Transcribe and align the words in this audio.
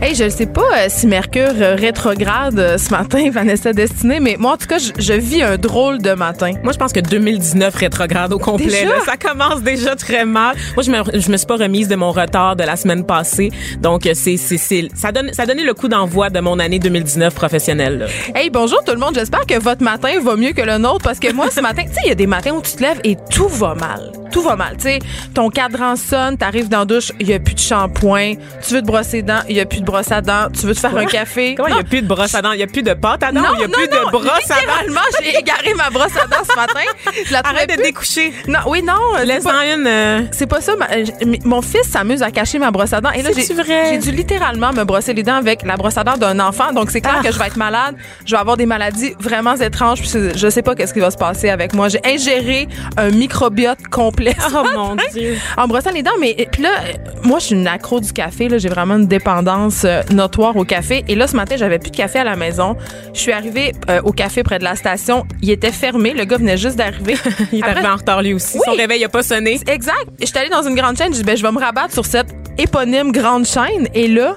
Hey, 0.00 0.14
je 0.14 0.22
ne 0.22 0.28
sais 0.28 0.46
pas 0.46 0.62
euh, 0.76 0.86
si 0.88 1.08
Mercure 1.08 1.50
euh, 1.60 1.74
rétrograde 1.74 2.56
euh, 2.60 2.78
ce 2.78 2.90
matin, 2.90 3.30
Vanessa 3.32 3.72
Destinée, 3.72 4.20
mais 4.20 4.36
moi, 4.38 4.52
en 4.52 4.56
tout 4.56 4.68
cas, 4.68 4.78
je, 4.78 4.92
je 4.96 5.12
vis 5.12 5.42
un 5.42 5.56
drôle 5.56 5.98
de 5.98 6.12
matin. 6.12 6.52
Moi, 6.62 6.72
je 6.72 6.78
pense 6.78 6.92
que 6.92 7.00
2019 7.00 7.74
rétrograde 7.74 8.32
au 8.32 8.38
complet. 8.38 8.66
Déjà? 8.66 8.84
là. 8.84 9.00
ça 9.04 9.16
commence 9.16 9.60
déjà 9.60 9.96
très 9.96 10.24
mal. 10.24 10.54
Moi, 10.76 10.84
je 10.84 10.92
me, 10.92 11.20
je 11.20 11.32
me 11.32 11.36
suis 11.36 11.46
pas 11.48 11.56
remise 11.56 11.88
de 11.88 11.96
mon 11.96 12.12
retard 12.12 12.54
de 12.54 12.62
la 12.62 12.76
semaine 12.76 13.04
passée. 13.04 13.50
Donc, 13.80 14.08
c'est, 14.14 14.36
c'est, 14.36 14.88
ça 14.94 15.10
donne, 15.10 15.32
ça 15.32 15.42
a 15.42 15.46
donné 15.46 15.64
le 15.64 15.74
coup 15.74 15.88
d'envoi 15.88 16.30
de 16.30 16.38
mon 16.38 16.60
année 16.60 16.78
2019 16.78 17.34
professionnelle. 17.34 17.98
là. 17.98 18.06
Hey, 18.36 18.50
bonjour 18.50 18.84
tout 18.84 18.92
le 18.92 19.00
monde. 19.00 19.16
J'espère 19.16 19.46
que 19.46 19.58
votre 19.58 19.82
matin 19.82 20.20
va 20.22 20.36
mieux 20.36 20.52
que 20.52 20.62
le 20.62 20.78
nôtre 20.78 21.02
parce 21.02 21.18
que 21.18 21.32
moi, 21.32 21.50
ce 21.50 21.60
matin, 21.60 21.82
tu 21.82 21.94
sais, 21.94 22.00
il 22.04 22.08
y 22.08 22.12
a 22.12 22.14
des 22.14 22.28
matins 22.28 22.52
où 22.52 22.62
tu 22.62 22.76
te 22.76 22.82
lèves 22.82 23.00
et 23.02 23.16
tout 23.32 23.48
va 23.48 23.74
mal. 23.74 24.12
Tout 24.30 24.42
va 24.42 24.54
mal. 24.54 24.76
Tu 24.76 24.84
sais, 24.84 24.98
ton 25.34 25.48
cadran 25.48 25.96
sonne, 25.96 26.36
t'arrives 26.36 26.68
dans 26.68 26.80
la 26.80 26.84
douche, 26.84 27.10
il 27.18 27.28
y 27.28 27.34
a 27.34 27.40
plus 27.40 27.54
de 27.54 27.60
shampoing. 27.60 28.34
Tu 28.64 28.74
veux 28.74 28.82
te 28.82 28.86
brosser 28.86 29.16
les 29.18 29.22
dents, 29.22 29.40
il 29.48 29.56
y 29.56 29.60
a 29.60 29.66
plus 29.66 29.80
de 29.80 29.87
brosse 29.90 30.12
à 30.12 30.20
dents. 30.20 30.48
Tu 30.52 30.66
veux 30.66 30.74
te 30.74 30.80
faire 30.80 30.96
un 30.96 31.06
café? 31.06 31.54
Comment 31.54 31.68
il 31.70 31.74
n'y 31.74 31.80
a 31.80 31.84
plus 31.84 32.02
de 32.02 32.06
brosse 32.06 32.34
à 32.34 32.42
dents? 32.42 32.52
Il 32.52 32.58
n'y 32.58 32.62
a 32.62 32.66
plus 32.66 32.82
de 32.82 32.92
pâte 32.94 33.22
à 33.22 33.32
dents? 33.32 33.40
Non, 33.40 33.48
Il 33.54 33.58
n'y 33.58 33.64
a 33.64 33.66
non, 33.68 33.72
plus 33.72 33.88
non, 33.88 34.06
de 34.06 34.10
brosse 34.10 34.50
à 34.50 34.54
dents? 34.54 34.60
littéralement, 34.60 35.00
j'ai 35.22 35.38
égaré 35.40 35.74
ma 35.74 35.90
brosse 35.90 36.16
à 36.22 36.26
dents 36.26 36.44
ce 36.48 36.54
matin. 36.56 36.80
Je 37.26 37.32
la 37.32 37.40
Arrête 37.44 37.70
de 37.76 37.82
découcher. 37.82 38.32
Non, 38.46 38.58
oui, 38.66 38.82
non. 38.82 38.94
c'est 39.16 39.24
Laisse-en 39.26 39.60
une. 39.74 39.86
euh, 39.86 40.20
C'est 40.32 40.46
pas 40.46 40.60
ça. 40.60 40.76
ma- 40.76 40.88
euh, 40.92 41.04
mon 41.44 41.62
fils 41.62 41.88
s'amuse 41.88 42.22
à 42.22 42.30
cacher 42.30 42.58
ma 42.58 42.70
brosse 42.70 42.92
à 42.92 43.00
dents. 43.00 43.10
Et 43.12 43.22
là, 43.22 43.30
j'ai 43.34 43.98
dû 43.98 44.10
littéralement 44.12 44.72
me 44.72 44.84
brosser 44.84 45.14
les 45.14 45.22
dents 45.22 45.36
avec 45.36 45.62
la 45.64 45.76
brosse 45.76 45.96
à 45.96 46.04
dents 46.04 46.16
d'un 46.18 46.38
enfant. 46.40 46.72
Donc, 46.72 46.90
c'est 46.90 47.00
clair 47.00 47.16
Ah. 47.20 47.22
que 47.26 47.32
je 47.32 47.38
vais 47.38 47.46
être 47.46 47.56
malade. 47.56 47.96
Je 48.26 48.32
vais 48.32 48.40
avoir 48.40 48.56
des 48.56 48.66
maladies 48.66 49.14
vraiment 49.18 49.54
étranges. 49.56 50.00
Puis 50.00 50.10
je 50.34 50.50
sais 50.50 50.62
pas 50.62 50.74
qu'est-ce 50.74 50.92
qui 50.92 51.00
va 51.00 51.10
se 51.10 51.16
passer 51.16 51.48
avec 51.48 51.72
moi. 51.74 51.88
J'ai 51.88 52.00
ingéré 52.04 52.68
un 52.96 53.10
microbiote 53.10 53.78
complet. 53.90 54.36
Oh 54.54 54.64
mon 54.74 54.96
Dieu. 55.12 55.36
En 55.56 55.66
brossant 55.68 55.90
les 55.92 56.02
dents, 56.02 56.10
mais 56.20 56.34
puis 56.50 56.62
là, 56.62 56.70
euh, 56.70 56.92
moi, 57.22 57.38
je 57.38 57.46
suis 57.46 57.54
une 57.54 57.66
accro 57.66 58.00
du 58.00 58.12
café. 58.12 58.48
J'ai 58.58 58.68
vraiment 58.68 58.96
une 58.96 59.06
dépendance 59.06 59.77
notoire 60.10 60.56
au 60.56 60.64
café. 60.64 61.04
Et 61.08 61.14
là, 61.14 61.26
ce 61.26 61.36
matin, 61.36 61.56
j'avais 61.56 61.78
plus 61.78 61.90
de 61.90 61.96
café 61.96 62.18
à 62.20 62.24
la 62.24 62.36
maison. 62.36 62.76
Je 63.14 63.20
suis 63.20 63.32
arrivée 63.32 63.72
euh, 63.90 64.00
au 64.04 64.12
café 64.12 64.42
près 64.42 64.58
de 64.58 64.64
la 64.64 64.76
station. 64.76 65.24
Il 65.42 65.50
était 65.50 65.72
fermé. 65.72 66.12
Le 66.14 66.24
gars 66.24 66.36
venait 66.38 66.56
juste 66.56 66.76
d'arriver. 66.76 67.16
Il 67.52 67.58
est 67.58 67.62
Après- 67.62 67.72
arrivé 67.72 67.88
en 67.88 67.96
retard 67.96 68.22
lui 68.22 68.34
aussi. 68.34 68.56
Oui. 68.58 68.62
Son 68.64 68.72
réveil 68.76 69.00
n'a 69.02 69.08
pas 69.08 69.22
sonné. 69.22 69.60
Exact. 69.66 69.94
J'étais 70.20 70.38
allée 70.40 70.48
dans 70.50 70.62
une 70.62 70.74
grande 70.74 70.96
chaîne, 70.96 71.12
j'ai 71.12 71.18
dit 71.20 71.24
ben 71.24 71.36
je 71.36 71.42
vais 71.42 71.52
me 71.52 71.58
rabattre 71.60 71.92
sur 71.92 72.06
cette 72.06 72.28
éponyme 72.58 73.12
grande 73.12 73.46
chaîne 73.46 73.88
et 73.94 74.08
là 74.08 74.34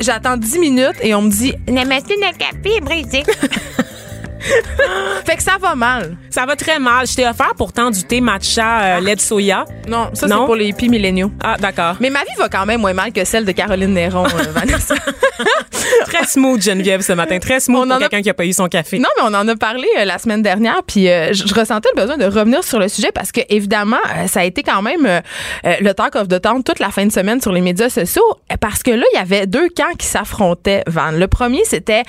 J'attends 0.00 0.36
10 0.36 0.58
minutes 0.60 0.94
et 1.02 1.12
on 1.16 1.22
me 1.22 1.30
dit 1.30 1.52
la 1.66 1.84
machine 1.84 2.22
à 2.22 2.32
café 2.32 2.76
est 2.76 2.80
brisée. 2.80 3.24
fait 5.24 5.36
que 5.36 5.42
ça 5.42 5.56
va 5.60 5.74
mal. 5.74 6.16
Ça 6.30 6.46
va 6.46 6.56
très 6.56 6.78
mal. 6.78 7.06
Je 7.06 7.14
t'ai 7.14 7.26
offert 7.26 7.52
pourtant 7.56 7.90
du 7.90 8.02
thé 8.04 8.20
matcha 8.20 8.98
euh, 8.98 9.00
lait 9.00 9.16
de 9.16 9.20
soya. 9.20 9.64
Non, 9.88 10.10
ça 10.14 10.28
c'est 10.28 10.34
pour 10.34 10.54
les 10.56 10.66
hippies 10.68 10.88
milléniaux. 10.88 11.30
Ah, 11.42 11.56
d'accord. 11.58 11.96
Mais 12.00 12.10
ma 12.10 12.20
vie 12.20 12.34
va 12.38 12.48
quand 12.48 12.66
même 12.66 12.80
moins 12.80 12.92
mal 12.92 13.12
que 13.12 13.24
celle 13.24 13.44
de 13.44 13.52
Caroline 13.52 13.92
Néron, 13.92 14.24
euh, 14.26 14.52
Vanessa. 14.52 14.94
Très 16.06 16.24
smooth, 16.24 16.62
Geneviève, 16.62 17.00
ce 17.02 17.12
matin. 17.12 17.38
Très 17.38 17.60
smooth 17.60 17.82
On 17.84 17.86
pour 17.86 17.96
a- 17.96 17.98
quelqu'un 18.00 18.22
qui 18.22 18.30
a 18.30 18.34
pas 18.34 18.44
eu 18.46 18.52
son 18.52 18.68
café. 18.68 18.98
Non, 18.98 19.08
mais 19.18 19.24
on 19.26 19.34
en 19.34 19.46
a 19.48 19.56
parlé 19.56 19.86
euh, 19.98 20.04
la 20.04 20.18
semaine 20.18 20.42
dernière, 20.42 20.82
puis 20.86 21.06
je, 21.06 21.54
ressentais 21.54 21.88
le 21.94 22.00
besoin 22.00 22.16
de 22.16 22.24
revenir 22.24 22.62
sur 22.62 22.78
le 22.78 22.88
sujet 22.88 23.10
parce 23.12 23.32
que 23.32 23.40
évidemment, 23.48 23.96
ça 24.26 24.40
a 24.40 24.44
été 24.44 24.62
quand 24.62 24.82
même 24.82 25.22
le 25.64 25.92
talk 25.92 26.14
of 26.16 26.28
the 26.28 26.40
town 26.40 26.62
toute 26.62 26.78
la 26.78 26.90
fin 26.90 27.04
de 27.06 27.12
semaine 27.12 27.40
sur 27.40 27.52
les 27.52 27.60
médias 27.60 27.88
sociaux 27.88 28.22
parce 28.60 28.82
que 28.82 28.90
là, 28.90 29.04
il 29.12 29.16
y 29.16 29.20
avait 29.20 29.46
deux 29.46 29.68
camps 29.70 29.94
qui 29.98 30.06
s'affrontaient. 30.06 30.82
Van, 30.86 31.10
le 31.10 31.26
premier, 31.26 31.62
c'était 31.64 32.02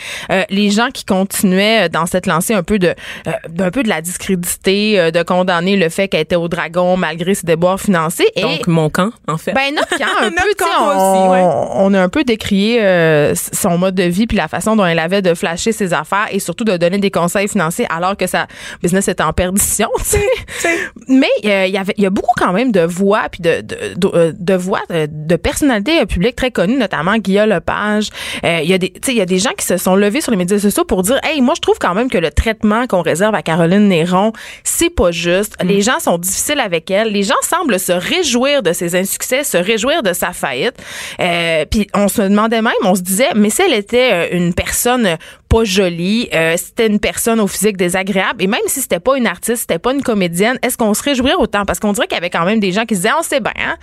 les 0.49 0.69
gens 0.69 0.89
qui 0.93 1.05
continuaient 1.05 1.89
dans 1.89 2.05
cette 2.05 2.18
lancée 2.27 2.53
un 2.53 2.63
peu 2.63 2.79
de 2.79 2.95
euh, 3.27 3.31
d'un 3.49 3.71
peu 3.71 3.83
de 3.83 3.89
la 3.89 4.01
discréditer, 4.01 4.99
euh, 4.99 5.11
de 5.11 5.23
condamner 5.23 5.75
le 5.75 5.89
fait 5.89 6.07
qu'elle 6.07 6.21
était 6.21 6.35
au 6.35 6.47
dragon 6.47 6.97
malgré 6.97 7.35
ses 7.35 7.45
déboires 7.45 7.79
financiers. 7.79 8.29
Et 8.35 8.41
Donc, 8.41 8.67
mon 8.67 8.89
camp, 8.89 9.11
en 9.27 9.37
fait. 9.37 9.53
ben 9.53 9.73
notre 9.75 9.97
camp 9.97 10.05
un 10.21 10.29
Notre 10.29 10.43
peu, 10.43 10.53
camp 10.57 10.65
on, 10.81 10.87
aussi, 10.87 11.31
ouais. 11.31 11.41
on 11.75 11.93
a 11.93 12.01
un 12.01 12.09
peu 12.09 12.23
décrié 12.23 12.81
euh, 12.81 13.33
son 13.35 13.77
mode 13.77 13.95
de 13.95 14.03
vie 14.03 14.27
puis 14.27 14.37
la 14.37 14.47
façon 14.47 14.75
dont 14.75 14.85
elle 14.85 14.99
avait 14.99 15.21
de 15.21 15.33
flasher 15.33 15.71
ses 15.71 15.93
affaires 15.93 16.27
et 16.31 16.39
surtout 16.39 16.63
de 16.63 16.77
donner 16.77 16.97
des 16.97 17.11
conseils 17.11 17.47
financiers 17.47 17.85
alors 17.89 18.15
que 18.17 18.27
sa 18.27 18.47
business 18.81 19.07
était 19.07 19.23
en 19.23 19.33
perdition. 19.33 19.89
Mais 21.07 21.27
euh, 21.45 21.65
il 21.67 21.73
y 21.73 21.77
avait, 21.77 21.93
il 21.97 22.03
y 22.03 22.07
a 22.07 22.09
beaucoup 22.09 22.33
quand 22.37 22.53
même 22.53 22.71
de 22.71 22.81
voix 22.81 23.27
puis 23.31 23.41
de 23.41 23.61
de, 23.61 23.75
de, 23.95 24.07
euh, 24.13 24.31
de 24.37 24.53
voix 24.53 24.81
de, 24.89 25.07
de 25.09 25.35
personnalités 25.35 26.05
publiques 26.05 26.35
très 26.35 26.51
connues, 26.51 26.77
notamment 26.77 27.17
Guillaume 27.17 27.49
Lepage. 27.49 28.09
Il 28.43 28.65
y 28.69 28.73
a 28.73 28.77
des, 28.77 28.93
il 29.07 29.13
y 29.13 29.21
a 29.21 29.25
des 29.25 29.39
gens 29.39 29.51
qui 29.57 29.65
se 29.65 29.77
sont 29.77 29.95
levés 29.95 30.21
sur 30.21 30.31
les 30.31 30.37
médias 30.37 30.59
sociaux 30.59 30.85
pour 30.85 31.03
dire, 31.03 31.19
hey, 31.23 31.41
moi 31.41 31.53
je 31.55 31.61
trouve 31.61 31.77
quand 31.79 31.93
même 31.93 32.08
que 32.09 32.17
le 32.17 32.31
traitement 32.31 32.87
qu'on 32.87 33.01
réserve 33.01 33.35
à 33.35 33.41
Caroline 33.41 33.87
Néron, 33.87 34.33
c'est 34.63 34.89
pas 34.89 35.11
juste. 35.11 35.55
Les 35.63 35.81
gens 35.81 35.99
sont 35.99 36.17
difficiles 36.17 36.59
avec 36.59 36.91
elle. 36.91 37.11
Les 37.11 37.23
gens 37.23 37.35
semblent 37.41 37.79
se 37.79 37.91
réjouir 37.91 38.63
de 38.63 38.73
ses 38.73 38.95
insuccès, 38.95 39.43
se 39.43 39.57
réjouir 39.57 40.03
de 40.03 40.13
sa 40.13 40.31
faillite. 40.31 40.75
Euh, 41.19 41.65
puis 41.69 41.87
on 41.93 42.07
se 42.07 42.21
demandait 42.21 42.61
même, 42.61 42.73
on 42.83 42.95
se 42.95 43.01
disait, 43.01 43.29
mais 43.35 43.49
si 43.49 43.61
elle 43.61 43.73
était 43.73 44.11
euh, 44.11 44.37
une 44.37 44.53
personne 44.53 45.17
pas 45.49 45.63
jolie, 45.63 46.29
euh, 46.33 46.55
c'était 46.57 46.85
une 46.87 46.99
personne 46.99 47.39
au 47.39 47.47
physique 47.47 47.75
désagréable, 47.75 48.43
et 48.43 48.47
même 48.47 48.61
si 48.67 48.81
c'était 48.81 48.99
pas 48.99 49.17
une 49.17 49.25
artiste, 49.27 49.61
c'était 49.61 49.79
pas 49.79 49.93
une 49.93 50.03
comédienne, 50.03 50.59
est-ce 50.61 50.77
qu'on 50.77 50.93
se 50.93 51.01
réjouirait 51.01 51.33
autant? 51.35 51.65
Parce 51.65 51.79
qu'on 51.79 51.91
dirait 51.91 52.05
qu'il 52.07 52.15
y 52.15 52.19
avait 52.19 52.29
quand 52.29 52.45
même 52.45 52.59
des 52.59 52.71
gens 52.71 52.85
qui 52.85 52.95
se 52.95 53.01
disaient, 53.01 53.13
on 53.19 53.23
sait 53.23 53.39
bien, 53.39 53.51
hein? 53.57 53.75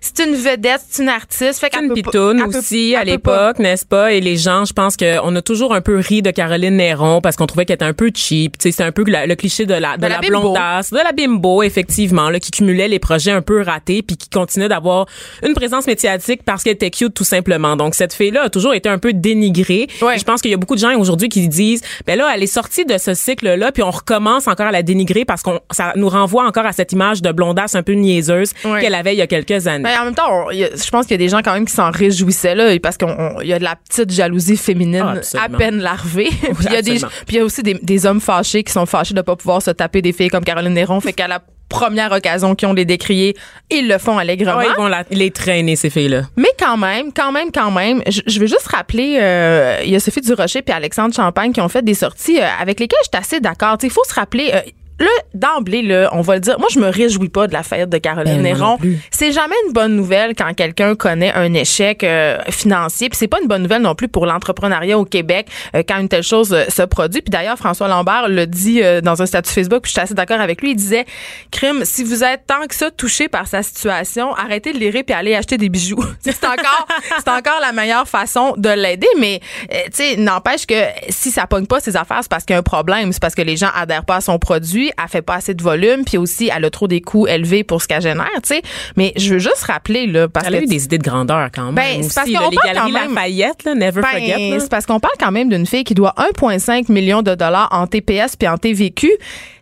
c'est 0.00 0.26
une 0.26 0.34
vedette, 0.34 0.80
c'est 0.90 1.02
une 1.04 1.08
artiste, 1.08 1.60
fait 1.60 1.70
qu'elle 1.70 1.84
une 1.84 1.88
pas- 1.90 1.94
pitoune 1.94 2.42
peut- 2.50 2.58
aussi 2.58 2.94
à 2.96 3.04
l'époque, 3.04 3.58
n'est-ce 3.60 3.86
pas? 3.86 4.12
Et 4.12 4.20
les 4.20 4.36
gens, 4.36 4.64
je 4.64 4.72
pense 4.72 4.96
qu'on 4.96 5.34
a 5.36 5.42
toujours 5.42 5.72
un 5.72 5.80
peu 5.80 5.98
ri 5.98 6.20
de 6.20 6.30
Caroline 6.30 6.76
Néron 6.76 7.20
parce 7.20 7.36
qu'on 7.36 7.46
trouvait 7.46 7.64
qu'elle 7.64 7.76
était 7.76 7.84
un 7.84 7.92
peu 7.94 8.10
cheap. 8.14 8.58
Tu 8.58 8.64
sais, 8.64 8.72
c'est 8.76 8.82
un 8.82 8.92
peu 8.92 9.04
la- 9.06 9.26
le 9.26 9.34
cliché 9.36 9.66
de 9.66 9.74
la, 9.74 9.96
de 9.96 10.02
De 10.02 10.06
la, 10.08 10.20
la 10.20 10.20
blondasse, 10.20 10.90
de 10.90 10.98
la 10.98 11.12
bimbo, 11.12 11.62
effectivement, 11.62 12.28
là, 12.28 12.40
qui 12.40 12.50
cumulait 12.50 12.88
les 12.88 12.98
projets 12.98 13.30
un 13.30 13.40
peu 13.42 13.62
ratés 13.62 14.02
puis 14.02 14.16
qui 14.16 14.28
continuait 14.28 14.68
d'avoir 14.68 15.06
une 15.46 15.54
présence 15.54 15.86
médiatique 15.86 16.42
parce 16.44 16.62
qu'elle 16.64 16.74
était 16.74 16.90
cute 16.90 17.14
tout 17.14 17.24
simplement. 17.24 17.76
Donc, 17.76 17.94
cette 17.94 18.12
fille-là 18.14 18.42
a 18.42 18.50
toujours 18.50 18.74
été 18.74 18.88
un 18.88 18.98
peu 18.98 19.12
dénigrée. 19.12 19.86
Ouais. 20.02 20.18
Je 20.18 20.24
pense 20.24 20.42
qu'il 20.42 20.50
y 20.50 20.54
a 20.54 20.56
beaucoup 20.56 20.74
de 20.74 20.80
gens 20.80 20.90
aujourd'hui 21.04 21.28
qui 21.28 21.46
disent, 21.48 21.80
ben 22.06 22.18
là, 22.18 22.30
elle 22.34 22.42
est 22.42 22.46
sortie 22.46 22.84
de 22.84 22.98
ce 22.98 23.14
cycle-là 23.14 23.70
puis 23.72 23.82
on 23.82 23.90
recommence 23.90 24.48
encore 24.48 24.66
à 24.66 24.72
la 24.72 24.82
dénigrer 24.82 25.24
parce 25.24 25.42
qu'on, 25.42 25.60
ça 25.70 25.92
nous 25.96 26.08
renvoie 26.08 26.44
encore 26.46 26.66
à 26.66 26.72
cette 26.72 26.92
image 26.92 27.22
de 27.22 27.30
blondasse 27.32 27.74
un 27.74 27.82
peu 27.82 27.92
niaiseuse 27.92 28.52
qu'elle 28.80 28.94
avait 28.94 29.14
il 29.14 29.18
y 29.18 29.22
a 29.22 29.26
quelques 29.26 29.66
années. 29.66 29.84
Mais 29.84 29.96
en 29.98 30.04
même 30.06 30.14
temps, 30.14 30.46
on- 30.46 30.50
il 30.50 30.58
y 30.58 30.64
a- 30.64 30.70
je 30.74 30.90
pense 30.90 31.06
qu'il 31.06 31.12
y 31.12 31.14
a 31.14 31.18
des 31.24 31.28
gens 31.28 31.40
quand 31.42 31.52
même 31.54 31.66
qui 31.66 31.72
s'en 31.74 31.90
réjouissaient 31.90 32.54
là, 32.54 32.78
parce 32.80 32.96
qu'il 32.96 33.08
y 33.44 33.52
a 33.52 33.58
de 33.58 33.64
la 33.64 33.76
petite 33.76 34.10
jalousie 34.10 34.56
féminine 34.56 35.20
Ah, 35.34 35.44
à 35.44 35.48
peine 35.48 35.78
larvée. 35.80 36.28
Puis 36.40 36.66
il 36.66 36.72
y 36.72 36.76
a 36.76 36.82
des, 36.82 36.92
absolument. 36.92 37.08
puis 37.26 37.36
il 37.36 37.38
y 37.38 37.42
a 37.42 37.44
aussi 37.44 37.62
des, 37.62 37.74
des 37.74 38.06
hommes 38.06 38.20
fâchés 38.20 38.62
qui 38.64 38.72
sont 38.72 38.86
fâchés 38.86 39.14
de 39.14 39.20
pas 39.22 39.36
pouvoir 39.36 39.60
se 39.62 39.70
taper 39.70 40.02
des 40.02 40.12
filles 40.12 40.28
comme 40.28 40.44
Caroline 40.44 40.72
Néron, 40.74 41.00
fait 41.00 41.12
qu'à 41.12 41.28
la 41.28 41.40
première 41.68 42.12
occasion 42.12 42.54
qu'ils 42.54 42.68
ont 42.68 42.72
les 42.72 42.84
décrier, 42.84 43.36
ils 43.70 43.88
le 43.88 43.98
font 43.98 44.18
allègrement. 44.18 44.58
Ouais, 44.58 44.66
ils 44.72 44.76
vont 44.76 44.86
la- 44.88 45.04
les 45.10 45.30
traîner, 45.30 45.76
ces 45.76 45.90
filles-là. 45.90 46.22
Mais 46.36 46.50
quand 46.58 46.76
même, 46.76 47.12
quand 47.12 47.32
même, 47.32 47.50
quand 47.52 47.70
même, 47.70 48.02
je, 48.08 48.20
je 48.26 48.38
veux 48.40 48.46
juste 48.46 48.66
rappeler, 48.68 49.18
euh, 49.20 49.80
il 49.84 49.90
y 49.90 49.96
a 49.96 50.00
Sophie 50.00 50.20
Durocher 50.20 50.62
puis 50.62 50.74
Alexandre 50.74 51.14
Champagne 51.14 51.52
qui 51.52 51.60
ont 51.60 51.68
fait 51.68 51.82
des 51.82 51.94
sorties 51.94 52.40
euh, 52.40 52.46
avec 52.60 52.78
lesquelles 52.80 52.98
je 53.04 53.08
suis 53.18 53.20
assez 53.20 53.40
d'accord. 53.40 53.78
Tu 53.78 53.82
sais, 53.82 53.86
Il 53.88 53.92
faut 53.92 54.04
se 54.08 54.14
rappeler. 54.14 54.50
euh, 54.54 54.60
Là, 54.98 55.08
d'emblée, 55.34 55.82
là, 55.82 56.10
on 56.12 56.20
va 56.20 56.34
le 56.34 56.40
dire, 56.40 56.58
moi, 56.58 56.68
je 56.72 56.78
me 56.78 56.88
réjouis 56.88 57.28
pas 57.28 57.46
de 57.46 57.52
la 57.52 57.62
faillite 57.62 57.88
de 57.88 57.98
Caroline 57.98 58.36
Ben, 58.36 58.42
Néron. 58.42 58.78
C'est 59.10 59.32
jamais 59.32 59.54
une 59.66 59.72
bonne 59.72 59.96
nouvelle 59.96 60.34
quand 60.36 60.52
quelqu'un 60.54 60.94
connaît 60.94 61.32
un 61.32 61.52
échec 61.54 62.04
euh, 62.04 62.38
financier. 62.50 63.08
Puis 63.08 63.18
c'est 63.18 63.28
pas 63.28 63.40
une 63.40 63.48
bonne 63.48 63.62
nouvelle 63.62 63.82
non 63.82 63.94
plus 63.94 64.08
pour 64.08 64.26
l'entrepreneuriat 64.26 64.98
au 64.98 65.04
Québec 65.04 65.48
euh, 65.74 65.82
quand 65.86 65.98
une 65.98 66.08
telle 66.08 66.22
chose 66.22 66.52
euh, 66.52 66.64
se 66.68 66.82
produit. 66.82 67.22
Puis 67.22 67.30
d'ailleurs, 67.30 67.56
François 67.56 67.88
Lambert 67.88 68.28
le 68.28 68.46
dit 68.46 68.82
euh, 68.82 69.00
dans 69.00 69.20
un 69.22 69.26
statut 69.26 69.52
Facebook, 69.52 69.82
puis 69.82 69.90
je 69.90 69.94
suis 69.94 70.00
assez 70.00 70.14
d'accord 70.14 70.40
avec 70.40 70.62
lui. 70.62 70.70
Il 70.70 70.76
disait, 70.76 71.04
crime, 71.50 71.84
si 71.84 72.04
vous 72.04 72.24
êtes 72.24 72.46
tant 72.46 72.66
que 72.68 72.74
ça 72.74 72.90
touché 72.90 73.28
par 73.28 73.46
sa 73.46 73.62
situation, 73.62 74.34
arrêtez 74.34 74.72
de 74.72 74.78
l'ire 74.78 74.92
puis 75.04 75.14
allez 75.14 75.34
acheter 75.34 75.56
des 75.56 75.68
bijoux. 75.68 76.02
c'est 76.20 76.44
encore, 76.44 76.86
c'est 77.18 77.28
encore 77.28 77.60
la 77.60 77.72
meilleure 77.72 78.08
façon 78.08 78.54
de 78.56 78.68
l'aider. 78.68 79.08
Mais 79.18 79.40
euh, 79.72 79.76
tu 79.86 79.92
sais, 79.92 80.16
n'empêche 80.16 80.66
que 80.66 80.74
si 81.08 81.30
ça 81.30 81.46
pogne 81.46 81.66
pas 81.66 81.80
ses 81.80 81.96
affaires, 81.96 82.20
c'est 82.22 82.30
parce 82.30 82.44
qu'il 82.44 82.54
y 82.54 82.56
a 82.56 82.60
un 82.60 82.62
problème. 82.62 83.12
C'est 83.12 83.20
parce 83.20 83.34
que 83.34 83.42
les 83.42 83.56
gens 83.56 83.70
adhèrent 83.74 84.04
pas 84.04 84.16
à 84.16 84.20
son 84.20 84.38
produit, 84.38 84.83
elle 84.96 85.08
fait 85.08 85.22
pas 85.22 85.34
assez 85.36 85.54
de 85.54 85.62
volume, 85.62 86.04
puis 86.04 86.18
aussi 86.18 86.50
elle 86.54 86.64
a 86.64 86.70
trop 86.70 86.88
des 86.88 87.00
coûts 87.00 87.26
élevés 87.26 87.64
pour 87.64 87.80
ce 87.82 87.88
qu'elle 87.88 88.02
génère. 88.02 88.28
Tu 88.42 88.54
sais, 88.54 88.62
mais 88.96 89.12
je 89.16 89.34
veux 89.34 89.38
juste 89.38 89.62
rappeler 89.64 90.06
là, 90.06 90.28
parce 90.28 90.46
Elle 90.46 90.54
a 90.56 90.58
que 90.58 90.64
eu 90.64 90.66
des 90.66 90.84
idées 90.84 90.98
de 90.98 91.02
grandeur 91.02 91.48
quand 91.54 91.72
même. 91.72 91.74
Ben, 91.74 92.02
c'est 92.02 92.14
parce 92.14 92.26
qu'on 92.30 92.34
parle 92.38 92.54
galeries 92.74 92.92
quand 92.92 92.98
même- 93.00 93.14
Lafayette, 93.14 93.64
là, 93.64 93.74
never 93.74 94.00
Ben, 94.02 94.08
forget. 94.08 94.56
c'est 94.60 94.70
parce 94.70 94.86
qu'on 94.86 95.00
parle 95.00 95.14
quand 95.18 95.32
même 95.32 95.48
d'une 95.48 95.66
fille 95.66 95.84
qui 95.84 95.94
doit 95.94 96.14
1,5 96.16 96.88
million 96.88 97.22
de 97.22 97.34
dollars 97.34 97.68
en 97.72 97.86
TPS 97.86 98.36
puis 98.36 98.48
en 98.48 98.58
TVQ. 98.58 99.10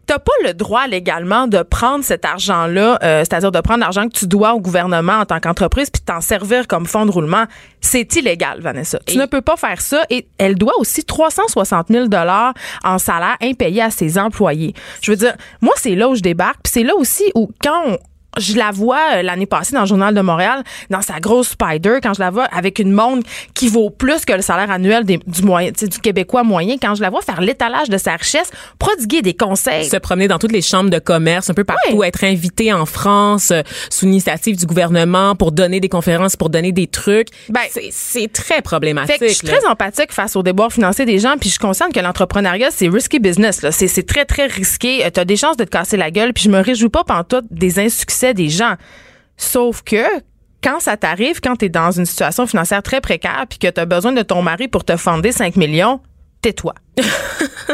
T'as 0.07 0.19
pas 0.19 0.33
le 0.45 0.53
droit 0.53 0.87
légalement 0.87 1.47
de 1.47 1.63
prendre 1.63 2.05
cet 2.05 2.25
argent-là, 2.25 2.99
euh, 3.03 3.21
c'est-à-dire 3.21 3.53
de 3.53 3.61
prendre 3.61 3.81
l'argent 3.81 4.09
que 4.09 4.19
tu 4.19 4.27
dois 4.27 4.55
au 4.55 4.61
gouvernement 4.61 5.21
en 5.21 5.25
tant 5.25 5.41
qu'entreprise 5.41 5.91
puis 5.91 6.03
t'en 6.03 6.21
servir 6.21 6.67
comme 6.67 6.87
fonds 6.87 7.07
de 7.07 7.11
roulement. 7.11 7.45
C'est 7.81 8.15
illégal, 8.17 8.61
Vanessa. 8.61 8.99
Tu 9.07 9.17
ne 9.17 9.27
peux 9.27 9.41
pas 9.41 9.57
faire 9.57 9.81
ça. 9.81 10.05
Et 10.11 10.27
elle 10.39 10.57
doit 10.57 10.75
aussi 10.79 11.05
360 11.05 11.89
000 11.89 12.09
dollars 12.09 12.55
en 12.85 12.99
salaire 12.99 13.37
impayé 13.41 13.83
à 13.83 13.91
ses 13.91 14.19
employés. 14.19 14.75
Je 15.01 15.11
veux 15.13 15.17
dire, 15.17 15.35
moi, 15.61 15.75
c'est 15.77 15.95
là 15.95 16.09
où 16.09 16.15
je 16.15 16.23
débarque. 16.23 16.61
Puis 16.65 16.73
c'est 16.73 16.85
là 16.85 16.95
aussi 16.97 17.31
où, 17.35 17.51
quand 17.63 17.83
on, 17.87 17.99
je 18.39 18.57
la 18.57 18.71
vois 18.71 18.99
euh, 19.17 19.23
l'année 19.23 19.47
passée 19.47 19.75
dans 19.75 19.83
le 19.83 19.87
journal 19.87 20.15
de 20.15 20.21
Montréal, 20.21 20.63
dans 20.91 21.03
sa 21.03 21.21
grosse 21.21 21.51
Spider, 21.51 21.99
quand 22.03 22.15
je 22.15 22.21
la 22.21 22.31
vois 22.31 22.45
avec 22.45 22.79
une 22.79 22.93
montre 22.93 23.29
qui 23.55 23.69
vaut 23.69 23.91
plus 23.91 24.25
que 24.25 24.33
le 24.33 24.43
salaire 24.43 24.71
annuel 24.71 25.05
des- 25.05 25.19
du 25.27 25.43
moyen, 25.43 25.71
du 25.71 25.99
Québécois 25.99 26.43
moyen, 26.43 26.77
quand 26.81 26.95
je 26.95 27.03
la 27.03 27.11
vois 27.11 27.21
faire 27.21 27.41
l'étalage 27.41 27.89
de 27.91 27.99
sa 27.99 28.17
richesse, 28.17 28.51
prodiguer 28.79 29.21
des 29.23 29.35
conseils. 29.35 29.85
se 29.85 29.97
promener 29.97 30.29
dans 30.29 30.39
toutes 30.39 30.53
les 30.53 30.63
chambres 30.63 30.89
de 30.91 30.99
commerce, 30.99 31.51
un 31.51 31.55
peu 31.55 31.65
partout, 31.65 32.03
être 32.05 32.25
invité 32.25 32.73
en 32.73 32.87
France 32.87 33.51
euh, 33.51 33.63
sous 33.91 34.07
initiative 34.07 34.57
du 34.57 34.67
gouvernement 34.67 35.35
pour 35.37 35.53
donner 35.53 35.81
des 35.81 35.89
conférences, 35.89 36.37
pour 36.37 36.49
donner 36.49 36.73
des 36.73 36.87
trucs. 36.87 37.29
Ben, 37.49 37.61
c'est, 37.91 38.33
très 38.33 38.63
problématique. 38.63 39.19
Fait 39.19 39.27
que 39.27 39.29
je 39.29 39.35
suis 39.35 39.47
très 39.47 39.67
empathique 39.67 40.13
face 40.13 40.37
aux 40.37 40.43
déboires 40.43 40.73
financiers 40.73 41.05
des 41.05 41.19
gens, 41.19 41.35
puis 41.39 41.49
je 41.49 41.55
suis 41.55 41.59
consciente 41.59 41.93
que 41.93 42.01
l'entrepreneuriat, 42.01 42.71
c'est 42.71 42.89
risky 42.89 43.19
business. 43.19 43.61
C'est, 43.71 44.07
très, 44.07 44.25
très 44.25 44.47
risqué. 44.47 45.07
Tu 45.13 45.21
as 45.21 45.25
des 45.25 45.37
chances 45.37 45.57
de 45.57 45.65
te 45.65 45.71
casser 45.71 45.97
la 45.97 46.11
gueule, 46.11 46.33
puis 46.33 46.45
je 46.45 46.51
me 46.51 46.61
réjouis 46.61 46.89
pas 46.89 47.05
pantoute 47.05 47.45
des 47.51 47.79
insuccès 47.79 48.22
des 48.35 48.49
gens. 48.49 48.75
Sauf 49.37 49.83
que 49.83 50.05
quand 50.63 50.81
ça 50.81 50.97
t'arrive, 50.97 51.41
quand 51.41 51.57
tu 51.57 51.67
es 51.67 51.69
dans 51.69 51.91
une 51.91 52.07
situation 52.07 52.47
financière 52.47 52.83
très 52.83 53.01
précaire, 53.01 53.47
puis 53.49 53.59
que 53.59 53.69
tu 53.69 53.85
besoin 53.85 54.13
de 54.13 54.23
ton 54.23 54.43
mari 54.43 54.69
pour 54.69 54.85
te 54.85 54.97
fonder 54.97 55.33
5 55.33 55.57
millions, 55.57 56.01
tais-toi. 56.41 56.75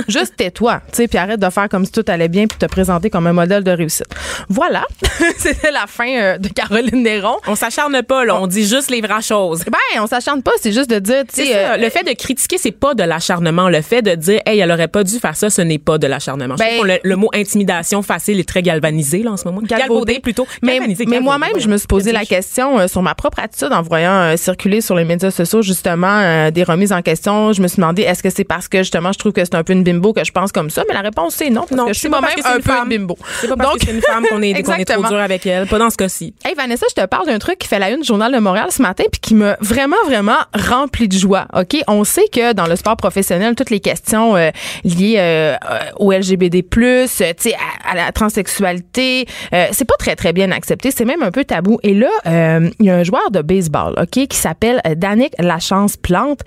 Juste 0.08 0.36
tais-toi, 0.36 0.80
tu 0.92 0.96
sais, 0.98 1.08
puis 1.08 1.18
arrête 1.18 1.40
de 1.40 1.50
faire 1.50 1.68
comme 1.68 1.84
si 1.84 1.90
tout 1.90 2.04
allait 2.06 2.28
bien, 2.28 2.46
puis 2.46 2.56
te 2.58 2.66
présenter 2.66 3.10
comme 3.10 3.26
un 3.26 3.32
modèle 3.32 3.64
de 3.64 3.70
réussite. 3.70 4.06
Voilà, 4.48 4.84
c'était 5.38 5.72
la 5.72 5.86
fin 5.88 6.08
euh, 6.08 6.38
de 6.38 6.48
Caroline 6.48 7.02
Néron. 7.02 7.36
On 7.48 7.56
s'acharne 7.56 8.00
pas, 8.02 8.24
là. 8.24 8.40
On 8.40 8.46
dit 8.46 8.66
juste 8.66 8.90
les 8.90 9.00
vraies 9.00 9.22
choses. 9.22 9.64
Ben, 9.64 10.00
on 10.00 10.06
s'acharne 10.06 10.42
pas, 10.42 10.52
c'est 10.60 10.72
juste 10.72 10.90
de 10.90 11.00
dire, 11.00 11.24
tu 11.32 11.42
sais, 11.42 11.56
euh, 11.56 11.76
le 11.76 11.90
fait 11.90 12.04
de 12.04 12.12
critiquer, 12.12 12.58
c'est 12.58 12.70
pas 12.70 12.94
de 12.94 13.02
l'acharnement. 13.02 13.68
Le 13.68 13.82
fait 13.82 14.02
de 14.02 14.14
dire, 14.14 14.40
hey, 14.46 14.60
elle 14.60 14.70
aurait 14.70 14.88
pas 14.88 15.02
dû 15.02 15.18
faire 15.18 15.34
ça, 15.36 15.50
ce 15.50 15.62
n'est 15.62 15.78
pas 15.78 15.98
de 15.98 16.06
l'acharnement. 16.06 16.54
Ben- 16.54 16.84
le, 16.84 16.98
le 17.02 17.16
mot 17.16 17.28
intimidation 17.34 18.02
facile 18.02 18.38
est 18.38 18.48
très 18.48 18.62
galvanisé, 18.62 19.24
là, 19.24 19.32
en 19.32 19.36
ce 19.36 19.46
moment. 19.48 19.60
Galvaudé, 19.62 20.20
plutôt. 20.20 20.46
Mais, 20.62 20.74
Galvanisé, 20.74 21.04
mais 21.06 21.16
galvaudé, 21.16 21.24
moi-même, 21.24 21.58
je 21.60 21.68
me 21.68 21.76
suis 21.76 21.88
posé 21.88 22.12
la 22.12 22.24
question 22.24 22.78
euh, 22.78 22.86
sur 22.86 23.02
ma 23.02 23.16
propre 23.16 23.40
attitude 23.40 23.72
en 23.72 23.82
voyant 23.82 24.36
circuler 24.36 24.80
sur 24.80 24.94
les 24.94 25.04
médias 25.04 25.30
sociaux 25.32 25.62
justement 25.62 26.50
des 26.50 26.62
remises 26.62 26.92
en 26.92 27.02
question. 27.02 27.52
Je 27.52 27.60
me 27.60 27.66
suis 27.68 27.76
demandé 27.76 28.02
est-ce 28.02 28.22
que 28.22 28.30
c'est 28.30 28.44
parce 28.44 28.68
que 28.68 28.78
justement 28.78 29.07
je 29.12 29.18
trouve 29.18 29.32
que 29.32 29.44
c'est 29.44 29.54
un 29.54 29.64
peu 29.64 29.72
une 29.72 29.82
bimbo 29.84 30.12
que 30.12 30.24
je 30.24 30.32
pense 30.32 30.52
comme 30.52 30.70
ça, 30.70 30.82
mais 30.88 30.94
la 30.94 31.00
réponse 31.00 31.34
c'est 31.36 31.50
non 31.50 31.62
parce 31.62 31.72
Non, 31.72 31.86
que 31.86 31.92
je 31.92 31.98
suis 31.98 32.08
moi-même 32.08 32.30
un 32.44 32.56
une 32.56 32.62
peu 32.62 32.70
femme. 32.72 32.90
une 32.90 32.98
bimbo. 32.98 33.18
C'est 33.40 33.48
pas 33.48 33.56
parce 33.56 33.74
que 33.78 33.86
c'est 33.86 33.92
une 33.92 34.02
femme 34.02 34.24
qu'on 34.28 34.42
est, 34.42 34.62
qu'on 34.62 34.74
est 34.74 34.84
trop 34.84 35.02
dur 35.06 35.18
avec 35.18 35.44
elle. 35.46 35.66
Pas 35.66 35.78
dans 35.78 35.90
ce 35.90 35.96
cas-ci. 35.96 36.34
Hey 36.44 36.54
Vanessa, 36.54 36.86
je 36.88 37.00
te 37.02 37.06
parle 37.06 37.26
d'un 37.26 37.38
truc 37.38 37.58
qui 37.58 37.68
fait 37.68 37.78
la 37.78 37.90
une 37.90 38.00
du 38.00 38.06
journal 38.06 38.32
de 38.32 38.38
Montréal 38.38 38.66
ce 38.70 38.82
matin 38.82 39.04
puis 39.10 39.20
qui 39.20 39.34
m'a 39.34 39.56
vraiment 39.60 39.96
vraiment 40.06 40.36
rempli 40.54 41.08
de 41.08 41.16
joie. 41.16 41.46
OK, 41.54 41.76
on 41.88 42.04
sait 42.04 42.28
que 42.32 42.52
dans 42.52 42.66
le 42.66 42.76
sport 42.76 42.96
professionnel 42.96 43.54
toutes 43.54 43.70
les 43.70 43.80
questions 43.80 44.36
euh, 44.36 44.50
liées 44.84 45.16
euh, 45.18 45.56
au 45.98 46.12
LGBT+, 46.12 46.64
euh, 46.78 47.06
tu 47.06 47.08
sais 47.10 47.54
à, 47.54 47.92
à 47.92 47.94
la 47.94 48.12
transsexualité, 48.12 49.26
euh, 49.52 49.66
c'est 49.72 49.84
pas 49.84 49.94
très 49.98 50.16
très 50.16 50.32
bien 50.32 50.50
accepté, 50.50 50.90
c'est 50.90 51.04
même 51.04 51.22
un 51.22 51.30
peu 51.30 51.44
tabou. 51.44 51.78
Et 51.82 51.94
là, 51.94 52.08
il 52.80 52.86
y 52.86 52.90
a 52.90 52.96
un 52.96 53.02
joueur 53.04 53.30
de 53.30 53.40
baseball, 53.42 53.94
OK, 54.00 54.26
qui 54.26 54.36
s'appelle 54.36 54.80
Danick 54.96 55.32
Lachance 55.38 55.96
Plante 55.96 56.40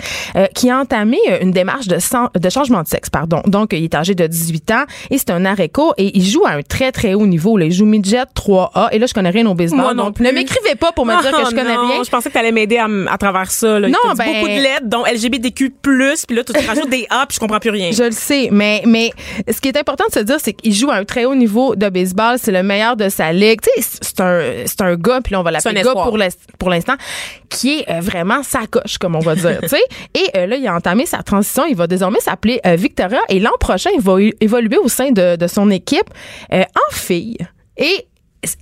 qui 0.55 0.69
a 0.69 0.77
entamé 0.79 1.17
une 1.41 1.51
démarche 1.51 1.87
de, 1.87 1.99
san- 1.99 2.29
de 2.35 2.49
changement 2.51 2.83
de 2.83 2.87
sexe, 2.87 3.09
pardon. 3.09 3.41
Donc 3.45 3.73
il 3.73 3.83
est 3.83 3.95
âgé 3.95 4.15
de 4.15 4.27
18 4.27 4.71
ans 4.71 4.83
et 5.09 5.17
c'est 5.17 5.31
un 5.31 5.45
aréco 5.45 5.93
et 5.97 6.15
il 6.17 6.25
joue 6.25 6.45
à 6.45 6.51
un 6.51 6.61
très 6.61 6.91
très 6.91 7.13
haut 7.13 7.25
niveau. 7.25 7.57
Là. 7.57 7.65
Il 7.65 7.71
joue 7.71 7.85
midget 7.85 8.23
3A 8.35 8.89
et 8.91 8.99
là 8.99 9.07
je 9.07 9.13
connais 9.13 9.29
rien 9.29 9.45
au 9.47 9.53
baseball. 9.53 9.81
Moi 9.81 9.93
non 9.93 10.05
donc 10.05 10.15
plus. 10.15 10.25
ne 10.25 10.31
m'écrivez 10.31 10.75
pas 10.75 10.91
pour 10.91 11.05
me 11.05 11.19
dire 11.21 11.31
que 11.31 11.49
je 11.49 11.55
connais 11.55 11.75
non, 11.75 11.87
rien. 11.87 12.03
Je 12.03 12.09
pensais 12.09 12.29
que 12.29 12.33
t'allais 12.33 12.51
m'aider 12.51 12.77
à, 12.77 13.17
travers 13.17 13.49
ça. 13.51 13.79
Là. 13.79 13.87
Il 13.87 13.91
Non, 13.91 14.13
ben- 14.15 14.25
beaucoup 14.25 14.47
de 14.47 14.61
lettres, 14.61 14.85
dont 14.85 15.03
LGBTQ+, 15.05 15.69
puis 15.81 16.35
là, 16.35 16.43
tu 16.43 16.53
te 16.53 16.67
rajoutes 16.67 16.89
des 16.89 17.07
A, 17.09 17.25
puis 17.27 17.35
je 17.35 17.39
comprends 17.39 17.59
plus 17.59 17.69
rien. 17.69 17.91
Je 17.91 18.03
le 18.03 18.11
sais, 18.11 18.49
mais 18.51 18.83
mais 18.85 19.11
ce 19.51 19.59
qui 19.61 19.69
est 19.69 19.77
important 19.77 20.05
de 20.07 20.13
se 20.13 20.19
dire, 20.19 20.37
c'est 20.39 20.53
qu'il 20.53 20.73
joue 20.73 20.91
à 20.91 20.95
un 20.95 21.05
très 21.05 21.25
haut 21.25 21.35
niveau 21.35 21.75
de 21.75 21.89
baseball. 21.89 22.37
C'est 22.37 22.51
le 22.51 22.63
meilleur 22.63 22.95
de 22.95 23.09
sa 23.09 23.31
ligue. 23.31 23.61
Tu 23.61 23.81
sais, 23.81 23.99
c'est 24.01 24.19
un 24.21 24.41
c'est 24.65 24.81
un 24.81 24.95
gars, 24.95 25.19
puis 25.23 25.33
là 25.33 25.39
on 25.39 25.43
va 25.43 25.51
l'appeler 25.51 25.79
un 25.79 25.83
gars 25.83 25.93
pour 25.93 26.17
pour 26.59 26.69
l'instant, 26.69 26.95
qui 27.49 27.79
est 27.79 27.89
euh, 27.89 27.99
vraiment 28.01 28.43
sa 28.43 28.67
coche, 28.67 28.97
comme 28.97 29.15
on 29.15 29.19
va 29.19 29.35
dire. 29.35 29.59
tu 29.61 29.69
sais. 29.69 29.83
Et 30.13 30.37
euh, 30.37 30.47
là, 30.47 30.55
il 30.55 30.67
a 30.67 30.75
entamé 30.75 31.05
sa 31.05 31.23
transition. 31.23 31.65
Il 31.65 31.75
va 31.75 31.87
désormais 31.87 32.19
s'appeler 32.19 32.40
euh, 32.47 32.75
Victoria. 32.75 33.19
Et 33.29 33.39
l'an 33.39 33.51
prochain, 33.59 33.89
il 33.95 34.01
va 34.01 34.15
évoluer 34.39 34.77
au 34.77 34.87
sein 34.87 35.11
de, 35.11 35.35
de 35.35 35.47
son 35.47 35.69
équipe 35.69 36.09
euh, 36.53 36.61
en 36.61 36.93
fille. 36.95 37.37
Et 37.77 38.05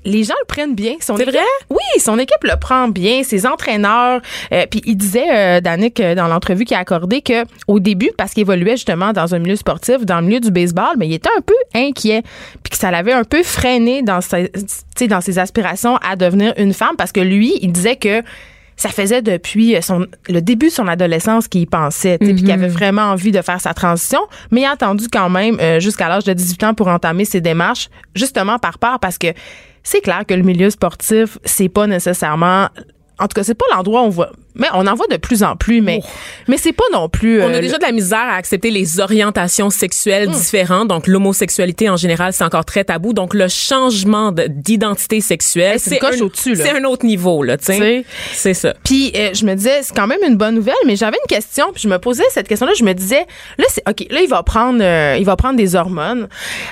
les 0.04 0.26
gens 0.26 0.34
le 0.42 0.46
prennent 0.46 0.76
bien. 0.76 0.96
Son 1.00 1.16
C'est 1.16 1.24
équipe- 1.24 1.36
vrai? 1.36 1.46
Oui, 1.70 2.02
son 2.02 2.20
équipe 2.20 2.44
le 2.44 2.58
prend 2.60 2.90
bien, 2.90 3.24
ses 3.24 3.46
entraîneurs. 3.46 4.20
euh, 4.52 4.66
puis 4.70 4.82
il 4.86 4.98
disait, 4.98 5.28
euh, 5.34 5.62
Danick, 5.62 6.02
dans 6.02 6.28
l'entrevue 6.28 6.66
qu'il 6.66 6.76
a 6.76 6.82
accordé, 6.82 7.22
que 7.22 7.46
au 7.70 7.80
début, 7.80 8.12
parce 8.18 8.34
qu'il 8.34 8.42
évoluait 8.42 8.76
justement 8.76 9.14
dans 9.14 9.34
un 9.36 9.40
milieu 9.40 9.56
sportif, 9.56 10.06
dans 10.06 10.20
le 10.20 10.26
milieu 10.28 10.42
du 10.42 10.52
baseball, 10.52 10.96
mais 10.98 11.08
il 11.08 11.14
était 11.14 11.30
un 11.38 11.42
peu 11.42 11.56
inquiet, 11.74 12.24
puis 12.62 12.72
que 12.72 12.76
ça 12.78 12.92
l'avait 12.92 13.14
un 13.14 13.24
peu 13.24 13.42
freiné 13.42 14.02
dans 14.02 14.20
ses, 14.20 14.52
dans 15.08 15.22
ses 15.22 15.40
aspirations 15.40 15.96
à 16.06 16.18
devenir 16.18 16.54
une 16.58 16.74
femme, 16.74 16.98
parce 16.98 17.14
que 17.14 17.22
lui, 17.22 17.58
il 17.62 17.72
disait 17.72 17.96
que 17.96 18.22
ça 18.80 18.90
faisait 18.90 19.22
depuis 19.22 19.76
son, 19.82 20.08
le 20.30 20.42
début 20.42 20.68
de 20.68 20.72
son 20.72 20.88
adolescence 20.88 21.50
qu'il 21.50 21.60
y 21.60 21.66
pensait, 21.66 22.18
puis 22.18 22.34
qu'il 22.34 22.50
avait 22.50 22.70
vraiment 22.70 23.02
envie 23.02 23.34
de 23.34 23.42
faire 23.42 23.60
sa 23.60 23.74
transition, 23.74 24.22
mais 24.52 24.62
il 24.62 24.66
a 24.66 24.72
attendu 24.72 25.10
quand 25.12 25.30
même 25.30 25.60
euh, 25.60 25.82
jusqu'à 25.82 26.08
l'âge 26.08 26.24
de 26.24 26.32
18 26.32 26.64
ans 26.64 26.74
pour 26.74 26.88
entamer 26.88 27.26
ses 27.26 27.42
démarches, 27.42 27.90
justement 28.16 28.58
par 28.58 28.80
peur, 28.80 28.98
parce 29.02 29.18
que 29.18 29.28
c'est 29.84 30.00
clair 30.00 30.24
que 30.26 30.34
le 30.34 30.44
milieu 30.44 30.70
sportif, 30.70 31.38
c'est 31.44 31.68
pas 31.68 31.88
nécessairement 31.88 32.70
en 33.20 33.28
tout 33.28 33.34
cas, 33.36 33.44
c'est 33.44 33.54
pas 33.54 33.66
l'endroit 33.76 34.04
où 34.04 34.06
on 34.06 34.10
voit. 34.10 34.32
Mais 34.60 34.68
on 34.74 34.86
en 34.88 34.94
voit 34.96 35.08
de 35.08 35.18
plus 35.18 35.42
en 35.44 35.56
plus, 35.56 35.82
mais, 35.82 36.02
mais 36.48 36.58
c'est 36.58 36.74
pas 36.74 36.84
non 36.94 37.10
plus. 37.10 37.42
On 37.42 37.50
euh, 37.50 37.58
a 37.58 37.62
déjà 37.62 37.78
de 37.78 37.84
la 37.84 37.92
misère 37.92 38.20
à 38.20 38.36
accepter 38.36 38.70
les 38.72 39.00
orientations 39.00 39.70
sexuelles 39.70 40.30
différentes. 40.30 40.88
Donc, 40.90 41.08
l'homosexualité 41.08 41.90
en 41.90 41.98
général, 41.98 42.34
c'est 42.34 42.44
encore 42.44 42.66
très 42.66 42.84
tabou. 42.84 43.14
Donc, 43.14 43.34
le 43.34 43.48
changement 43.48 44.32
de- 44.32 44.48
d'identité 44.48 45.22
sexuelle, 45.22 45.74
Hey, 45.74 45.80
c'est 45.80 46.04
un, 46.04 46.20
au-dessus, 46.22 46.56
là. 46.56 46.66
c'est 46.66 46.72
un 46.78 46.84
autre 46.84 47.06
niveau, 47.06 47.42
là, 47.44 47.58
tu 47.58 47.66
sais. 47.66 48.04
C'est 48.34 48.54
ça. 48.54 48.74
Puis 48.84 49.12
euh, 49.16 49.30
je 49.34 49.46
me 49.46 49.56
disais 49.56 49.80
c'est 49.84 49.96
quand 49.96 50.08
même 50.08 50.20
une 50.28 50.36
bonne 50.36 50.56
nouvelle, 50.56 50.74
mais 50.86 50.96
j'avais 50.96 51.18
une 51.24 51.28
question, 51.36 51.72
puis 51.74 51.82
je 51.84 51.88
me 51.88 51.98
posais 52.00 52.24
cette 52.32 52.48
question-là, 52.48 52.74
je 52.78 52.84
me 52.84 52.94
disais 52.94 53.26
là 53.58 53.66
c'est 53.70 53.84
OK, 53.88 54.06
là 54.10 54.22
il 54.22 54.28
va 54.30 54.44
prendre 54.44 54.80
euh, 54.82 55.16
il 55.20 55.26
va 55.26 55.36
prendre 55.36 55.56
des 55.58 55.76
hormones. 55.76 56.28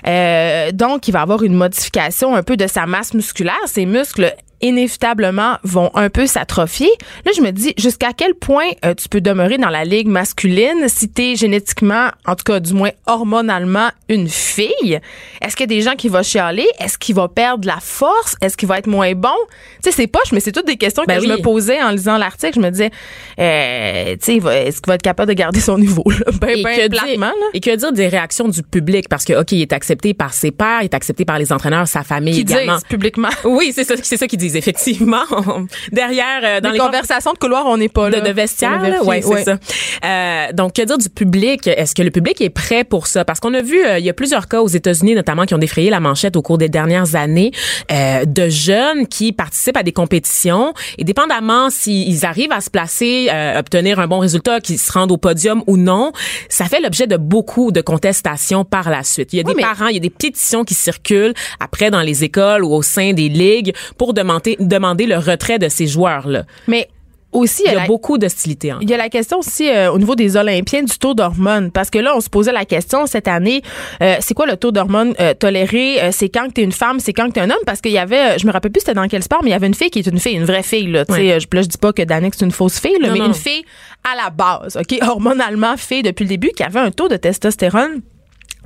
Euh, 0.07 0.71
donc 0.71 1.07
il 1.07 1.11
va 1.11 1.21
avoir 1.21 1.43
une 1.43 1.53
modification 1.53 2.35
un 2.35 2.43
peu 2.43 2.57
de 2.57 2.67
sa 2.67 2.85
masse 2.85 3.13
musculaire, 3.13 3.55
ses 3.65 3.85
muscles 3.85 4.33
inévitablement 4.61 5.57
vont 5.63 5.91
un 5.95 6.09
peu 6.09 6.27
s'atrophier. 6.27 6.89
Là, 7.25 7.31
je 7.35 7.41
me 7.41 7.51
dis 7.51 7.73
jusqu'à 7.77 8.13
quel 8.15 8.33
point 8.35 8.67
euh, 8.85 8.93
tu 8.93 9.09
peux 9.09 9.21
demeurer 9.21 9.57
dans 9.57 9.69
la 9.69 9.83
ligue 9.83 10.07
masculine 10.07 10.87
si 10.87 11.09
tu 11.09 11.21
es 11.31 11.35
génétiquement, 11.35 12.09
en 12.25 12.35
tout 12.35 12.43
cas 12.43 12.59
du 12.59 12.73
moins 12.73 12.91
hormonalement, 13.05 13.89
une 14.09 14.27
fille? 14.29 14.99
Est-ce 15.41 15.55
qu'il 15.55 15.69
y 15.71 15.75
a 15.75 15.75
des 15.75 15.81
gens 15.81 15.95
qui 15.95 16.09
vont 16.09 16.23
chialer? 16.23 16.67
Est-ce 16.79 16.97
qu'il 16.97 17.15
va 17.15 17.27
perdre 17.27 17.67
la 17.67 17.77
force? 17.81 18.35
Est-ce 18.41 18.55
qu'il 18.57 18.67
va 18.67 18.77
être 18.79 18.87
moins 18.87 19.13
bon? 19.13 19.29
Tu 19.83 19.89
sais, 19.89 19.91
c'est 19.91 20.07
poche, 20.07 20.31
mais 20.31 20.39
c'est 20.39 20.51
toutes 20.51 20.67
des 20.67 20.77
questions 20.77 21.03
Ben 21.07 21.17
que 21.19 21.23
je 21.25 21.29
oui. 21.31 21.37
me 21.37 21.41
posais 21.41 21.81
en 21.81 21.91
lisant 21.91 22.17
l'article. 22.17 22.55
Je 22.55 22.59
me 22.61 22.69
disais, 22.69 22.91
euh, 23.39 24.15
tu 24.21 24.39
sais, 24.41 24.67
est-ce 24.67 24.81
qu'il 24.81 24.87
va 24.89 24.95
être 24.95 25.01
capable 25.01 25.29
de 25.29 25.33
garder 25.37 25.59
son 25.59 25.77
niveau? 25.77 26.03
Là? 26.09 26.31
Ben, 26.41 26.49
Et 26.57 26.63
ben, 26.63 26.75
que, 26.77 26.87
dire, 26.87 27.19
là. 27.19 27.33
et 27.53 27.59
que 27.59 27.75
dire 27.75 27.91
des 27.91 28.07
réactions 28.07 28.47
du 28.47 28.63
public? 28.63 29.07
Parce 29.09 29.25
que, 29.25 29.33
OK, 29.39 29.51
il 29.51 29.61
est 29.61 29.73
accepté 29.73 30.13
par 30.13 30.33
ses 30.33 30.51
pairs, 30.51 30.79
il 30.81 30.85
est 30.85 30.93
accepté 30.93 31.25
par 31.25 31.39
les 31.39 31.51
entraîneurs, 31.51 31.87
sa 31.87 32.03
famille 32.03 32.33
Qui 32.33 32.41
également. 32.41 32.75
disent 32.75 32.83
publiquement. 32.85 33.29
Oui, 33.43 33.71
c'est 33.73 33.83
ça, 33.83 33.95
c'est 34.01 34.17
ça 34.17 34.27
qu'ils 34.27 34.39
disent, 34.47 34.55
effectivement. 34.55 35.23
Derrière, 35.91 36.41
euh, 36.43 36.61
dans 36.61 36.69
les 36.69 36.77
les 36.77 36.83
conversations 36.83 37.33
de 37.33 37.37
couloir, 37.37 37.65
on 37.65 37.77
n'est 37.77 37.89
pas 37.89 38.09
de, 38.09 38.15
là. 38.15 38.21
de 38.21 38.31
vestiaire, 38.31 38.81
là? 38.81 38.89
vérifier. 39.01 39.07
ouais, 39.07 39.21
c'est 39.21 39.27
Ouais. 39.29 39.43
ça. 39.43 39.57
Euh, 40.05 40.53
donc, 40.53 40.73
que 40.73 40.81
dire 40.83 40.97
du 40.97 41.09
public? 41.09 41.67
Est-ce 41.67 41.95
que 41.95 42.01
le 42.03 42.11
public 42.11 42.39
est 42.41 42.49
prêt 42.49 42.83
pour 42.83 43.07
ça? 43.07 43.25
Parce 43.25 43.39
qu'on 43.39 43.53
a 43.53 43.61
vu, 43.61 43.83
euh, 43.83 43.97
il 43.99 44.05
y 44.05 44.09
a 44.09 44.13
plusieurs 44.13 44.47
cas 44.47 44.61
aux 44.61 44.67
États-Unis, 44.67 45.15
notamment, 45.15 45.45
qui 45.45 45.53
ont 45.55 45.57
défrayé 45.59 45.89
la 45.89 45.99
manchette 45.99 46.35
au 46.35 46.41
cours 46.41 46.57
des 46.57 46.69
dernières 46.69 47.15
années, 47.15 47.51
euh, 47.91 48.25
de 48.25 48.47
jeunes 48.49 49.07
qui 49.07 49.33
participent 49.33 49.77
à 49.77 49.83
des 49.83 49.91
compétitions 49.91 50.73
et, 50.97 51.03
dépendamment 51.03 51.69
s'ils 51.69 52.25
arrivent 52.25 52.51
à 52.51 52.61
se 52.61 52.69
placer, 52.69 53.29
euh, 53.31 53.59
obtenir 53.59 53.99
un 53.99 54.07
bon 54.07 54.19
résultat, 54.19 54.59
qu'ils 54.61 54.77
se 54.79 54.91
rendent 54.91 55.11
au 55.11 55.17
podium 55.17 55.63
ou 55.67 55.77
non, 55.77 56.11
ça 56.49 56.65
fait 56.65 56.79
l'objet 56.81 57.07
de 57.07 57.17
beaucoup 57.17 57.71
de 57.71 57.81
contestations 57.81 58.63
par 58.65 58.89
la 58.89 59.03
suite. 59.03 59.33
Il 59.33 59.37
y 59.37 59.39
a 59.41 59.43
Oui, 59.47 59.55
des 59.55 59.61
parents, 59.61 59.87
il 59.87 59.93
y 59.95 59.97
a 59.97 60.01
des 60.01 60.09
pétitions 60.09 60.63
qui 60.63 60.73
circulent 60.73 61.33
après 61.59 61.89
dans 61.89 62.01
les 62.01 62.23
écoles 62.23 62.63
ou 62.63 62.71
au 62.73 62.81
sein 62.81 63.13
des 63.13 63.29
ligues 63.29 63.73
pour 63.97 64.13
demander 64.13 64.36
demander 64.59 65.05
le 65.05 65.17
retrait 65.17 65.59
de 65.59 65.69
ces 65.69 65.87
joueurs-là. 65.87 66.43
Mais 66.67 66.87
aussi, 67.33 67.63
Il 67.65 67.71
y 67.71 67.75
a 67.75 67.79
la- 67.81 67.85
beaucoup 67.85 68.17
d'hostilité. 68.17 68.71
Il 68.81 68.89
y 68.89 68.93
a 68.93 68.97
la 68.97 69.09
question 69.09 69.39
aussi 69.39 69.69
euh, 69.69 69.91
au 69.91 69.99
niveau 69.99 70.15
des 70.15 70.37
Olympiens 70.37 70.81
du 70.83 70.97
taux 70.97 71.13
d'hormones. 71.13 71.71
Parce 71.71 71.89
que 71.89 71.99
là, 71.99 72.13
on 72.15 72.21
se 72.21 72.29
posait 72.29 72.53
la 72.53 72.63
question 72.63 73.05
cette 73.05 73.27
année, 73.27 73.61
euh, 74.01 74.15
c'est 74.21 74.33
quoi 74.33 74.45
le 74.45 74.55
taux 74.55 74.71
d'hormones 74.71 75.13
euh, 75.19 75.33
toléré? 75.33 75.99
C'est 76.13 76.29
quand 76.29 76.47
que 76.47 76.53
t'es 76.53 76.63
une 76.63 76.71
femme, 76.71 76.99
c'est 77.01 77.11
quand 77.11 77.27
que 77.27 77.33
t'es 77.33 77.41
un 77.41 77.49
homme? 77.49 77.57
Parce 77.65 77.81
qu'il 77.81 77.91
y 77.91 77.97
avait, 77.97 78.39
je 78.39 78.47
me 78.47 78.51
rappelle 78.53 78.71
plus 78.71 78.79
c'était 78.79 78.93
dans 78.93 79.07
quel 79.09 79.21
sport, 79.23 79.39
mais 79.43 79.49
il 79.49 79.53
y 79.53 79.55
avait 79.55 79.67
une 79.67 79.75
fille 79.75 79.89
qui 79.89 79.99
est 79.99 80.07
une 80.07 80.19
fille, 80.19 80.35
une 80.35 80.45
vraie 80.45 80.63
fille. 80.63 80.87
Là, 80.87 81.03
Tu 81.05 81.13
je, 81.15 81.21
là, 81.53 81.61
je 81.61 81.67
dis 81.67 81.77
pas 81.77 81.91
que 81.91 82.01
Danick 82.01 82.33
c'est 82.33 82.45
une 82.45 82.51
fausse 82.51 82.79
fille, 82.79 82.97
là, 83.01 83.09
Non, 83.09 83.13
mais 83.13 83.19
non. 83.19 83.25
une 83.27 83.33
fille 83.33 83.63
à 84.09 84.15
la 84.15 84.29
base, 84.29 84.77
OK? 84.77 84.97
Hormonalement 85.07 85.75
fille 85.75 86.03
depuis 86.03 86.23
le 86.23 86.29
début, 86.29 86.51
qui 86.55 86.63
avait 86.63 86.79
un 86.79 86.91
taux 86.91 87.09
de 87.09 87.17
testostérone 87.17 88.01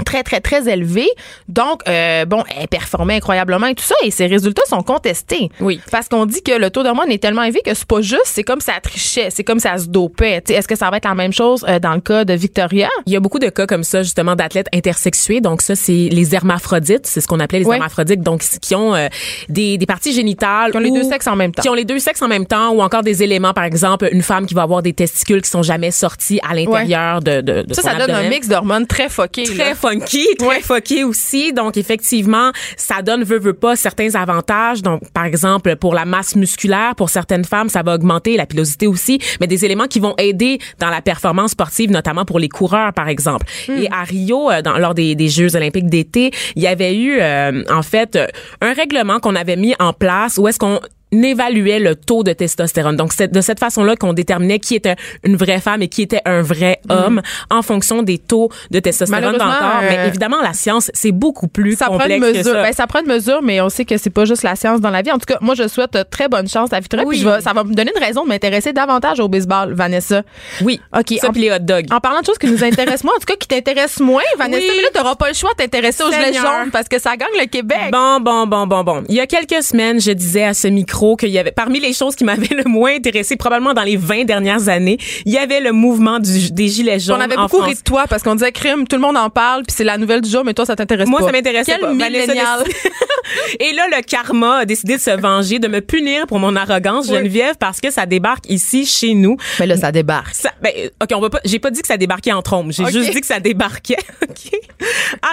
très, 0.06 0.24
très, 0.24 0.40
très 0.42 0.68
élevé. 0.68 1.08
Donc, 1.48 1.82
euh, 1.88 2.26
bon, 2.26 2.44
elle 2.60 2.68
performait 2.68 3.16
incroyablement 3.16 3.68
et 3.68 3.76
tout 3.76 3.84
ça, 3.84 3.94
et 4.04 4.10
ses 4.10 4.26
résultats 4.26 4.64
sont 4.68 4.82
contestés. 4.82 5.50
Oui. 5.60 5.80
Parce 5.92 6.08
qu'on 6.08 6.26
dit 6.26 6.42
que 6.42 6.54
le 6.54 6.70
taux 6.72 6.82
d'hormones 6.82 7.12
est 7.12 7.22
tellement 7.22 7.44
élevé 7.44 7.62
que 7.64 7.74
c'est 7.76 7.86
pas 7.86 8.02
juste, 8.02 8.26
c'est 8.26 8.44
comme 8.44 8.62
ça 8.62 8.74
trichait, 8.82 9.30
c'est 9.30 9.44
comme 9.44 9.60
ça 9.60 9.78
se 9.78 9.86
dopait. 9.88 10.42
Est-ce 10.50 10.68
que 10.68 10.76
ça 10.76 10.90
va 10.90 10.98
être 10.98 11.08
la 11.08 11.14
même 11.14 11.34
chose 11.34 11.64
euh, 11.70 11.78
dans 11.80 11.94
le 11.94 12.02
cas 12.02 12.26
de 12.26 12.34
Victoria? 12.34 12.90
Il 13.06 13.14
y 13.14 13.16
a 13.16 13.20
beaucoup 13.20 13.38
de 13.40 13.50
cas 13.50 13.68
comme 13.68 13.84
ça, 13.84 14.02
justement, 14.02 14.36
d'athlètes 14.36 14.68
intersexués. 14.74 15.40
Donc, 15.40 15.62
ça, 15.62 15.76
c'est 15.76 16.10
les 16.12 16.34
hermaphrodites. 16.34 17.06
C'est 17.06 17.22
ce 17.22 17.28
qu'on 17.28 17.40
appelait 17.40 17.60
les 17.60 17.70
hermaphrodites. 17.70 18.22
Donc, 18.22 18.42
qui 18.42 18.74
ont 18.76 18.96
euh, 18.96 19.08
des, 19.50 19.78
des 19.78 19.86
parties 19.86 20.14
génitales. 20.14 20.72
Qui 20.72 20.78
ont 20.78 20.82
les 20.82 20.92
deux 20.92 21.04
sexes 21.04 21.28
en 21.28 21.36
même 21.36 21.52
temps. 21.54 21.62
Qui 21.62 21.70
ont 21.70 21.74
les 21.76 21.86
deux 21.86 22.00
sexes 22.00 22.22
en 22.24 22.28
même 22.28 22.46
temps 22.48 22.72
ou 22.72 22.82
encore 22.82 23.04
des 23.04 23.22
éléments, 23.22 23.54
par 23.54 23.66
exemple, 23.66 24.10
une 24.12 24.24
femme 24.24 24.46
qui 24.48 24.54
va 24.56 24.64
avoir 24.64 24.82
des 24.82 24.94
testicules 24.94 25.42
qui 25.44 25.50
sont 25.50 25.64
jamais 25.64 25.92
sortis 25.92 26.40
à 26.50 26.56
l'intérieur 26.56 27.22
de, 27.22 27.42
de, 27.42 27.62
de 27.64 27.74
Ça, 27.74 27.82
son 27.84 27.88
ça 27.90 27.94
donne 27.96 28.10
un 28.12 28.16
abdomen. 28.16 28.30
mix 28.30 28.48
d'hormones 28.48 28.88
très 28.88 29.10
foqué. 29.10 29.44
très 29.44 29.71
funky, 29.76 30.28
très 30.38 30.62
funky 30.62 31.04
aussi. 31.04 31.54
Donc 31.54 31.78
effectivement, 31.78 32.52
ça 32.78 33.02
donne 33.02 33.24
veut 33.24 33.40
veut 33.40 33.54
pas 33.54 33.76
certains 33.76 34.16
avantages. 34.16 34.82
Donc 34.82 35.02
par 35.14 35.26
exemple 35.26 35.76
pour 35.76 35.94
la 35.94 36.06
masse 36.06 36.36
musculaire, 36.36 36.96
pour 36.96 37.10
certaines 37.10 37.46
femmes, 37.46 37.70
ça 37.70 37.84
va 37.84 37.96
augmenter 37.96 38.38
la 38.38 38.46
pilosité 38.46 38.88
aussi, 38.88 39.20
mais 39.40 39.48
des 39.48 39.66
éléments 39.66 39.88
qui 39.88 40.00
vont 40.00 40.16
aider 40.18 40.60
dans 40.80 40.90
la 40.90 41.02
performance 41.02 41.52
sportive, 41.52 41.92
notamment 41.92 42.26
pour 42.26 42.40
les 42.40 42.50
coureurs 42.50 42.94
par 42.94 43.08
exemple. 43.08 43.46
Et 43.70 43.88
à 43.92 44.04
Rio, 44.04 44.52
euh, 44.52 44.62
dans, 44.62 44.78
lors 44.78 44.94
des, 44.94 45.16
des 45.16 45.30
Jeux 45.30 45.56
olympiques 45.56 45.88
d'été, 45.88 46.32
il 46.56 46.64
y 46.64 46.68
avait 46.68 46.96
eu 46.96 47.20
euh, 47.20 47.64
en 47.70 47.82
fait 47.82 48.16
euh, 48.16 48.28
un 48.62 48.74
règlement 48.74 49.20
qu'on 49.20 49.36
avait 49.36 49.56
mis 49.56 49.76
en 49.80 49.94
place 49.94 50.38
où 50.38 50.48
est-ce 50.48 50.60
qu'on 50.60 50.80
évaluait 51.12 51.80
le 51.80 51.96
taux 51.96 52.24
de 52.24 52.34
testostérone. 52.34 52.96
Donc, 52.96 53.14
c'est 53.14 53.32
de 53.32 53.42
cette 53.42 53.60
façon-là 53.60 53.96
qu'on 53.96 54.14
déterminait 54.14 54.60
qui 54.60 54.76
était 54.76 54.96
une 55.24 55.36
vraie 55.36 55.60
femme 55.60 55.82
et 55.82 55.88
qui 55.88 56.02
était 56.02 56.22
un 56.26 56.42
vrai 56.42 56.80
homme 56.90 57.22
en 57.50 57.62
fonction 57.62 58.02
des 58.04 58.18
taux 58.18 58.50
de 58.72 58.80
testostérone 58.80 59.38
dans 59.38 59.46
le. 59.46 59.52
Mais 59.82 59.98
euh, 60.00 60.08
évidemment, 60.08 60.42
la 60.42 60.54
science, 60.54 60.90
c'est 60.94 61.12
beaucoup 61.12 61.48
plus 61.48 61.76
Ça 61.78 61.86
prend 61.88 62.00
une 62.06 62.22
que 62.22 62.32
mesure. 62.32 62.44
ça. 62.54 62.62
Ben, 62.64 62.74
ça 62.74 62.88
prend 62.88 63.02
une 63.02 63.08
mesure, 63.08 63.42
mais 63.42 63.60
on 63.62 63.70
sait 63.70 63.86
que 63.86 63.98
c'est 63.98 64.10
pas 64.10 64.26
juste 64.26 64.44
la 64.44 64.56
science 64.56 64.80
dans 64.82 64.90
la 64.90 65.02
vie. 65.02 65.12
En 65.12 65.18
tout 65.20 65.26
cas, 65.28 65.38
moi, 65.42 65.56
je 65.56 65.68
souhaite 65.68 65.96
euh, 65.96 66.04
très 66.10 66.28
bonne 66.30 66.48
chance 66.48 66.72
à 66.74 66.80
Victoria. 66.80 67.06
Oui. 67.06 67.26
Ça 67.42 67.54
va 67.54 67.64
me 67.64 67.74
donner 67.74 67.92
une 67.96 68.04
raison 68.04 68.24
de 68.24 68.30
m'intéresser 68.30 68.74
davantage 68.74 69.20
au 69.20 69.28
baseball, 69.28 69.74
Vanessa. 69.74 70.24
oui. 70.62 70.80
OK. 70.98 71.18
Ça, 71.20 71.30
en, 71.30 71.32
puis 71.32 71.42
les 71.42 71.52
hot 71.52 71.60
dogs. 71.60 71.86
en 71.92 72.00
parlant 72.00 72.22
de 72.22 72.26
choses 72.26 72.38
qui 72.38 72.48
nous 72.48 72.64
intéressent 72.64 73.04
moins, 73.04 73.14
en 73.16 73.20
tout 73.20 73.26
cas, 73.26 73.36
qui 73.36 73.48
t'intéressent 73.48 74.00
moins, 74.00 74.22
Vanessa, 74.38 74.60
Oui. 74.62 74.72
mais 74.78 74.82
là, 74.84 74.90
t'auras 74.94 75.16
pas 75.16 75.28
le 75.30 75.34
choix 75.34 75.52
de 75.52 75.64
t'intéresser 75.64 76.04
aux 76.04 76.12
gilets 76.12 76.34
jaunes 76.34 76.72
parce 76.72 76.88
que 76.88 77.00
ça 77.00 77.18
gagne 77.18 77.30
le 77.40 77.48
Québec. 77.48 77.78
Bon, 77.92 78.20
bon, 78.22 78.48
bon, 78.48 78.68
bon, 78.68 78.84
bon. 78.84 79.04
Il 79.10 79.16
y 79.16 79.20
a 79.20 79.28
quelques 79.28 79.64
semaines, 79.64 80.00
je 80.00 80.12
disais 80.12 80.44
à 80.44 80.54
ce 80.54 80.68
micro 80.68 81.01
qu'il 81.18 81.30
y 81.30 81.40
avait, 81.40 81.52
parmi 81.52 81.80
les 81.80 81.94
choses 81.94 82.16
qui 82.16 82.24
m'avaient 82.24 82.56
le 82.56 82.64
moins 82.70 82.96
intéressé, 82.96 83.36
probablement 83.36 83.74
dans 83.74 83.84
les 83.84 83.98
20 83.98 84.26
dernières 84.26 84.70
années, 84.70 84.98
il 85.26 85.34
y 85.34 85.38
avait 85.38 85.60
le 85.60 85.72
mouvement 85.72 86.20
du- 86.20 86.52
des 86.52 86.68
Gilets 86.68 87.00
jaunes. 87.00 87.18
on 87.18 87.22
avait 87.22 87.36
en 87.38 87.44
beaucoup 87.44 87.58
France. 87.58 87.70
ri 87.70 87.76
de 87.76 87.82
toi 87.82 88.06
parce 88.10 88.24
qu'on 88.24 88.36
disait 88.36 88.52
crime, 88.52 88.88
tout 88.88 88.96
le 88.96 89.02
monde 89.02 89.18
en 89.18 89.30
parle, 89.30 89.64
puis 89.64 89.76
c'est 89.76 89.84
la 89.84 89.98
nouvelle 89.98 90.22
du 90.22 90.30
jour, 90.30 90.44
mais 90.46 90.54
toi, 90.54 90.66
ça 90.66 90.76
t'intéresse 90.76 91.06
pas. 91.06 91.12
Moi, 91.12 91.22
ça 91.22 91.32
m'intéressait 91.32 91.72
Quel 91.74 91.82
pas. 91.82 91.94
Millénial. 91.94 92.64
Et 93.60 93.74
là, 93.74 93.84
le 93.96 94.02
karma 94.02 94.58
a 94.60 94.66
décidé 94.66 94.96
de 94.98 95.02
se 95.02 95.12
venger, 95.12 95.60
de 95.60 95.68
me 95.68 95.80
punir 95.82 96.28
pour 96.28 96.40
mon 96.40 96.56
arrogance, 96.56 97.08
Oui. 97.08 97.16
Geneviève, 97.18 97.56
parce 97.60 97.80
que 97.80 97.92
ça 97.92 98.06
débarque 98.06 98.50
ici, 98.50 98.86
chez 98.86 99.14
nous. 99.14 99.38
Mais 99.60 99.68
là, 99.68 99.78
ça 99.78 99.92
débarque. 99.92 100.34
Ça, 100.36 100.52
ben, 100.62 100.72
OK, 101.02 101.10
on 101.16 101.20
va 101.20 101.30
pas, 101.30 101.40
j'ai 101.46 101.60
pas 101.60 101.72
dit 101.72 101.82
que 101.82 101.88
ça 101.88 101.98
débarquait 101.98 102.32
en 102.34 102.42
trombe. 102.42 102.72
J'ai 102.72 102.86
juste 102.92 103.12
dit 103.12 103.22
que 103.22 103.28
ça 103.28 103.40
débarquait. 103.40 103.98
OK? 104.24 104.60